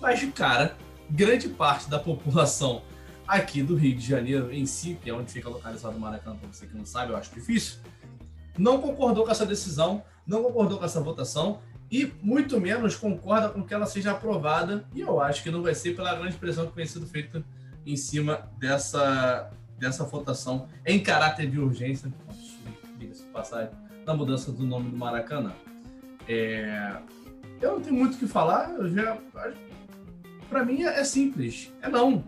Mas, 0.00 0.20
de 0.20 0.26
cara, 0.28 0.76
grande 1.08 1.48
parte 1.48 1.88
da 1.88 1.98
população 2.00 2.82
aqui 3.26 3.62
do 3.62 3.74
Rio 3.76 3.96
de 3.96 4.06
Janeiro 4.06 4.52
em 4.52 4.66
si, 4.66 4.98
que 5.00 5.08
é 5.08 5.14
onde 5.14 5.30
fica 5.30 5.48
localizado 5.48 5.96
o 5.96 6.00
Maracanã, 6.00 6.36
para 6.36 6.48
você 6.48 6.66
que 6.66 6.76
não 6.76 6.84
sabe, 6.84 7.12
eu 7.12 7.16
acho 7.16 7.32
difícil, 7.32 7.78
não 8.58 8.80
concordou 8.80 9.24
com 9.24 9.30
essa 9.30 9.46
decisão, 9.46 10.02
não 10.26 10.42
concordou 10.42 10.78
com 10.78 10.84
essa 10.84 11.00
votação 11.00 11.60
e 11.90 12.12
muito 12.22 12.60
menos 12.60 12.96
concorda 12.96 13.48
com 13.48 13.62
que 13.62 13.72
ela 13.72 13.86
seja 13.86 14.12
aprovada. 14.12 14.84
E 14.94 15.00
eu 15.00 15.20
acho 15.20 15.42
que 15.42 15.50
não 15.50 15.62
vai 15.62 15.74
ser 15.74 15.94
pela 15.94 16.14
grande 16.14 16.36
pressão 16.36 16.66
que 16.66 16.74
vem 16.74 16.86
sendo 16.86 17.06
feita 17.06 17.44
em 17.86 17.96
cima 17.96 18.50
dessa, 18.58 19.50
dessa 19.78 20.04
votação 20.04 20.68
em 20.86 21.02
caráter 21.02 21.50
de 21.50 21.58
urgência, 21.58 22.12
diga-se 22.98 23.24
na 24.06 24.14
mudança 24.14 24.52
do 24.52 24.64
nome 24.64 24.90
do 24.90 24.96
Maracanã. 24.96 25.52
É, 26.28 26.96
eu 27.60 27.72
não 27.72 27.80
tenho 27.80 27.96
muito 27.96 28.14
o 28.14 28.18
que 28.18 28.26
falar, 28.26 28.70
eu 28.70 28.88
já. 28.88 29.18
Para 30.48 30.64
mim 30.64 30.82
é 30.82 31.02
simples, 31.04 31.72
é 31.82 31.88
não. 31.88 32.24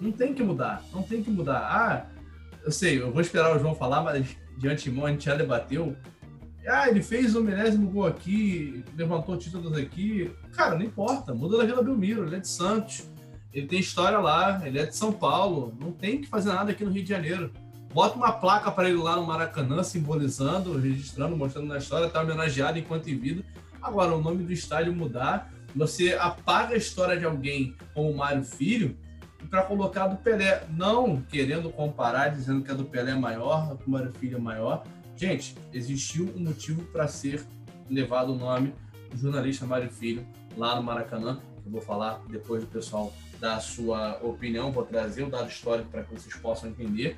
Não 0.00 0.12
tem 0.12 0.32
que 0.32 0.42
mudar, 0.42 0.82
não 0.92 1.02
tem 1.02 1.22
que 1.22 1.30
mudar. 1.30 1.58
Ah, 1.58 2.06
eu 2.64 2.70
sei, 2.70 3.00
eu 3.00 3.10
vou 3.10 3.20
esperar 3.20 3.54
o 3.54 3.58
João 3.58 3.74
falar, 3.74 4.02
mas 4.02 4.36
de 4.56 4.68
antemão 4.68 5.06
a 5.06 5.10
gente 5.10 5.24
já 5.24 5.34
debateu. 5.34 5.96
Ah, 6.66 6.88
ele 6.88 7.02
fez 7.02 7.34
o 7.34 7.42
milésimo 7.42 7.90
gol 7.90 8.06
aqui, 8.06 8.84
levantou 8.96 9.36
títulos 9.38 9.76
aqui. 9.76 10.30
Cara, 10.52 10.76
não 10.76 10.84
importa, 10.84 11.34
muda 11.34 11.56
da 11.56 11.64
Vila 11.64 11.82
Belmiro, 11.82 12.26
ele 12.26 12.36
é 12.36 12.40
de 12.40 12.48
Santos 12.48 13.08
ele 13.52 13.66
tem 13.66 13.80
história 13.80 14.18
lá, 14.18 14.60
ele 14.64 14.78
é 14.78 14.86
de 14.86 14.96
São 14.96 15.12
Paulo, 15.12 15.74
não 15.80 15.92
tem 15.92 16.20
que 16.20 16.28
fazer 16.28 16.52
nada 16.52 16.70
aqui 16.70 16.84
no 16.84 16.90
Rio 16.90 17.02
de 17.02 17.08
Janeiro. 17.08 17.52
Bota 17.92 18.16
uma 18.16 18.32
placa 18.32 18.70
para 18.70 18.88
ele 18.88 18.98
lá 18.98 19.16
no 19.16 19.26
Maracanã, 19.26 19.82
simbolizando, 19.82 20.78
registrando, 20.78 21.36
mostrando 21.36 21.66
na 21.66 21.78
história, 21.78 22.06
está 22.06 22.20
homenageado 22.20 22.78
enquanto 22.78 23.08
em 23.08 23.16
vida. 23.16 23.42
Agora, 23.80 24.14
o 24.14 24.20
nome 24.20 24.44
do 24.44 24.52
estádio 24.52 24.94
mudar, 24.94 25.50
você 25.74 26.14
apaga 26.14 26.74
a 26.74 26.76
história 26.76 27.18
de 27.18 27.24
alguém 27.24 27.74
como 27.94 28.14
Mário 28.14 28.44
Filho 28.44 28.96
para 29.48 29.62
colocar 29.62 30.08
do 30.08 30.16
Pelé. 30.16 30.64
Não 30.70 31.22
querendo 31.22 31.70
comparar, 31.70 32.28
dizendo 32.28 32.62
que 32.62 32.70
a 32.70 32.74
do 32.74 32.84
Pelé 32.84 33.12
é 33.12 33.14
maior, 33.14 33.76
que 33.78 33.86
o 33.86 33.90
Mário 33.90 34.12
Filho 34.12 34.36
é 34.36 34.40
maior. 34.40 34.84
Gente, 35.16 35.56
existiu 35.72 36.30
um 36.36 36.40
motivo 36.40 36.82
para 36.92 37.08
ser 37.08 37.44
levado 37.88 38.32
o 38.32 38.36
nome 38.36 38.74
do 39.10 39.16
jornalista 39.16 39.66
Mário 39.66 39.90
Filho 39.90 40.26
lá 40.56 40.76
no 40.76 40.82
Maracanã. 40.82 41.40
Eu 41.64 41.72
vou 41.72 41.80
falar 41.80 42.20
depois 42.28 42.62
do 42.62 42.68
pessoal 42.68 43.12
da 43.40 43.60
sua 43.60 44.18
opinião, 44.22 44.72
vou 44.72 44.84
trazer 44.84 45.22
o 45.22 45.30
dado 45.30 45.48
histórico 45.48 45.88
para 45.90 46.02
que 46.02 46.12
vocês 46.12 46.34
possam 46.36 46.70
entender. 46.70 47.16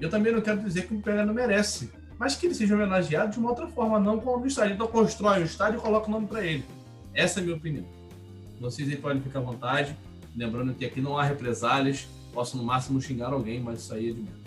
Eu 0.00 0.10
também 0.10 0.32
não 0.32 0.40
quero 0.40 0.60
dizer 0.62 0.86
que 0.86 0.94
o 0.94 1.00
Pelé 1.00 1.24
não 1.24 1.34
merece, 1.34 1.90
mas 2.18 2.34
que 2.34 2.46
ele 2.46 2.54
seja 2.54 2.74
homenageado 2.74 3.32
de 3.32 3.38
uma 3.38 3.50
outra 3.50 3.66
forma, 3.66 3.98
não 3.98 4.18
com 4.18 4.38
o 4.38 4.46
estádio. 4.46 4.74
Então 4.74 4.86
constrói 4.86 5.42
o 5.42 5.44
estádio 5.44 5.78
e 5.78 5.82
coloca 5.82 6.08
o 6.08 6.10
nome 6.10 6.26
para 6.26 6.44
ele. 6.44 6.64
Essa 7.12 7.38
é 7.38 7.42
a 7.42 7.44
minha 7.44 7.56
opinião. 7.56 7.86
Vocês 8.60 8.88
aí 8.88 8.96
podem 8.96 9.22
ficar 9.22 9.40
à 9.40 9.42
vontade, 9.42 9.96
lembrando 10.34 10.74
que 10.74 10.84
aqui 10.84 11.00
não 11.00 11.18
há 11.18 11.24
represálias, 11.24 12.08
posso 12.32 12.56
no 12.56 12.64
máximo 12.64 13.00
xingar 13.00 13.32
alguém, 13.32 13.60
mas 13.60 13.80
isso 13.80 13.94
aí 13.94 14.10
é 14.10 14.12
de 14.12 14.20
menos. 14.20 14.44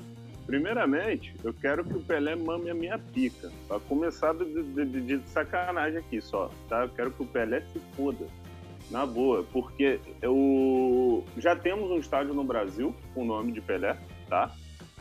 Primeiramente, 0.48 1.36
eu 1.44 1.54
quero 1.54 1.84
que 1.84 1.94
o 1.94 2.00
Pelé 2.02 2.34
mame 2.34 2.70
a 2.70 2.74
minha 2.74 2.98
pica. 2.98 3.52
Para 3.68 3.82
começar 3.82 4.34
de, 4.34 4.64
de, 4.64 5.02
de, 5.02 5.30
sacanagem 5.30 6.00
aqui 6.00 6.22
só, 6.22 6.50
tá? 6.70 6.84
Eu 6.84 6.90
quero 6.90 7.12
que 7.12 7.22
o 7.22 7.26
Pelé 7.26 7.62
se 7.74 7.80
foda. 7.98 8.26
Na 8.90 9.06
boa, 9.06 9.44
porque 9.52 10.00
eu 10.22 11.24
já 11.38 11.56
temos 11.56 11.92
um 11.92 11.98
estádio 11.98 12.34
no 12.34 12.44
Brasil 12.44 12.96
com 13.14 13.24
o 13.24 13.26
nome 13.26 13.52
de 13.52 13.60
Pelé, 13.60 13.98
tá? 14.30 14.52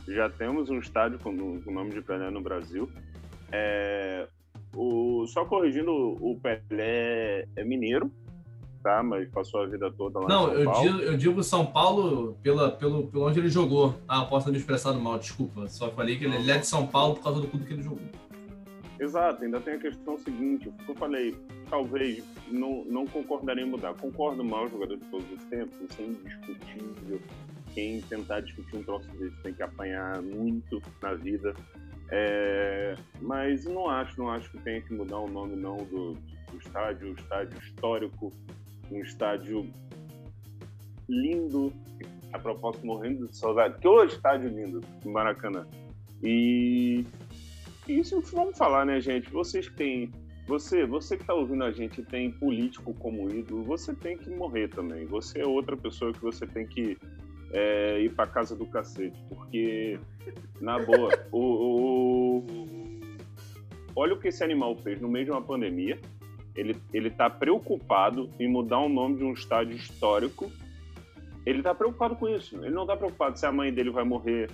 Já 0.08 0.28
temos 0.28 0.68
um 0.70 0.78
estádio 0.78 1.18
com 1.18 1.30
o 1.30 1.72
nome 1.72 1.90
de 1.90 2.00
Pelé 2.02 2.30
no 2.30 2.40
Brasil. 2.40 2.88
É, 3.52 4.26
o, 4.74 5.24
só 5.28 5.44
corrigindo, 5.44 5.92
o 5.92 6.38
Pelé 6.40 7.46
é 7.54 7.64
mineiro, 7.64 8.10
tá? 8.82 9.02
Mas 9.02 9.28
passou 9.30 9.62
a 9.62 9.66
vida 9.66 9.90
toda 9.92 10.20
lá 10.20 10.28
Não, 10.28 10.52
eu 10.52 10.64
Paulo. 10.64 10.82
digo, 10.82 10.98
eu 11.00 11.16
digo 11.16 11.42
São 11.42 11.66
Paulo 11.66 12.36
pela, 12.42 12.70
pelo, 12.70 13.06
pelo 13.06 13.26
onde 13.26 13.38
ele 13.38 13.48
jogou. 13.48 13.94
Ah, 14.08 14.24
posso 14.24 14.46
ter 14.46 14.52
me 14.52 14.58
expressado 14.58 14.98
mal, 15.00 15.18
desculpa. 15.18 15.68
Só 15.68 15.90
falei 15.90 16.16
que 16.16 16.24
ele, 16.24 16.36
ele 16.36 16.50
é 16.50 16.58
de 16.58 16.66
São 16.66 16.86
Paulo 16.86 17.14
por 17.14 17.22
causa 17.22 17.40
do 17.40 17.48
clube 17.48 17.66
que 17.66 17.72
ele 17.72 17.82
jogou. 17.82 18.00
Exato, 18.98 19.44
ainda 19.44 19.60
tem 19.60 19.74
a 19.74 19.78
questão 19.78 20.16
seguinte, 20.18 20.68
o 20.68 20.72
que 20.72 20.88
eu 20.90 20.94
falei, 20.94 21.34
talvez 21.68 22.24
não, 22.48 22.84
não 22.86 23.06
concordaria 23.06 23.64
em 23.64 23.68
mudar. 23.68 23.94
Concordo 23.94 24.42
mal 24.42 24.68
jogador 24.68 24.96
de 24.96 25.04
todos 25.06 25.30
os 25.32 25.44
tempos, 25.44 25.78
isso 25.80 26.00
é 26.00 26.04
indiscutível. 26.04 27.20
Quem 27.74 28.00
tentar 28.02 28.40
discutir 28.40 28.76
um 28.76 28.82
troço 28.82 29.06
desse 29.18 29.36
tem 29.42 29.52
que 29.52 29.62
apanhar 29.62 30.22
muito 30.22 30.80
na 31.02 31.12
vida. 31.12 31.52
É, 32.10 32.94
mas 33.20 33.64
não 33.64 33.90
acho, 33.90 34.18
não 34.18 34.30
acho 34.30 34.50
que 34.50 34.58
tenha 34.58 34.80
que 34.80 34.94
mudar 34.94 35.18
o 35.18 35.28
nome 35.28 35.56
não 35.56 35.76
do, 35.76 36.12
do 36.12 36.58
estádio, 36.58 37.10
um 37.10 37.12
estádio 37.12 37.58
histórico, 37.58 38.32
um 38.90 39.00
estádio 39.02 39.68
lindo, 41.08 41.72
a 42.32 42.38
propósito 42.38 42.86
morrendo 42.86 43.28
de 43.28 43.36
saudade, 43.36 43.78
que 43.78 43.88
o 43.88 44.04
estádio 44.04 44.48
lindo 44.48 44.80
do 45.02 45.10
Maracanã. 45.10 45.66
E 46.22 47.04
isso 47.88 48.20
vamos 48.32 48.56
falar, 48.56 48.84
né, 48.84 49.00
gente? 49.00 49.30
Vocês 49.30 49.68
têm. 49.68 50.10
Você, 50.46 50.86
você 50.86 51.16
que 51.16 51.22
está 51.22 51.34
ouvindo 51.34 51.64
a 51.64 51.72
gente 51.72 52.02
tem 52.02 52.30
político 52.30 52.94
como 52.94 53.28
ídolo, 53.28 53.64
você 53.64 53.92
tem 53.94 54.16
que 54.16 54.30
morrer 54.30 54.68
também. 54.68 55.04
Você 55.06 55.40
é 55.40 55.46
outra 55.46 55.76
pessoa 55.76 56.12
que 56.12 56.20
você 56.20 56.46
tem 56.46 56.66
que 56.66 56.96
é, 57.52 58.00
ir 58.00 58.12
para 58.14 58.28
casa 58.28 58.54
do 58.54 58.64
cacete, 58.66 59.18
porque 59.28 59.98
na 60.60 60.78
boa, 60.78 61.10
o, 61.32 61.40
o, 61.40 62.46
olha 63.96 64.14
o 64.14 64.20
que 64.20 64.28
esse 64.28 64.44
animal 64.44 64.76
fez 64.76 65.00
no 65.00 65.08
meio 65.08 65.24
de 65.24 65.30
uma 65.32 65.42
pandemia. 65.42 65.98
Ele 66.54 66.76
ele 66.94 67.08
está 67.08 67.28
preocupado 67.28 68.30
em 68.38 68.48
mudar 68.48 68.78
o 68.78 68.88
nome 68.88 69.16
de 69.16 69.24
um 69.24 69.32
estádio 69.32 69.76
histórico. 69.76 70.50
Ele 71.44 71.58
está 71.58 71.74
preocupado 71.74 72.16
com 72.16 72.28
isso. 72.28 72.56
Ele 72.56 72.74
não 72.74 72.82
está 72.82 72.96
preocupado 72.96 73.38
se 73.38 73.46
a 73.46 73.52
mãe 73.52 73.72
dele 73.72 73.90
vai 73.90 74.04
morrer, 74.04 74.50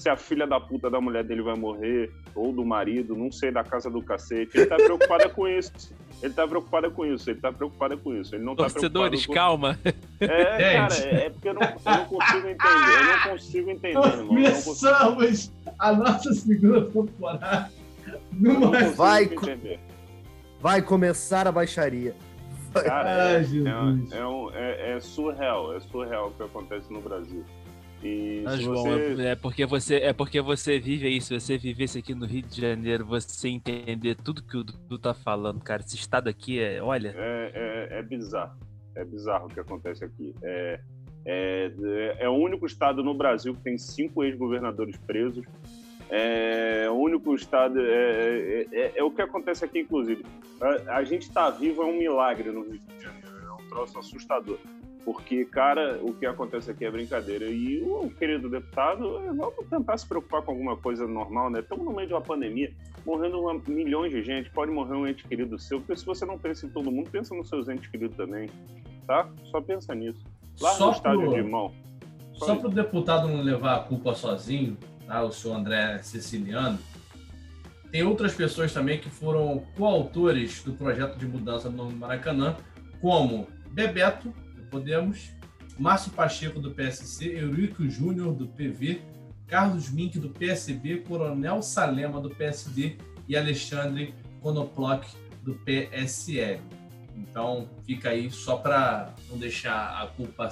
se 0.00 0.08
a 0.08 0.16
filha 0.16 0.46
da 0.46 0.58
puta 0.58 0.88
da 0.88 0.98
mulher 0.98 1.22
dele 1.22 1.42
vai 1.42 1.54
morrer, 1.54 2.10
ou 2.34 2.52
do 2.54 2.64
marido, 2.64 3.14
não 3.14 3.30
sei, 3.30 3.50
da 3.50 3.62
casa 3.62 3.90
do 3.90 4.00
cacete. 4.00 4.56
Ele 4.56 4.64
tá 4.66 4.76
preocupado 4.76 5.28
com 5.28 5.46
isso. 5.46 5.94
Ele 6.22 6.32
tá 6.32 6.48
preocupado 6.48 6.90
com 6.90 7.04
isso, 7.04 7.28
ele 7.28 7.38
tá 7.38 7.52
preocupado 7.52 7.98
com 7.98 8.14
isso. 8.14 8.34
Ele 8.34 8.42
não 8.42 8.56
tá 8.56 8.62
Torcedores, 8.62 9.26
com... 9.26 9.34
calma. 9.34 9.78
É, 10.18 10.72
cara, 10.88 10.94
é, 11.04 11.26
é 11.26 11.30
porque 11.30 11.50
eu 11.50 11.54
não, 11.54 11.60
eu 11.60 11.80
não, 11.84 12.04
consigo 12.06 12.48
entender. 12.48 12.98
Eu 12.98 13.04
não 13.04 13.30
consigo 13.30 13.70
entender, 13.70 14.06
irmão. 14.06 14.26
Começamos 14.28 15.52
a 15.78 15.92
nossa 15.92 16.32
segunda 16.32 16.80
temporada 16.86 17.70
numa... 18.32 18.70
Vai, 18.92 19.24
entender. 19.24 19.78
Vai 20.60 20.80
começar 20.80 21.46
a 21.46 21.52
baixaria. 21.52 22.14
Cara, 22.72 23.10
é, 23.10 23.36
Ai, 23.36 23.44
Jesus. 23.44 24.12
é, 24.12 24.18
é 24.18 24.26
um- 24.26 24.50
é- 24.54 24.92
é 24.92 25.00
surreal, 25.00 25.74
é 25.74 25.80
surreal 25.80 26.28
o 26.28 26.30
que 26.32 26.42
acontece 26.42 26.90
no 26.90 27.00
Brasil. 27.00 27.44
E 28.02 28.42
Ah, 28.46 28.56
João, 28.56 28.82
você... 28.82 29.22
é 29.26 29.34
porque 29.34 29.66
você 29.66 29.96
é 29.96 30.12
porque 30.12 30.40
você 30.40 30.78
vive 30.78 31.06
aí. 31.06 31.20
Se 31.20 31.38
você 31.38 31.58
vivesse 31.58 31.98
aqui 31.98 32.14
no 32.14 32.24
Rio 32.26 32.42
de 32.42 32.60
Janeiro, 32.60 33.04
você 33.04 33.48
entender 33.48 34.14
tudo 34.16 34.42
que 34.42 34.56
o 34.56 34.64
Dudu 34.64 34.98
tá 34.98 35.12
falando, 35.12 35.60
cara. 35.60 35.82
Esse 35.82 35.96
estado 35.96 36.28
aqui 36.28 36.58
é, 36.58 36.82
olha, 36.82 37.14
É, 37.16 37.88
é, 37.92 37.98
é 37.98 38.02
bizarro. 38.02 38.56
É 38.94 39.04
bizarro 39.04 39.46
o 39.46 39.48
que 39.50 39.60
acontece 39.60 40.04
aqui. 40.04 40.34
É, 40.42 40.80
é, 41.26 41.72
é 42.20 42.28
o 42.28 42.32
único 42.32 42.64
estado 42.66 43.04
no 43.04 43.12
Brasil 43.14 43.54
que 43.54 43.60
tem 43.60 43.76
cinco 43.76 44.24
ex-governadores 44.24 44.96
presos. 45.06 45.44
É 46.08 46.88
o 46.90 46.94
único 46.94 47.34
estado. 47.34 47.78
É, 47.80 47.84
é- 47.84 48.66
é- 48.72 48.92
é 48.96 49.04
o 49.04 49.10
que 49.10 49.22
acontece 49.22 49.64
aqui, 49.64 49.80
inclusive. 49.80 50.24
A, 50.60 50.96
a 50.96 51.04
gente 51.04 51.22
estar 51.22 51.50
vivo 51.50 51.82
é 51.82 51.86
um 51.86 51.96
milagre 51.98 52.50
no 52.50 52.62
Rio 52.62 52.80
de 52.80 53.02
Janeiro. 53.04 53.28
É 53.46 53.52
um 53.52 53.68
troço 53.68 53.98
assustador. 53.98 54.58
Porque, 55.04 55.44
cara, 55.46 55.98
o 56.02 56.12
que 56.12 56.26
acontece 56.26 56.70
aqui 56.70 56.84
é 56.84 56.90
brincadeira. 56.90 57.46
E 57.46 57.80
o 57.82 58.10
querido 58.10 58.48
deputado, 58.50 59.16
é, 59.18 59.32
vamos 59.32 59.66
tentar 59.70 59.96
se 59.96 60.06
preocupar 60.06 60.42
com 60.42 60.52
alguma 60.52 60.76
coisa 60.76 61.06
normal, 61.06 61.48
né? 61.50 61.60
Estamos 61.60 61.84
no 61.84 61.92
meio 61.92 62.06
de 62.06 62.14
uma 62.14 62.20
pandemia, 62.20 62.70
morrendo 63.06 63.40
uma- 63.40 63.60
milhões 63.66 64.12
de 64.12 64.22
gente, 64.22 64.50
pode 64.50 64.70
morrer 64.70 64.94
um 64.94 65.06
ente 65.06 65.24
querido 65.26 65.58
seu, 65.58 65.80
porque 65.80 65.96
se 65.96 66.04
você 66.04 66.26
não 66.26 66.38
pensa 66.38 66.66
em 66.66 66.68
todo 66.68 66.90
mundo, 66.90 67.08
pensa 67.10 67.34
nos 67.34 67.48
seus 67.48 67.68
entes 67.68 67.88
queridos 67.90 68.16
também, 68.16 68.48
tá? 69.06 69.28
Só 69.50 69.60
pensa 69.60 69.94
nisso. 69.94 70.22
Lá 70.60 70.70
Só 70.74 70.86
no 70.86 70.92
estádio 70.92 71.20
pro- 71.30 71.34
de 71.34 71.42
mão. 71.42 71.72
Só 72.34 72.56
para 72.56 72.68
o 72.68 72.70
deputado 72.70 73.26
não 73.28 73.42
levar 73.42 73.76
a 73.76 73.80
culpa 73.80 74.14
sozinho, 74.14 74.76
tá? 75.06 75.22
o 75.22 75.32
senhor 75.32 75.56
André 75.56 75.98
Siciliano, 76.02 76.78
tem 77.90 78.02
outras 78.02 78.34
pessoas 78.34 78.72
também 78.72 78.98
que 79.00 79.10
foram 79.10 79.64
coautores 79.76 80.62
do 80.62 80.72
projeto 80.74 81.18
de 81.18 81.26
mudança 81.26 81.68
no 81.68 81.90
Maracanã, 81.90 82.56
como 83.00 83.46
Bebeto, 83.72 84.32
Podemos, 84.70 85.30
Márcio 85.78 86.12
Pacheco, 86.12 86.60
do 86.60 86.70
PSC, 86.70 87.38
Eurico 87.38 87.88
Júnior, 87.88 88.34
do 88.34 88.46
PV, 88.46 89.00
Carlos 89.46 89.90
Mink, 89.90 90.18
do 90.18 90.30
PSB, 90.30 90.98
Coronel 90.98 91.62
Salema, 91.62 92.20
do 92.20 92.30
PSD 92.30 92.96
e 93.26 93.36
Alexandre 93.36 94.14
Konoplock, 94.40 95.08
do 95.42 95.54
PSL. 95.54 96.60
Então, 97.16 97.68
fica 97.84 98.10
aí 98.10 98.30
só 98.30 98.56
para 98.56 99.14
não 99.28 99.38
deixar 99.38 100.02
a 100.02 100.06
culpa 100.06 100.48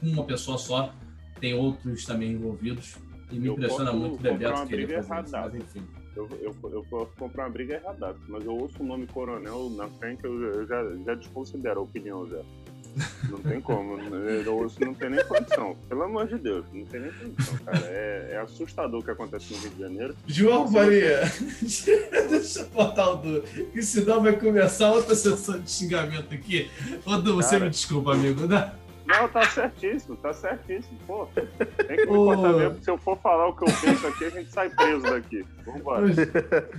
com 0.00 0.06
uma 0.06 0.24
pessoa 0.24 0.58
só, 0.58 0.92
tem 1.40 1.54
outros 1.54 2.04
também 2.04 2.32
envolvidos. 2.32 2.96
E 3.30 3.38
me 3.38 3.46
Eu 3.46 3.52
impressiona 3.54 3.92
muito 3.92 4.16
o 4.16 4.18
Bebeto 4.18 4.66
querer 4.66 4.86
briga 4.86 5.02
fazer 5.02 5.26
isso, 5.26 5.36
mas 5.36 5.54
enfim. 5.54 5.86
Eu, 6.16 6.28
eu, 6.40 6.54
eu 6.70 6.84
posso 6.90 7.12
comprar 7.16 7.44
uma 7.44 7.50
briga 7.50 7.74
errada, 7.74 8.16
mas 8.28 8.44
eu 8.44 8.56
ouço 8.56 8.82
o 8.82 8.86
nome 8.86 9.06
coronel 9.06 9.70
na 9.70 9.88
frente, 9.88 10.24
eu, 10.24 10.42
eu 10.42 10.66
já, 10.66 10.82
já 11.06 11.14
desconsidero 11.14 11.80
a 11.80 11.82
opinião 11.84 12.28
já. 12.28 12.42
Não 13.28 13.38
tem 13.38 13.60
como, 13.60 13.96
né? 13.96 14.42
ouço, 14.48 14.80
não 14.80 14.94
tem 14.94 15.10
nem 15.10 15.24
condição. 15.24 15.76
Pelo 15.88 16.02
amor 16.02 16.26
de 16.26 16.38
Deus, 16.38 16.64
não 16.72 16.84
tem 16.84 17.00
nem 17.00 17.12
condição, 17.12 17.58
cara. 17.58 17.86
É, 17.86 18.28
é 18.32 18.38
assustador 18.38 19.00
o 19.00 19.02
que 19.04 19.10
acontece 19.10 19.52
no 19.52 19.60
Rio 19.60 19.70
de 19.70 19.80
Janeiro. 19.80 20.16
João 20.26 20.70
Faria, 20.70 21.20
deixa 22.28 22.60
eu 22.60 22.68
botar 22.68 23.10
o 23.10 23.16
Du, 23.16 23.42
que 23.72 23.82
senão 23.82 24.22
vai 24.22 24.36
começar 24.36 24.92
outra 24.92 25.14
sessão 25.14 25.58
de 25.60 25.70
xingamento 25.70 26.34
aqui. 26.34 26.70
Ô 27.06 27.16
Du, 27.16 27.36
você 27.36 27.52
Cara. 27.52 27.64
me 27.64 27.70
desculpa, 27.70 28.12
amigo. 28.12 28.46
né? 28.46 28.72
Não, 29.06 29.28
tá 29.28 29.42
certíssimo, 29.48 30.16
tá 30.16 30.32
certíssimo. 30.32 30.96
Pô, 31.04 31.26
tem 31.86 31.96
que 31.96 32.06
me 32.06 32.16
Ô. 32.16 32.26
contar 32.26 32.52
mesmo, 32.52 32.70
porque 32.70 32.84
se 32.84 32.90
eu 32.90 32.98
for 32.98 33.18
falar 33.18 33.48
o 33.48 33.56
que 33.56 33.64
eu 33.64 33.74
penso 33.80 34.06
aqui, 34.06 34.24
a 34.24 34.30
gente 34.30 34.52
sai 34.52 34.70
preso 34.70 35.02
daqui. 35.02 35.44
Vambora. 35.66 36.06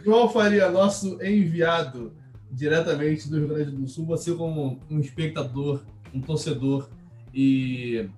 João 0.03 0.30
Faria, 0.30 0.70
nosso 0.70 1.22
enviado 1.22 2.14
diretamente 2.49 3.30
do 3.30 3.38
Rio 3.38 3.47
Grande 3.49 3.72
do 3.72 3.88
Sul, 3.88 4.05
você 4.05 4.34
como 4.34 4.80
um 4.89 4.99
espectador, 4.99 5.82
um 6.14 6.22
torcedor 6.22 6.89
e 7.34 8.09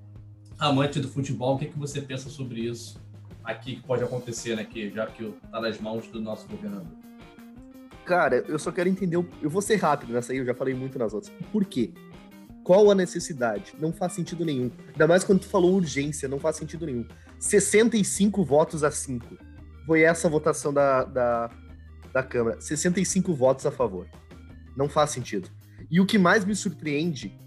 amante 0.60 1.00
do 1.00 1.08
futebol, 1.08 1.56
o 1.56 1.60
que, 1.60 1.68
que 1.68 1.78
você 1.78 2.02
pensa 2.02 2.30
sobre 2.30 2.62
isso 2.62 3.02
aqui 3.44 3.76
que 3.76 3.84
pode 3.84 4.04
acontecer, 4.04 4.56
né? 4.56 4.64
Que, 4.64 4.90
já 4.90 5.06
que 5.08 5.24
está 5.24 5.60
nas 5.60 5.80
mãos 5.80 6.08
do 6.08 6.22
nosso 6.22 6.48
governador. 6.48 6.88
Cara, 8.06 8.44
eu 8.48 8.58
só 8.58 8.72
quero 8.72 8.90
entender. 8.90 9.18
Eu 9.42 9.50
vou 9.50 9.62
ser 9.62 9.76
rápido 9.76 10.14
nessa 10.14 10.32
aí, 10.32 10.40
eu 10.40 10.46
já 10.46 10.54
falei 10.54 10.74
muito 10.74 10.98
nas 10.98 11.14
outras. 11.14 11.34
Por 11.52 11.66
quê? 11.66 11.94
Qual 12.64 12.90
a 12.90 12.96
necessidade? 12.96 13.74
Não 13.78 13.92
faz 13.92 14.14
sentido 14.14 14.46
nenhum. 14.46 14.72
Ainda 14.92 15.08
mais 15.08 15.24
quando 15.24 15.42
tu 15.42 15.48
falou 15.48 15.74
urgência, 15.74 16.30
não 16.30 16.40
faz 16.40 16.56
sentido 16.56 16.86
nenhum. 16.86 17.06
65 17.40 18.44
votos 18.44 18.84
a 18.84 18.92
5. 18.92 19.38
Foi 19.86 20.02
essa 20.02 20.28
a 20.28 20.32
votação 20.32 20.74
da, 20.74 21.04
da, 21.04 21.50
da 22.14 22.24
Câmara. 22.24 22.60
65 22.62 23.34
votos 23.34 23.66
a 23.66 23.72
favor. 23.72 24.08
Não 24.78 24.88
faz 24.88 25.10
sentido. 25.12 25.50
E 25.92 26.00
o 26.00 26.06
que 26.06 26.18
mais 26.18 26.46
me 26.46 26.56
surpreende 26.56 27.38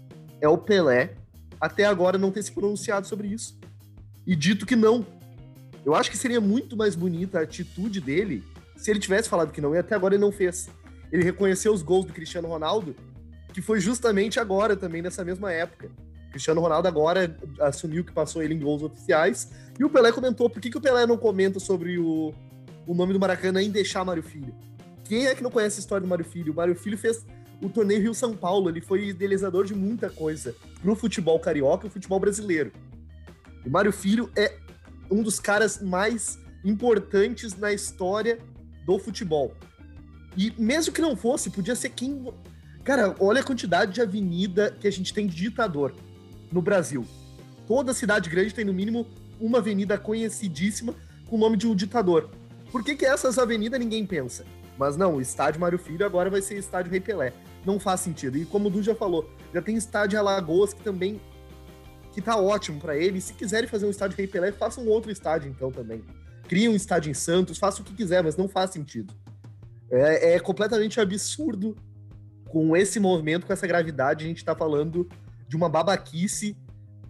é 0.41 0.47
o 0.47 0.57
Pelé 0.57 1.15
até 1.59 1.85
agora 1.85 2.17
não 2.17 2.31
ter 2.31 2.43
se 2.43 2.51
pronunciado 2.51 3.07
sobre 3.07 3.27
isso. 3.27 3.57
E 4.25 4.35
dito 4.35 4.65
que 4.65 4.75
não. 4.75 5.05
Eu 5.85 5.95
acho 5.95 6.11
que 6.11 6.17
seria 6.17 6.41
muito 6.41 6.75
mais 6.75 6.95
bonita 6.95 7.39
a 7.39 7.43
atitude 7.43 8.01
dele 8.01 8.43
se 8.75 8.91
ele 8.91 8.99
tivesse 8.99 9.27
falado 9.27 9.51
que 9.51 9.59
não, 9.59 9.73
e 9.73 9.77
até 9.77 9.95
agora 9.95 10.13
ele 10.15 10.23
não 10.23 10.31
fez. 10.31 10.69
Ele 11.11 11.23
reconheceu 11.23 11.73
os 11.73 11.81
gols 11.81 12.05
do 12.05 12.13
Cristiano 12.13 12.47
Ronaldo, 12.47 12.95
que 13.53 13.61
foi 13.61 13.79
justamente 13.79 14.39
agora 14.39 14.75
também, 14.75 15.01
nessa 15.01 15.23
mesma 15.23 15.51
época. 15.51 15.89
O 16.27 16.31
Cristiano 16.31 16.61
Ronaldo 16.61 16.87
agora 16.87 17.35
assumiu 17.61 18.03
que 18.03 18.11
passou 18.11 18.43
ele 18.43 18.53
em 18.53 18.59
gols 18.59 18.83
oficiais, 18.83 19.51
e 19.79 19.83
o 19.83 19.89
Pelé 19.89 20.11
comentou, 20.11 20.49
por 20.49 20.61
que, 20.61 20.69
que 20.69 20.77
o 20.77 20.81
Pelé 20.81 21.07
não 21.07 21.17
comenta 21.17 21.59
sobre 21.59 21.97
o, 21.97 22.33
o 22.85 22.93
nome 22.93 23.13
do 23.13 23.19
Maracanã 23.19 23.61
em 23.61 23.71
deixar 23.71 24.03
Mário 24.05 24.21
Filho? 24.21 24.53
Quem 25.05 25.25
é 25.25 25.33
que 25.33 25.41
não 25.41 25.49
conhece 25.49 25.79
a 25.79 25.79
história 25.79 26.01
do 26.01 26.07
Mário 26.07 26.25
Filho? 26.25 26.51
O 26.51 26.55
Mário 26.55 26.75
Filho 26.75 26.97
fez 26.97 27.25
o 27.61 27.69
torneio 27.69 28.01
Rio-São 28.01 28.35
Paulo, 28.35 28.69
ele 28.69 28.81
foi 28.81 29.07
idealizador 29.07 29.65
de 29.65 29.73
muita 29.73 30.09
coisa 30.09 30.55
pro 30.81 30.95
futebol 30.95 31.39
carioca 31.39 31.85
e 31.85 31.89
o 31.89 31.91
futebol 31.91 32.19
brasileiro. 32.19 32.71
E 33.65 33.69
Mário 33.69 33.91
Filho 33.91 34.29
é 34.35 34.55
um 35.09 35.23
dos 35.23 35.39
caras 35.39 35.81
mais 35.81 36.39
importantes 36.63 37.57
na 37.57 37.73
história 37.73 38.39
do 38.85 38.99
futebol. 38.99 39.53
E 40.35 40.53
mesmo 40.57 40.93
que 40.93 41.01
não 41.01 41.15
fosse, 41.15 41.49
podia 41.49 41.75
ser 41.75 41.89
quem. 41.89 42.31
Cara, 42.83 43.15
olha 43.19 43.41
a 43.41 43.43
quantidade 43.43 43.93
de 43.93 44.01
avenida 44.01 44.75
que 44.79 44.87
a 44.87 44.91
gente 44.91 45.13
tem 45.13 45.25
de 45.25 45.35
ditador 45.35 45.93
no 46.51 46.61
Brasil. 46.61 47.05
Toda 47.67 47.93
cidade 47.93 48.29
grande 48.29 48.53
tem 48.53 48.63
no 48.63 48.73
mínimo 48.73 49.07
uma 49.39 49.57
avenida 49.57 49.97
conhecidíssima 49.97 50.93
com 51.27 51.35
o 51.35 51.39
nome 51.39 51.57
de 51.57 51.67
um 51.67 51.75
ditador. 51.75 52.29
Por 52.71 52.83
que, 52.83 52.95
que 52.95 53.05
essas 53.05 53.37
avenidas 53.37 53.79
ninguém 53.79 54.05
pensa? 54.05 54.45
Mas 54.77 54.95
não, 54.95 55.15
o 55.15 55.21
estádio 55.21 55.59
Mário 55.59 55.79
Filho 55.79 56.05
agora 56.05 56.29
vai 56.29 56.41
ser 56.41 56.57
estádio 56.57 56.91
Rei 56.91 57.01
Pelé. 57.01 57.33
Não 57.67 57.81
faz 57.81 57.99
sentido. 57.99 58.37
E 58.37 58.45
como 58.45 58.69
o 58.69 58.71
Du 58.71 58.81
já 58.81 58.95
falou, 58.95 59.29
já 59.53 59.61
tem 59.61 59.75
estádio 59.75 60.17
Alagoas 60.17 60.73
que 60.73 60.81
também 60.81 61.19
que 62.13 62.21
tá 62.21 62.37
ótimo 62.37 62.79
para 62.79 62.95
ele. 62.95 63.17
E 63.17 63.21
se 63.21 63.33
quiserem 63.33 63.67
fazer 63.67 63.85
um 63.85 63.89
estádio 63.89 64.15
Rei 64.15 64.25
Pelé, 64.25 64.53
façam 64.53 64.85
um 64.85 64.87
outro 64.87 65.11
estádio 65.11 65.51
então 65.51 65.69
também. 65.69 66.01
Criem 66.47 66.69
um 66.69 66.75
estádio 66.75 67.11
em 67.11 67.13
Santos, 67.13 67.57
façam 67.57 67.81
o 67.81 67.85
que 67.85 67.93
quiser, 67.93 68.23
mas 68.23 68.37
não 68.37 68.47
faz 68.47 68.71
sentido. 68.71 69.13
É, 69.91 70.35
é 70.35 70.39
completamente 70.39 71.01
absurdo 71.01 71.75
com 72.45 72.73
esse 72.77 73.01
movimento, 73.01 73.45
com 73.45 73.51
essa 73.51 73.67
gravidade, 73.67 74.23
a 74.23 74.27
gente 74.29 74.45
tá 74.45 74.55
falando 74.55 75.09
de 75.45 75.57
uma 75.57 75.67
babaquice 75.67 76.55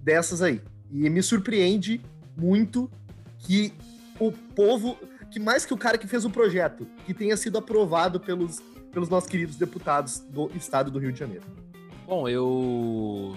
dessas 0.01 0.41
aí. 0.41 0.59
E 0.91 1.07
me 1.07 1.21
surpreende 1.21 2.01
muito 2.35 2.89
que 3.37 3.75
o 4.19 4.31
povo, 4.31 4.97
que 5.29 5.39
mais 5.39 5.67
que 5.67 5.73
o 5.75 5.77
cara 5.77 5.99
que 5.99 6.07
fez 6.07 6.25
o 6.25 6.31
projeto, 6.31 6.87
que 7.05 7.13
tenha 7.13 7.37
sido 7.37 7.59
aprovado 7.59 8.19
pelos, 8.19 8.59
pelos 8.91 9.09
nossos 9.09 9.29
queridos 9.29 9.55
deputados 9.55 10.19
do 10.19 10.51
estado 10.55 10.89
do 10.91 10.99
Rio 10.99 11.11
de 11.11 11.19
Janeiro. 11.19 11.45
Bom, 12.05 12.27
eu. 12.27 13.35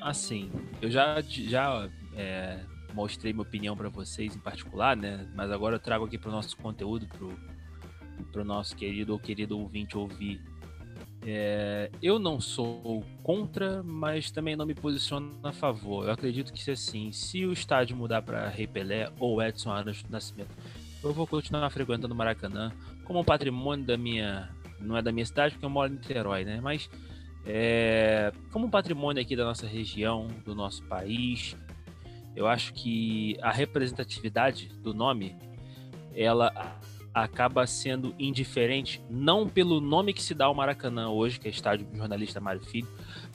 Assim, 0.00 0.50
eu 0.80 0.90
já, 0.90 1.20
já 1.20 1.88
é, 2.14 2.60
mostrei 2.94 3.32
minha 3.32 3.42
opinião 3.42 3.76
para 3.76 3.88
vocês 3.88 4.34
em 4.34 4.38
particular, 4.38 4.96
né? 4.96 5.28
Mas 5.34 5.50
agora 5.50 5.76
eu 5.76 5.80
trago 5.80 6.04
aqui 6.04 6.16
para 6.16 6.28
o 6.28 6.32
nosso 6.32 6.56
conteúdo, 6.56 7.06
para 8.32 8.42
o 8.42 8.44
nosso 8.44 8.76
querido 8.76 9.12
ou 9.12 9.18
querido 9.18 9.58
ouvinte 9.58 9.96
ouvir. 9.96 10.40
É, 11.22 11.90
eu 12.02 12.18
não 12.18 12.40
sou 12.40 13.04
contra, 13.22 13.82
mas 13.82 14.30
também 14.30 14.56
não 14.56 14.64
me 14.64 14.74
posiciono 14.74 15.32
a 15.42 15.52
favor. 15.52 16.06
Eu 16.06 16.12
acredito 16.12 16.52
que, 16.52 16.70
assim, 16.70 17.12
se 17.12 17.44
o 17.44 17.52
estádio 17.52 17.96
mudar 17.96 18.22
para 18.22 18.48
Rei 18.48 18.66
Pelé 18.66 19.10
ou 19.18 19.42
Edson 19.42 19.70
Arantes 19.70 20.02
do 20.02 20.10
Nascimento, 20.10 20.50
eu 21.02 21.12
vou 21.12 21.26
continuar 21.26 21.68
frequentando 21.70 22.14
o 22.14 22.16
Maracanã 22.16 22.72
como 23.04 23.20
um 23.20 23.24
patrimônio 23.24 23.84
da 23.84 23.96
minha. 23.96 24.48
Não 24.80 24.96
é 24.96 25.02
da 25.02 25.12
minha 25.12 25.26
cidade, 25.26 25.54
porque 25.54 25.66
eu 25.66 25.70
moro 25.70 25.92
em 25.92 25.96
Niterói, 25.96 26.44
né? 26.44 26.60
Mas 26.60 26.88
é, 27.46 28.32
como 28.52 28.70
patrimônio 28.70 29.22
aqui 29.22 29.34
da 29.34 29.44
nossa 29.44 29.66
região, 29.66 30.28
do 30.44 30.54
nosso 30.54 30.82
país, 30.84 31.56
eu 32.36 32.46
acho 32.46 32.72
que 32.74 33.36
a 33.40 33.50
representatividade 33.50 34.68
do 34.82 34.92
nome 34.92 35.34
ela 36.14 36.78
acaba 37.12 37.66
sendo 37.66 38.14
indiferente, 38.18 39.02
não 39.08 39.48
pelo 39.48 39.80
nome 39.80 40.12
que 40.12 40.22
se 40.22 40.34
dá 40.34 40.44
ao 40.44 40.54
Maracanã 40.54 41.08
hoje, 41.08 41.40
que 41.40 41.48
é 41.48 41.50
estádio 41.50 41.86
do 41.86 41.96
jornalista 41.96 42.40
Mário 42.40 42.60
Filho, 42.60 42.88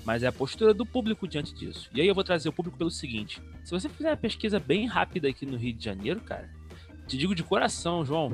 mas 0.05 0.23
é 0.23 0.27
a 0.27 0.31
postura 0.31 0.73
do 0.73 0.85
público 0.85 1.27
diante 1.27 1.53
disso. 1.53 1.89
E 1.93 2.01
aí 2.01 2.07
eu 2.07 2.15
vou 2.15 2.23
trazer 2.23 2.49
o 2.49 2.53
público 2.53 2.77
pelo 2.77 2.91
seguinte: 2.91 3.41
se 3.63 3.71
você 3.71 3.89
fizer 3.89 4.09
uma 4.11 4.17
pesquisa 4.17 4.59
bem 4.59 4.85
rápida 4.85 5.27
aqui 5.27 5.45
no 5.45 5.57
Rio 5.57 5.73
de 5.73 5.83
Janeiro, 5.83 6.21
cara, 6.21 6.49
te 7.07 7.17
digo 7.17 7.35
de 7.35 7.43
coração, 7.43 8.05
João, 8.05 8.31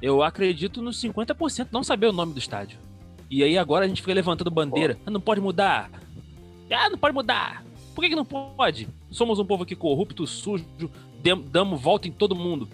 eu 0.00 0.22
acredito 0.22 0.82
nos 0.82 1.00
50% 1.02 1.68
não 1.70 1.82
saber 1.82 2.06
o 2.06 2.12
nome 2.12 2.32
do 2.32 2.38
estádio. 2.38 2.78
E 3.30 3.42
aí 3.42 3.58
agora 3.58 3.84
a 3.84 3.88
gente 3.88 4.02
fica 4.02 4.14
levantando 4.14 4.50
bandeira. 4.50 4.98
Ah, 5.04 5.10
não 5.10 5.20
pode 5.20 5.40
mudar. 5.40 5.90
Ah, 6.70 6.88
não 6.90 6.98
pode 6.98 7.14
mudar. 7.14 7.64
Por 7.94 8.02
que, 8.02 8.10
que 8.10 8.16
não 8.16 8.24
pode? 8.24 8.88
Somos 9.10 9.38
um 9.38 9.44
povo 9.44 9.62
aqui 9.62 9.74
corrupto, 9.74 10.26
sujo, 10.26 10.64
damos 11.50 11.80
volta 11.80 12.06
em 12.06 12.12
todo 12.12 12.36
mundo. 12.36 12.68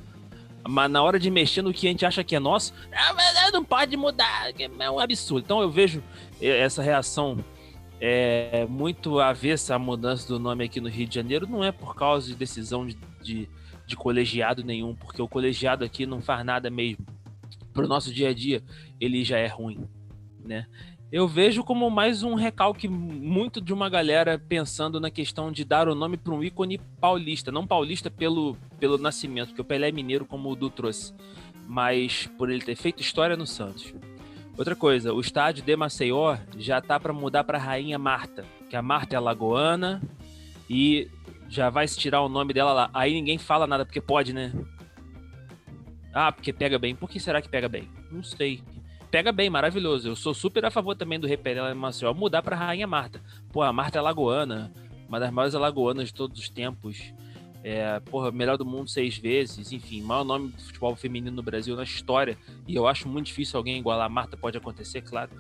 Mas 0.68 0.90
na 0.90 1.02
hora 1.02 1.18
de 1.18 1.30
mexer 1.30 1.62
no 1.62 1.72
que 1.72 1.86
a 1.86 1.90
gente 1.90 2.06
acha 2.06 2.22
que 2.22 2.36
é 2.36 2.38
nosso, 2.38 2.72
ah, 2.92 3.50
não 3.52 3.64
pode 3.64 3.96
mudar, 3.96 4.50
é 4.58 4.90
um 4.90 4.98
absurdo. 4.98 5.44
Então 5.44 5.60
eu 5.60 5.70
vejo 5.70 6.02
essa 6.40 6.82
reação 6.82 7.38
é, 8.00 8.66
muito 8.68 9.20
avessa 9.20 9.76
à 9.76 9.78
mudança 9.78 10.26
do 10.26 10.38
nome 10.38 10.64
aqui 10.64 10.80
no 10.80 10.88
Rio 10.88 11.06
de 11.06 11.14
Janeiro, 11.14 11.46
não 11.48 11.62
é 11.62 11.70
por 11.70 11.94
causa 11.94 12.26
de 12.26 12.34
decisão 12.34 12.84
de, 12.84 12.96
de, 13.22 13.48
de 13.92 13.96
colegiado 13.96 14.64
nenhum, 14.64 14.94
porque 14.94 15.20
o 15.20 15.28
colegiado 15.28 15.84
aqui 15.84 16.06
não 16.06 16.20
faz 16.20 16.44
nada 16.44 16.70
mesmo. 16.70 17.04
Para 17.72 17.84
o 17.84 17.88
nosso 17.88 18.12
dia 18.12 18.30
a 18.30 18.34
dia, 18.34 18.62
ele 19.00 19.24
já 19.24 19.38
é 19.38 19.46
ruim, 19.46 19.86
né? 20.44 20.66
eu 21.12 21.28
vejo 21.28 21.62
como 21.62 21.90
mais 21.90 22.22
um 22.22 22.32
recalque 22.34 22.88
muito 22.88 23.60
de 23.60 23.70
uma 23.70 23.90
galera 23.90 24.38
pensando 24.38 24.98
na 24.98 25.10
questão 25.10 25.52
de 25.52 25.62
dar 25.62 25.86
o 25.86 25.94
nome 25.94 26.16
para 26.16 26.32
um 26.32 26.42
ícone 26.42 26.78
paulista, 26.98 27.52
não 27.52 27.66
paulista 27.66 28.10
pelo, 28.10 28.56
pelo 28.80 28.96
nascimento, 28.96 29.48
porque 29.48 29.60
o 29.60 29.64
Pelé 29.64 29.90
é 29.90 29.92
mineiro, 29.92 30.24
como 30.24 30.50
o 30.50 30.56
Du 30.56 30.70
trouxe, 30.70 31.12
mas 31.68 32.26
por 32.38 32.50
ele 32.50 32.62
ter 32.62 32.76
feito 32.76 33.02
história 33.02 33.36
no 33.36 33.46
Santos. 33.46 33.92
Outra 34.56 34.74
coisa, 34.74 35.12
o 35.12 35.20
estádio 35.20 35.62
de 35.62 35.76
Maceió 35.76 36.38
já 36.56 36.80
tá 36.80 36.98
para 36.98 37.12
mudar 37.12 37.44
para 37.44 37.58
Rainha 37.58 37.98
Marta, 37.98 38.46
que 38.70 38.76
a 38.76 38.80
Marta 38.80 39.14
é 39.14 39.20
lagoana 39.20 40.00
e 40.68 41.10
já 41.52 41.70
vai 41.70 41.86
tirar 41.86 42.22
o 42.22 42.28
nome 42.28 42.52
dela 42.52 42.72
lá. 42.72 42.90
Aí 42.94 43.12
ninguém 43.12 43.38
fala 43.38 43.66
nada 43.66 43.84
porque 43.84 44.00
pode, 44.00 44.32
né? 44.32 44.52
Ah, 46.12 46.32
porque 46.32 46.52
pega 46.52 46.78
bem. 46.78 46.94
Por 46.94 47.08
que 47.08 47.20
será 47.20 47.40
que 47.40 47.48
pega 47.48 47.68
bem? 47.68 47.88
Não 48.10 48.22
sei 48.22 48.62
pega 49.12 49.30
bem, 49.30 49.50
maravilhoso. 49.50 50.08
Eu 50.08 50.16
sou 50.16 50.32
super 50.32 50.64
a 50.64 50.70
favor 50.70 50.96
também 50.96 51.20
do 51.20 51.26
Repelé 51.26 51.74
Maceió 51.74 52.14
mudar 52.14 52.42
para 52.42 52.56
Rainha 52.56 52.86
Marta. 52.86 53.20
Pô, 53.52 53.60
a 53.60 53.70
Marta 53.70 53.98
é 53.98 54.00
lagoana, 54.00 54.72
uma 55.06 55.20
das 55.20 55.30
maiores 55.30 55.52
lagoanas 55.52 56.06
de 56.08 56.14
todos 56.14 56.40
os 56.40 56.48
tempos. 56.48 57.12
É, 57.64 58.00
porra, 58.00 58.32
melhor 58.32 58.58
do 58.58 58.64
mundo 58.64 58.90
seis 58.90 59.16
vezes, 59.16 59.70
enfim, 59.70 60.02
maior 60.02 60.24
nome 60.24 60.48
do 60.48 60.60
futebol 60.60 60.96
feminino 60.96 61.36
no 61.36 61.42
Brasil 61.42 61.76
na 61.76 61.84
história. 61.84 62.36
E 62.66 62.74
eu 62.74 62.88
acho 62.88 63.08
muito 63.08 63.26
difícil 63.26 63.56
alguém 63.56 63.78
igualar 63.78 64.06
a 64.06 64.08
Marta, 64.08 64.36
pode 64.36 64.58
acontecer, 64.58 65.02
claro, 65.02 65.30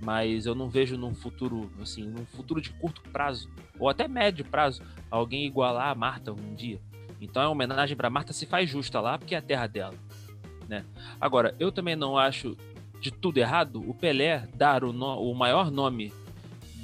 mas 0.00 0.46
eu 0.46 0.54
não 0.54 0.70
vejo 0.70 0.96
num 0.96 1.14
futuro, 1.14 1.70
assim, 1.80 2.04
num 2.04 2.24
futuro 2.24 2.60
de 2.60 2.70
curto 2.70 3.02
prazo, 3.10 3.50
ou 3.78 3.88
até 3.88 4.06
médio 4.06 4.44
prazo, 4.44 4.82
alguém 5.10 5.44
igualar 5.44 5.88
a 5.88 5.94
Marta 5.94 6.32
um 6.32 6.54
dia. 6.54 6.80
Então 7.20 7.42
a 7.42 7.48
homenagem 7.48 7.96
para 7.96 8.08
Marta 8.10 8.32
se 8.32 8.46
faz 8.46 8.70
justa 8.70 9.00
lá, 9.00 9.18
porque 9.18 9.34
é 9.34 9.38
a 9.38 9.42
terra 9.42 9.66
dela. 9.66 9.94
Né? 10.68 10.84
Agora, 11.20 11.54
eu 11.58 11.72
também 11.72 11.96
não 11.96 12.16
acho 12.16 12.56
de 13.00 13.10
tudo 13.10 13.38
errado, 13.38 13.82
o 13.88 13.92
Pelé 13.92 14.46
dar 14.54 14.84
o, 14.84 14.92
no, 14.92 15.20
o 15.20 15.34
maior 15.34 15.70
nome 15.70 16.12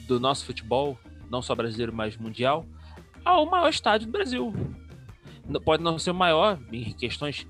do 0.09 0.19
nosso 0.19 0.45
futebol, 0.45 0.99
não 1.31 1.41
só 1.41 1.55
brasileiro, 1.55 1.93
mas 1.93 2.17
mundial, 2.17 2.67
ao 3.25 3.47
maior 3.47 3.69
estádio 3.69 4.09
do 4.09 4.13
Brasil. 4.13 4.53
Pode 5.65 5.83
não 5.83 5.99
ser 5.99 6.11
o 6.11 6.15
maior 6.15 6.59
em 6.73 6.93
questões 6.93 7.47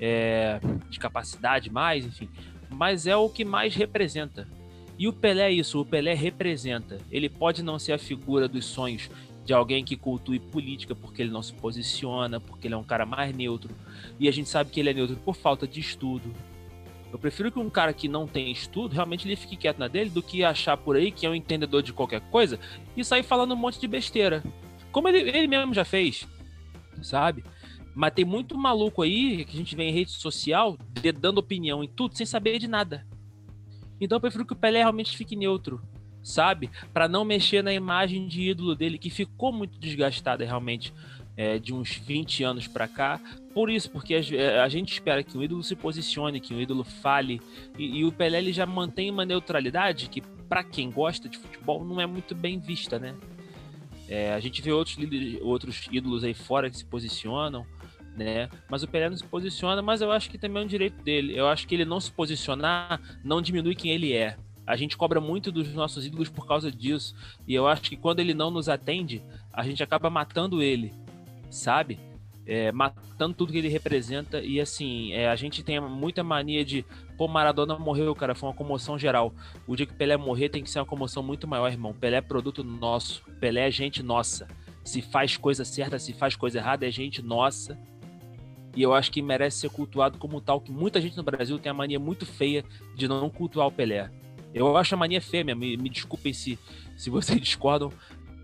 é, 0.00 0.60
de 0.88 0.98
capacidade, 0.98 1.70
mais, 1.70 2.04
enfim, 2.04 2.28
mas 2.70 3.06
é 3.06 3.16
o 3.16 3.28
que 3.28 3.44
mais 3.44 3.74
representa. 3.74 4.48
E 4.98 5.08
o 5.08 5.12
Pelé 5.12 5.48
é 5.48 5.52
isso, 5.52 5.80
o 5.80 5.84
Pelé 5.84 6.14
representa. 6.14 6.98
Ele 7.10 7.28
pode 7.28 7.62
não 7.62 7.78
ser 7.78 7.92
a 7.92 7.98
figura 7.98 8.46
dos 8.46 8.66
sonhos 8.66 9.10
de 9.44 9.52
alguém 9.52 9.84
que 9.84 9.96
cultue 9.96 10.38
política 10.38 10.94
porque 10.94 11.22
ele 11.22 11.30
não 11.30 11.42
se 11.42 11.54
posiciona, 11.54 12.38
porque 12.38 12.66
ele 12.66 12.74
é 12.74 12.76
um 12.76 12.84
cara 12.84 13.06
mais 13.06 13.34
neutro. 13.34 13.74
E 14.18 14.28
a 14.28 14.32
gente 14.32 14.48
sabe 14.48 14.70
que 14.70 14.78
ele 14.78 14.90
é 14.90 14.94
neutro 14.94 15.16
por 15.16 15.34
falta 15.34 15.66
de 15.66 15.80
estudo, 15.80 16.30
eu 17.12 17.18
prefiro 17.18 17.50
que 17.50 17.58
um 17.58 17.68
cara 17.68 17.92
que 17.92 18.08
não 18.08 18.26
tem 18.26 18.50
estudo 18.50 18.94
realmente 18.94 19.26
ele 19.26 19.36
fique 19.36 19.56
quieto 19.56 19.78
na 19.78 19.88
dele 19.88 20.10
do 20.10 20.22
que 20.22 20.44
achar 20.44 20.76
por 20.76 20.96
aí 20.96 21.10
que 21.10 21.26
é 21.26 21.30
um 21.30 21.34
entendedor 21.34 21.82
de 21.82 21.92
qualquer 21.92 22.20
coisa 22.30 22.58
e 22.96 23.04
sair 23.04 23.22
falando 23.22 23.52
um 23.52 23.56
monte 23.56 23.80
de 23.80 23.88
besteira. 23.88 24.42
Como 24.92 25.08
ele, 25.08 25.28
ele 25.28 25.46
mesmo 25.46 25.74
já 25.74 25.84
fez, 25.84 26.26
sabe? 27.02 27.44
Mas 27.94 28.12
tem 28.12 28.24
muito 28.24 28.56
maluco 28.56 29.02
aí 29.02 29.44
que 29.44 29.54
a 29.54 29.58
gente 29.58 29.74
vê 29.76 29.84
em 29.84 29.92
rede 29.92 30.12
social 30.12 30.78
dando 31.18 31.38
opinião 31.38 31.82
em 31.82 31.88
tudo 31.88 32.16
sem 32.16 32.24
saber 32.24 32.58
de 32.58 32.68
nada. 32.68 33.06
Então 34.00 34.16
eu 34.16 34.20
prefiro 34.20 34.46
que 34.46 34.52
o 34.52 34.56
Pelé 34.56 34.78
realmente 34.78 35.16
fique 35.16 35.36
neutro, 35.36 35.82
sabe? 36.22 36.70
Para 36.92 37.08
não 37.08 37.24
mexer 37.24 37.62
na 37.62 37.72
imagem 37.72 38.26
de 38.26 38.50
ídolo 38.50 38.74
dele, 38.74 38.96
que 38.98 39.10
ficou 39.10 39.52
muito 39.52 39.78
desgastada 39.78 40.44
realmente 40.44 40.92
é, 41.36 41.58
de 41.58 41.74
uns 41.74 41.96
20 41.96 42.44
anos 42.44 42.66
para 42.66 42.88
cá. 42.88 43.20
Por 43.52 43.70
isso, 43.70 43.90
porque 43.90 44.14
a, 44.14 44.20
é, 44.34 44.60
a, 44.60 44.68
gente 44.68 44.92
espera 44.92 45.22
que 45.22 45.36
o 45.36 45.42
ídolo 45.42 45.62
se 45.62 45.76
posicione, 45.76 46.40
que 46.40 46.54
o 46.54 46.60
ídolo 46.60 46.84
fale. 46.84 47.40
E, 47.78 47.98
e 47.98 48.04
o 48.04 48.12
Pelé 48.12 48.38
ele 48.38 48.52
já 48.52 48.64
mantém 48.64 49.10
uma 49.10 49.24
neutralidade 49.24 50.08
que, 50.08 50.20
para 50.20 50.64
quem 50.64 50.90
gosta 50.90 51.28
de 51.28 51.38
futebol, 51.38 51.84
não 51.84 52.00
é 52.00 52.06
muito 52.06 52.34
bem 52.34 52.58
vista, 52.58 52.98
né? 52.98 53.14
É, 54.10 54.34
a 54.34 54.40
gente 54.40 54.60
vê 54.60 54.72
outros, 54.72 54.98
outros 55.40 55.88
ídolos 55.90 56.24
aí 56.24 56.34
fora 56.34 56.68
que 56.68 56.76
se 56.76 56.84
posicionam, 56.84 57.64
né? 58.16 58.50
Mas 58.68 58.82
o 58.82 58.88
Pelé 58.88 59.08
não 59.08 59.16
se 59.16 59.24
posiciona, 59.24 59.80
mas 59.80 60.02
eu 60.02 60.10
acho 60.10 60.28
que 60.28 60.36
também 60.36 60.62
é 60.62 60.64
um 60.66 60.68
direito 60.68 61.02
dele. 61.02 61.34
Eu 61.34 61.46
acho 61.46 61.66
que 61.66 61.74
ele 61.74 61.84
não 61.84 62.00
se 62.00 62.10
posicionar 62.10 63.00
não 63.24 63.40
diminui 63.40 63.74
quem 63.74 63.92
ele 63.92 64.12
é. 64.12 64.36
A 64.66 64.76
gente 64.76 64.96
cobra 64.96 65.20
muito 65.20 65.50
dos 65.50 65.72
nossos 65.72 66.04
ídolos 66.04 66.28
por 66.28 66.46
causa 66.46 66.70
disso. 66.70 67.14
E 67.46 67.54
eu 67.54 67.66
acho 67.66 67.82
que 67.82 67.96
quando 67.96 68.20
ele 68.20 68.34
não 68.34 68.50
nos 68.50 68.68
atende, 68.68 69.22
a 69.52 69.62
gente 69.62 69.82
acaba 69.82 70.10
matando 70.10 70.62
ele 70.62 70.92
sabe? 71.50 71.98
É, 72.52 72.72
matando 72.72 73.32
tudo 73.32 73.52
que 73.52 73.58
ele 73.58 73.68
representa. 73.68 74.40
E 74.40 74.60
assim, 74.60 75.12
é, 75.12 75.28
a 75.28 75.36
gente 75.36 75.62
tem 75.62 75.78
muita 75.78 76.24
mania 76.24 76.64
de, 76.64 76.84
pô, 77.16 77.28
Maradona 77.28 77.78
morreu, 77.78 78.12
cara, 78.12 78.34
foi 78.34 78.48
uma 78.48 78.54
comoção 78.54 78.98
geral. 78.98 79.32
O 79.68 79.76
dia 79.76 79.86
que 79.86 79.94
Pelé 79.94 80.16
morrer 80.16 80.48
tem 80.48 80.60
que 80.60 80.68
ser 80.68 80.80
uma 80.80 80.84
comoção 80.84 81.22
muito 81.22 81.46
maior, 81.46 81.70
irmão. 81.70 81.94
Pelé 81.94 82.16
é 82.16 82.20
produto 82.20 82.64
nosso, 82.64 83.22
Pelé 83.38 83.68
é 83.68 83.70
gente 83.70 84.02
nossa. 84.02 84.48
Se 84.82 85.00
faz 85.00 85.36
coisa 85.36 85.64
certa, 85.64 85.96
se 85.96 86.12
faz 86.12 86.34
coisa 86.34 86.58
errada, 86.58 86.88
é 86.88 86.90
gente 86.90 87.22
nossa. 87.22 87.78
E 88.74 88.82
eu 88.82 88.92
acho 88.92 89.12
que 89.12 89.22
merece 89.22 89.58
ser 89.58 89.70
cultuado 89.70 90.18
como 90.18 90.40
tal, 90.40 90.60
que 90.60 90.72
muita 90.72 91.00
gente 91.00 91.16
no 91.16 91.22
Brasil 91.22 91.56
tem 91.56 91.70
a 91.70 91.74
mania 91.74 92.00
muito 92.00 92.26
feia 92.26 92.64
de 92.96 93.06
não 93.06 93.30
cultuar 93.30 93.68
o 93.68 93.72
Pelé. 93.72 94.10
Eu 94.52 94.76
acho 94.76 94.94
a 94.96 94.98
mania 94.98 95.20
feia, 95.20 95.44
me, 95.44 95.76
me 95.76 95.88
desculpem 95.88 96.32
se, 96.32 96.58
se 96.96 97.10
vocês 97.10 97.38
discordam, 97.40 97.92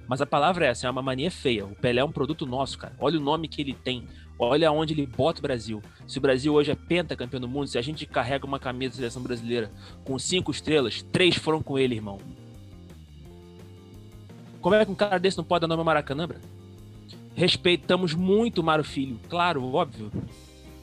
mas 0.08 0.20
a 0.20 0.26
palavra 0.26 0.66
é 0.66 0.70
essa, 0.70 0.86
é 0.86 0.90
uma 0.90 1.02
mania 1.02 1.30
feia. 1.30 1.66
O 1.66 1.74
Pelé 1.74 2.00
é 2.00 2.04
um 2.04 2.12
produto 2.12 2.46
nosso, 2.46 2.78
cara. 2.78 2.94
Olha 2.98 3.18
o 3.18 3.22
nome 3.22 3.48
que 3.48 3.60
ele 3.60 3.74
tem. 3.74 4.06
Olha 4.38 4.70
onde 4.70 4.92
ele 4.92 5.06
bota 5.06 5.40
o 5.40 5.42
Brasil. 5.42 5.82
Se 6.06 6.18
o 6.18 6.20
Brasil 6.20 6.52
hoje 6.52 6.70
é 6.70 6.74
pentacampeão 6.74 7.40
do 7.40 7.48
mundo, 7.48 7.66
se 7.66 7.78
a 7.78 7.82
gente 7.82 8.06
carrega 8.06 8.46
uma 8.46 8.58
camisa 8.58 8.92
da 8.92 8.96
seleção 8.96 9.22
brasileira 9.22 9.70
com 10.04 10.18
cinco 10.18 10.50
estrelas, 10.50 11.02
três 11.02 11.36
foram 11.36 11.62
com 11.62 11.78
ele, 11.78 11.94
irmão. 11.94 12.18
Como 14.60 14.74
é 14.74 14.84
que 14.84 14.90
um 14.90 14.96
cara 14.96 15.18
desse 15.18 15.36
não 15.36 15.44
pode 15.44 15.62
dar 15.62 15.68
nome 15.68 15.80
ao 15.80 15.84
Maracanã, 15.84 16.26
bro? 16.26 16.38
Respeitamos 17.34 18.14
muito 18.14 18.60
o 18.60 18.64
Mário 18.64 18.84
Filho. 18.84 19.18
Claro, 19.28 19.64
óbvio. 19.74 20.10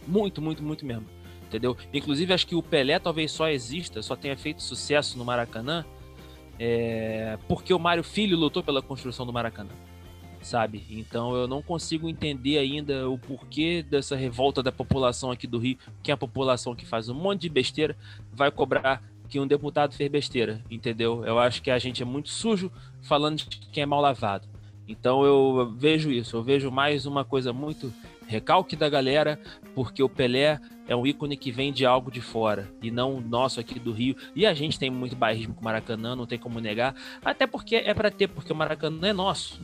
Muito, 0.07 0.41
muito, 0.41 0.63
muito 0.63 0.85
mesmo. 0.85 1.05
Entendeu? 1.47 1.77
Inclusive, 1.93 2.33
acho 2.33 2.47
que 2.47 2.55
o 2.55 2.63
Pelé 2.63 2.97
talvez 2.97 3.31
só 3.31 3.47
exista, 3.49 4.01
só 4.01 4.15
tenha 4.15 4.35
feito 4.35 4.63
sucesso 4.63 5.17
no 5.17 5.25
Maracanã 5.25 5.85
é, 6.59 7.37
porque 7.47 7.73
o 7.73 7.79
Mário 7.79 8.03
Filho 8.03 8.37
lutou 8.37 8.63
pela 8.63 8.81
construção 8.81 9.25
do 9.25 9.33
Maracanã, 9.33 9.71
sabe? 10.41 10.85
Então 10.89 11.35
eu 11.35 11.47
não 11.47 11.61
consigo 11.61 12.07
entender 12.07 12.57
ainda 12.57 13.09
o 13.09 13.17
porquê 13.17 13.83
dessa 13.83 14.15
revolta 14.15 14.61
da 14.61 14.71
população 14.71 15.31
aqui 15.31 15.47
do 15.47 15.57
Rio, 15.57 15.77
que 16.01 16.11
é 16.11 16.13
a 16.13 16.17
população 16.17 16.75
que 16.75 16.85
faz 16.85 17.09
um 17.09 17.15
monte 17.15 17.41
de 17.41 17.49
besteira 17.49 17.97
vai 18.31 18.51
cobrar 18.51 19.01
que 19.29 19.39
um 19.39 19.47
deputado 19.47 19.95
fez 19.95 20.11
besteira, 20.11 20.61
entendeu? 20.69 21.25
Eu 21.25 21.39
acho 21.39 21.61
que 21.61 21.71
a 21.71 21.79
gente 21.79 22.03
é 22.03 22.05
muito 22.05 22.29
sujo 22.29 22.71
falando 23.01 23.37
de 23.37 23.57
quem 23.71 23.81
é 23.81 23.85
mal 23.85 23.99
lavado. 23.99 24.47
Então 24.87 25.23
eu 25.23 25.73
vejo 25.75 26.11
isso, 26.11 26.35
eu 26.35 26.43
vejo 26.43 26.69
mais 26.69 27.05
uma 27.05 27.23
coisa 27.23 27.53
muito 27.53 27.91
recalque 28.33 28.75
da 28.75 28.89
galera, 28.89 29.39
porque 29.75 30.01
o 30.01 30.09
Pelé 30.09 30.59
é 30.87 30.95
um 30.95 31.05
ícone 31.05 31.37
que 31.37 31.51
vem 31.51 31.71
de 31.71 31.85
algo 31.85 32.11
de 32.11 32.19
fora 32.19 32.69
e 32.81 32.89
não 32.89 33.21
nosso 33.21 33.59
aqui 33.59 33.79
do 33.79 33.91
Rio. 33.91 34.15
E 34.35 34.45
a 34.45 34.53
gente 34.53 34.79
tem 34.79 34.89
muito 34.89 35.15
bairrismo 35.15 35.53
com 35.53 35.61
o 35.61 35.63
Maracanã, 35.63 36.15
não 36.15 36.25
tem 36.25 36.39
como 36.39 36.59
negar, 36.59 36.95
até 37.23 37.45
porque 37.45 37.75
é 37.75 37.93
para 37.93 38.09
ter, 38.09 38.27
porque 38.27 38.51
o 38.51 38.55
Maracanã 38.55 39.07
é 39.07 39.13
nosso. 39.13 39.61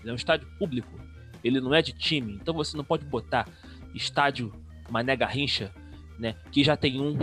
Ele 0.00 0.10
é 0.10 0.12
um 0.12 0.16
estádio 0.16 0.46
público, 0.58 1.00
ele 1.42 1.60
não 1.60 1.74
é 1.74 1.82
de 1.82 1.92
time, 1.92 2.34
então 2.34 2.54
você 2.54 2.76
não 2.76 2.84
pode 2.84 3.04
botar 3.04 3.48
estádio 3.94 4.52
Mané 4.90 5.16
Garrincha, 5.16 5.72
né, 6.18 6.36
que 6.52 6.62
já 6.62 6.76
tem 6.76 7.00
um. 7.00 7.16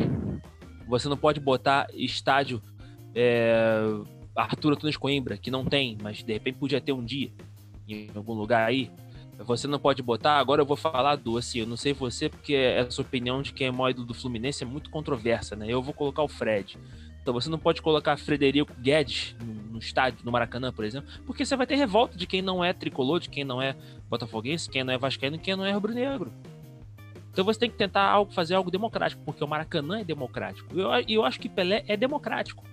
Você 0.87 1.07
não 1.07 1.17
pode 1.17 1.39
botar 1.39 1.87
estádio 1.93 2.61
é, 3.13 3.83
Arthur 4.35 4.73
Antunes 4.73 4.97
Coimbra, 4.97 5.37
que 5.37 5.51
não 5.51 5.65
tem, 5.65 5.97
mas 6.01 6.23
de 6.23 6.33
repente 6.33 6.57
podia 6.57 6.81
ter 6.81 6.91
um 6.91 7.03
dia 7.03 7.31
em 7.87 8.09
algum 8.15 8.33
lugar 8.33 8.67
aí. 8.67 8.91
Você 9.39 9.67
não 9.67 9.79
pode 9.79 10.01
botar, 10.01 10.39
agora 10.39 10.61
eu 10.61 10.65
vou 10.65 10.75
falar 10.75 11.15
do, 11.15 11.37
assim, 11.37 11.59
eu 11.59 11.67
não 11.67 11.77
sei 11.77 11.93
você, 11.93 12.27
porque 12.27 12.55
essa 12.55 13.01
opinião 13.01 13.41
de 13.41 13.53
quem 13.53 13.67
é 13.67 13.71
maior 13.71 13.93
do 13.93 14.13
Fluminense 14.13 14.63
é 14.63 14.67
muito 14.67 14.89
controversa, 14.89 15.55
né? 15.55 15.67
Eu 15.69 15.81
vou 15.81 15.93
colocar 15.93 16.23
o 16.23 16.27
Fred. 16.27 16.77
Então 17.21 17.33
você 17.33 17.49
não 17.49 17.59
pode 17.59 17.81
colocar 17.81 18.17
Frederico 18.17 18.73
Guedes 18.79 19.35
no, 19.39 19.73
no, 19.73 19.79
estádio, 19.79 20.19
no 20.23 20.31
Maracanã, 20.31 20.71
por 20.71 20.85
exemplo, 20.85 21.09
porque 21.25 21.45
você 21.45 21.55
vai 21.55 21.67
ter 21.67 21.75
revolta 21.75 22.17
de 22.17 22.25
quem 22.25 22.41
não 22.41 22.63
é 22.63 22.73
tricolor, 22.73 23.19
de 23.19 23.29
quem 23.29 23.43
não 23.43 23.61
é 23.61 23.75
botafoguense, 24.09 24.69
quem 24.69 24.83
não 24.83 24.93
é 24.93 24.97
vascaíno, 24.97 25.37
quem 25.37 25.55
não 25.55 25.65
é 25.65 25.71
rubro-negro. 25.71 26.31
Então 27.31 27.45
você 27.45 27.59
tem 27.59 27.69
que 27.69 27.77
tentar 27.77 28.03
algo, 28.03 28.31
fazer 28.31 28.55
algo 28.55 28.71
democrático, 28.71 29.21
porque 29.23 29.43
o 29.43 29.47
Maracanã 29.47 29.99
é 29.99 30.03
democrático. 30.03 30.73
E 30.73 30.79
eu, 30.79 30.89
eu 31.07 31.25
acho 31.25 31.39
que 31.39 31.47
Pelé 31.47 31.83
é 31.87 31.95
democrático. 31.95 32.63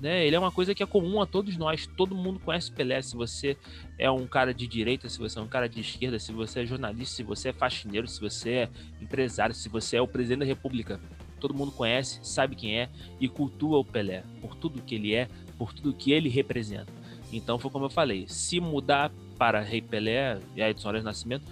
Né? 0.00 0.26
Ele 0.26 0.34
é 0.34 0.38
uma 0.38 0.50
coisa 0.50 0.74
que 0.74 0.82
é 0.82 0.86
comum 0.86 1.20
a 1.20 1.26
todos 1.26 1.56
nós. 1.56 1.86
Todo 1.86 2.14
mundo 2.14 2.40
conhece 2.40 2.72
Pelé. 2.72 3.02
Se 3.02 3.14
você 3.14 3.56
é 3.98 4.10
um 4.10 4.26
cara 4.26 4.54
de 4.54 4.66
direita, 4.66 5.08
se 5.08 5.18
você 5.18 5.38
é 5.38 5.42
um 5.42 5.48
cara 5.48 5.68
de 5.68 5.80
esquerda, 5.80 6.18
se 6.18 6.32
você 6.32 6.60
é 6.60 6.66
jornalista, 6.66 7.16
se 7.16 7.22
você 7.22 7.50
é 7.50 7.52
faxineiro, 7.52 8.08
se 8.08 8.20
você 8.20 8.50
é 8.50 8.68
empresário, 9.00 9.54
se 9.54 9.68
você 9.68 9.96
é 9.96 10.02
o 10.02 10.08
presidente 10.08 10.40
da 10.40 10.46
República, 10.46 10.98
todo 11.38 11.54
mundo 11.54 11.72
conhece, 11.72 12.20
sabe 12.22 12.56
quem 12.56 12.78
é 12.78 12.88
e 13.20 13.28
cultua 13.28 13.78
o 13.78 13.84
Pelé 13.84 14.22
por 14.40 14.54
tudo 14.54 14.82
que 14.82 14.94
ele 14.94 15.14
é, 15.14 15.28
por 15.58 15.72
tudo 15.72 15.92
que 15.92 16.12
ele 16.12 16.28
representa. 16.28 16.92
Então 17.32 17.58
foi 17.58 17.70
como 17.70 17.84
eu 17.84 17.90
falei, 17.90 18.26
se 18.26 18.60
mudar 18.60 19.10
para 19.38 19.60
Rei 19.60 19.80
Pelé 19.80 20.38
e 20.56 20.62
Edson 20.62 20.88
Arantes 20.88 21.04
Nascimento, 21.04 21.44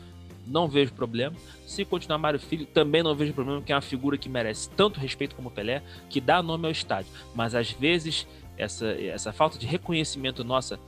não 0.49 0.69
vejo 0.69 0.93
problema. 0.93 1.37
Se 1.67 1.85
continuar 1.85 2.19
Mário 2.19 2.41
Filho, 2.41 2.67
também 2.67 3.03
não 3.03 3.15
vejo 3.15 3.33
problema, 3.33 3.61
porque 3.61 3.73
é 3.73 3.75
uma 3.75 3.81
figura 3.81 4.17
que 4.17 4.29
merece 4.29 4.71
tanto 4.71 4.99
respeito 4.99 5.35
como 5.37 5.51
Pelé, 5.51 5.83
que 6.09 6.21
dá 6.21 6.43
nome 6.43 6.67
ao 6.67 6.73
estádio. 6.73 7.11
Mas 7.35 7.55
às 7.55 7.71
vezes 7.71 8.27
essa, 8.57 8.87
essa 8.89 9.33
falta 9.33 9.59
de 9.59 9.67
reconhecimento 9.67 10.43
nossa 10.43 10.79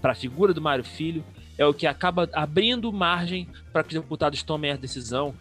para 0.00 0.12
a 0.12 0.14
figura 0.14 0.52
do 0.52 0.60
Mário 0.60 0.84
Filho 0.84 1.24
é 1.56 1.66
o 1.66 1.74
que 1.74 1.86
acaba 1.86 2.28
abrindo 2.32 2.92
margem 2.92 3.46
para 3.72 3.82
que 3.84 3.94
os 3.94 4.02
deputados 4.02 4.42
tomem 4.42 4.72
a 4.72 4.76
decisão 4.76 5.34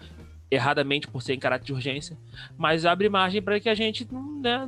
erradamente 0.52 1.08
por 1.08 1.22
ser 1.22 1.34
em 1.34 1.40
caráter 1.40 1.66
de 1.66 1.74
urgência, 1.74 2.18
mas 2.58 2.86
abre 2.86 3.08
margem 3.08 3.42
para 3.42 3.60
que 3.60 3.70
a 3.70 3.76
gente 3.76 4.08
né, 4.42 4.68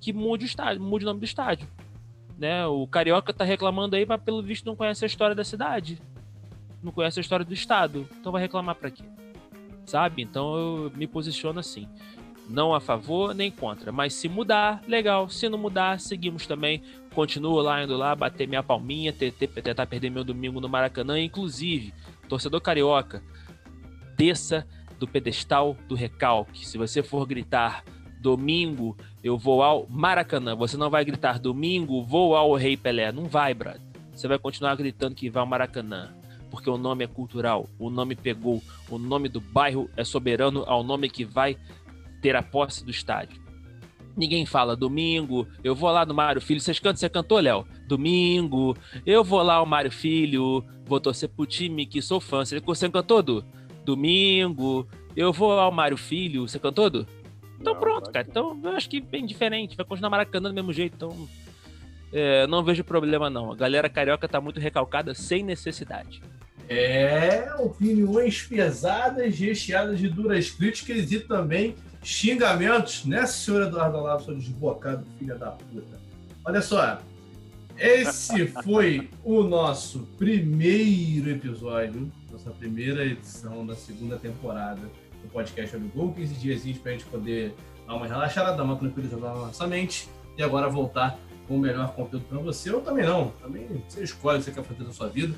que 0.00 0.12
mude 0.12 0.44
o 0.44 0.46
estádio, 0.46 0.80
mude 0.80 1.04
o 1.04 1.08
nome 1.08 1.20
do 1.20 1.24
estádio. 1.24 1.68
Né? 2.38 2.64
O 2.66 2.86
Carioca 2.86 3.32
tá 3.32 3.44
reclamando 3.44 3.96
aí, 3.96 4.06
mas 4.06 4.22
pelo 4.22 4.42
visto 4.42 4.64
não 4.64 4.76
conhece 4.76 5.04
a 5.04 5.06
história 5.06 5.34
da 5.34 5.44
cidade. 5.44 6.00
Não 6.82 6.92
conhece 6.92 7.18
a 7.18 7.22
história 7.22 7.44
do 7.44 7.54
estado. 7.54 8.08
Então 8.20 8.32
vai 8.32 8.42
reclamar 8.42 8.74
para 8.74 8.90
quê? 8.90 9.04
Sabe? 9.84 10.22
Então 10.22 10.56
eu 10.56 10.92
me 10.94 11.06
posiciono 11.06 11.58
assim. 11.60 11.88
Não 12.48 12.74
a 12.74 12.80
favor 12.80 13.34
nem 13.34 13.50
contra. 13.50 13.92
Mas 13.92 14.14
se 14.14 14.28
mudar, 14.28 14.82
legal. 14.86 15.28
Se 15.28 15.48
não 15.48 15.58
mudar, 15.58 16.00
seguimos 16.00 16.46
também. 16.46 16.82
Continuo 17.14 17.60
lá, 17.60 17.82
indo 17.82 17.96
lá, 17.96 18.14
bater 18.14 18.48
minha 18.48 18.62
palminha, 18.62 19.12
tentar 19.12 19.86
perder 19.86 20.10
meu 20.10 20.24
domingo 20.24 20.60
no 20.60 20.68
Maracanã. 20.68 21.20
Inclusive, 21.20 21.92
torcedor 22.28 22.60
carioca, 22.60 23.22
desça 24.16 24.66
do 24.98 25.06
pedestal 25.06 25.76
do 25.88 25.94
recalque. 25.94 26.66
Se 26.66 26.78
você 26.78 27.02
for 27.02 27.26
gritar 27.26 27.84
domingo, 28.20 28.96
eu 29.22 29.36
vou 29.36 29.62
ao 29.62 29.86
Maracanã, 29.88 30.54
você 30.54 30.76
não 30.76 30.90
vai 30.90 31.04
gritar 31.04 31.38
domingo, 31.38 32.02
vou 32.02 32.34
ao 32.34 32.54
Rei 32.54 32.76
Pelé. 32.76 33.12
Não 33.12 33.24
vai, 33.26 33.54
brother. 33.54 33.80
Você 34.12 34.26
vai 34.26 34.38
continuar 34.38 34.74
gritando 34.74 35.14
que 35.14 35.30
vai 35.30 35.40
ao 35.40 35.46
Maracanã. 35.46 36.17
Porque 36.50 36.70
o 36.70 36.78
nome 36.78 37.04
é 37.04 37.06
cultural, 37.06 37.68
o 37.78 37.90
nome 37.90 38.16
pegou, 38.16 38.62
o 38.88 38.98
nome 38.98 39.28
do 39.28 39.40
bairro 39.40 39.90
é 39.96 40.04
soberano 40.04 40.64
ao 40.66 40.82
nome 40.82 41.10
que 41.10 41.24
vai 41.24 41.56
ter 42.22 42.34
a 42.34 42.42
posse 42.42 42.84
do 42.84 42.90
estádio. 42.90 43.40
Ninguém 44.16 44.44
fala 44.46 44.74
domingo, 44.74 45.46
eu 45.62 45.74
vou 45.74 45.90
lá 45.90 46.04
no 46.04 46.12
Mário 46.14 46.40
Filho. 46.40 46.60
Vocês 46.60 46.78
cantam, 46.78 46.96
você 46.96 47.08
cantou, 47.08 47.38
Léo? 47.38 47.64
Domingo, 47.86 48.76
eu 49.06 49.22
vou 49.22 49.42
lá 49.42 49.54
ao 49.54 49.66
Mário 49.66 49.92
Filho, 49.92 50.64
vou 50.84 50.98
torcer 50.98 51.28
pro 51.28 51.46
time 51.46 51.86
que 51.86 52.02
sou 52.02 52.20
fã. 52.20 52.44
Você, 52.44 52.58
você 52.58 52.88
cantou, 52.90 53.22
Du? 53.22 53.44
domingo, 53.88 54.86
eu 55.16 55.32
vou 55.32 55.52
ao 55.52 55.72
Mário 55.72 55.96
Filho, 55.96 56.46
você 56.46 56.58
cantou, 56.58 56.88
Edu? 56.88 57.06
Então 57.58 57.72
não, 57.72 57.80
pronto, 57.80 58.10
cara. 58.10 58.26
Então 58.28 58.60
eu 58.62 58.70
acho 58.72 58.88
que 58.88 59.00
bem 59.00 59.24
diferente. 59.24 59.76
Vai 59.76 59.86
continuar 59.86 60.10
Maracanã 60.10 60.50
do 60.50 60.54
mesmo 60.54 60.72
jeito. 60.74 60.94
Então 60.94 61.28
é, 62.12 62.46
não 62.46 62.62
vejo 62.62 62.84
problema, 62.84 63.30
não. 63.30 63.50
A 63.50 63.56
galera 63.56 63.88
carioca 63.88 64.28
tá 64.28 64.40
muito 64.40 64.60
recalcada 64.60 65.14
sem 65.14 65.42
necessidade. 65.42 66.20
É, 66.68 67.50
opiniões 67.58 68.42
pesadas, 68.42 69.38
recheadas 69.38 69.98
de 69.98 70.08
duras 70.08 70.50
críticas 70.50 71.10
e 71.10 71.20
também 71.20 71.74
xingamentos, 72.02 73.04
né, 73.04 73.26
senhor 73.26 73.66
Eduardo 73.66 73.98
Olavo, 73.98 74.24
seu 74.24 74.34
desbocado, 74.34 75.04
filha 75.18 75.34
da 75.34 75.50
puta. 75.50 75.98
Olha 76.44 76.60
só, 76.60 77.00
esse 77.76 78.46
foi 78.62 79.08
o 79.24 79.42
nosso 79.42 80.06
primeiro 80.18 81.30
episódio 81.30 82.10
nossa 82.38 82.50
primeira 82.52 83.04
edição 83.04 83.66
da 83.66 83.74
segunda 83.74 84.16
temporada 84.16 84.80
do 84.80 85.28
podcast 85.32 85.76
do 85.76 85.88
Gol. 85.88 86.14
15 86.14 86.34
dias 86.34 86.78
para 86.78 86.92
a 86.92 86.94
gente 86.94 87.04
poder 87.06 87.52
dar 87.84 87.96
uma 87.96 88.06
relaxada, 88.06 88.56
dar 88.56 88.62
uma 88.62 88.76
tranquilizada 88.76 89.20
na 89.20 89.34
nossa 89.34 89.66
mente 89.66 90.08
e 90.36 90.42
agora 90.42 90.68
voltar 90.68 91.18
com 91.48 91.56
o 91.56 91.58
melhor 91.58 91.92
conteúdo 91.94 92.24
para 92.28 92.38
você. 92.38 92.70
Ou 92.70 92.80
também 92.80 93.04
não, 93.04 93.30
também 93.42 93.66
você 93.88 94.04
escolhe 94.04 94.38
o 94.38 94.40
que 94.40 94.44
você 94.46 94.52
quer 94.52 94.62
fazer 94.62 94.84
na 94.84 94.92
sua 94.92 95.08
vida. 95.08 95.34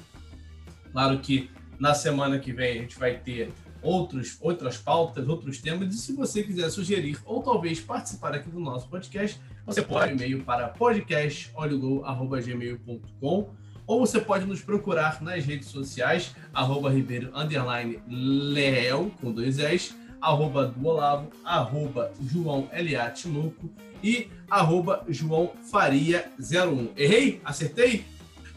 Claro 0.93 1.19
que 1.19 1.51
na 1.79 1.95
semana 1.95 2.39
que 2.39 2.53
vem 2.53 2.79
a 2.79 2.83
gente 2.83 2.99
vai 2.99 3.15
ter 3.15 3.51
outros, 3.83 4.37
outras 4.41 4.77
pautas, 4.77 5.29
outros 5.29 5.59
temas. 5.59 5.95
E 5.95 5.99
se 5.99 6.13
você 6.13 6.43
quiser 6.43 6.69
sugerir 6.71 7.19
ou 7.25 7.41
talvez 7.43 7.81
participar 7.81 8.35
aqui 8.35 8.51
do 8.51 8.61
nosso 8.61 8.87
podcast, 8.89 9.41
você 9.65 9.81
pode 9.83 10.13
e-mail 10.13 10.45
para 10.45 10.69
podcastolhogol.gmail.com 10.69 13.51
ou 13.87 14.07
você 14.07 14.21
pode 14.21 14.45
nos 14.47 14.61
procurar 14.63 15.23
nas 15.23 15.45
redes 15.45 15.69
sociais, 15.69 16.35
arroba 16.55 16.91
ribeiro, 16.91 17.31
underline, 17.35 18.01
leel, 18.09 19.11
com 19.21 19.31
dois 19.33 19.59
S, 19.59 19.95
arroba 20.21 20.67
do 20.67 20.87
Olavo, 20.87 21.31
arroba 21.45 22.13
João 22.21 22.69
L.A. 22.71 23.11
Tinoco 23.11 23.69
e 24.03 24.29
arroba 24.49 25.05
João 25.09 25.53
Faria 25.71 26.31
01. 26.39 26.91
Errei? 26.97 27.41
Acertei? 27.45 28.05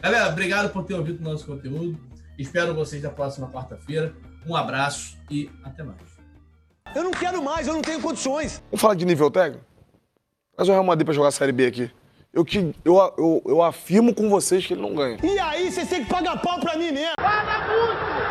Galera, 0.00 0.28
obrigado 0.28 0.72
por 0.72 0.84
ter 0.84 0.94
ouvido 0.94 1.20
o 1.20 1.24
nosso 1.24 1.44
conteúdo. 1.46 1.98
Espero 2.38 2.74
vocês 2.74 3.02
na 3.02 3.10
próxima 3.10 3.48
quarta-feira. 3.48 4.14
Um 4.46 4.54
abraço 4.54 5.16
e 5.30 5.50
até 5.62 5.82
mais. 5.82 5.98
Eu 6.94 7.04
não 7.04 7.10
quero 7.10 7.42
mais, 7.42 7.66
eu 7.66 7.74
não 7.74 7.82
tenho 7.82 8.00
condições. 8.00 8.62
Vamos 8.70 8.80
falar 8.80 8.94
de 8.94 9.04
nível 9.04 9.30
técnico? 9.30 9.64
Faz 10.56 10.68
o 10.68 10.72
Real 10.72 10.84
Madrid 10.84 11.04
pra 11.04 11.14
jogar 11.14 11.28
a 11.28 11.32
Série 11.32 11.52
B 11.52 11.66
aqui 11.66 11.90
eu, 12.34 12.44
que, 12.44 12.74
eu, 12.84 12.96
eu, 13.16 13.42
eu 13.46 13.62
afirmo 13.62 14.12
com 14.12 14.28
vocês 14.28 14.66
que 14.66 14.74
ele 14.74 14.82
não 14.82 14.94
ganha. 14.94 15.18
E 15.22 15.38
aí, 15.38 15.70
vocês 15.70 15.88
têm 15.88 16.02
que 16.02 16.10
pagar 16.10 16.36
pau 16.42 16.58
pra 16.58 16.76
mim 16.76 16.90
mesmo. 16.90 17.14
Paga 17.16 17.66
muito! 17.68 18.23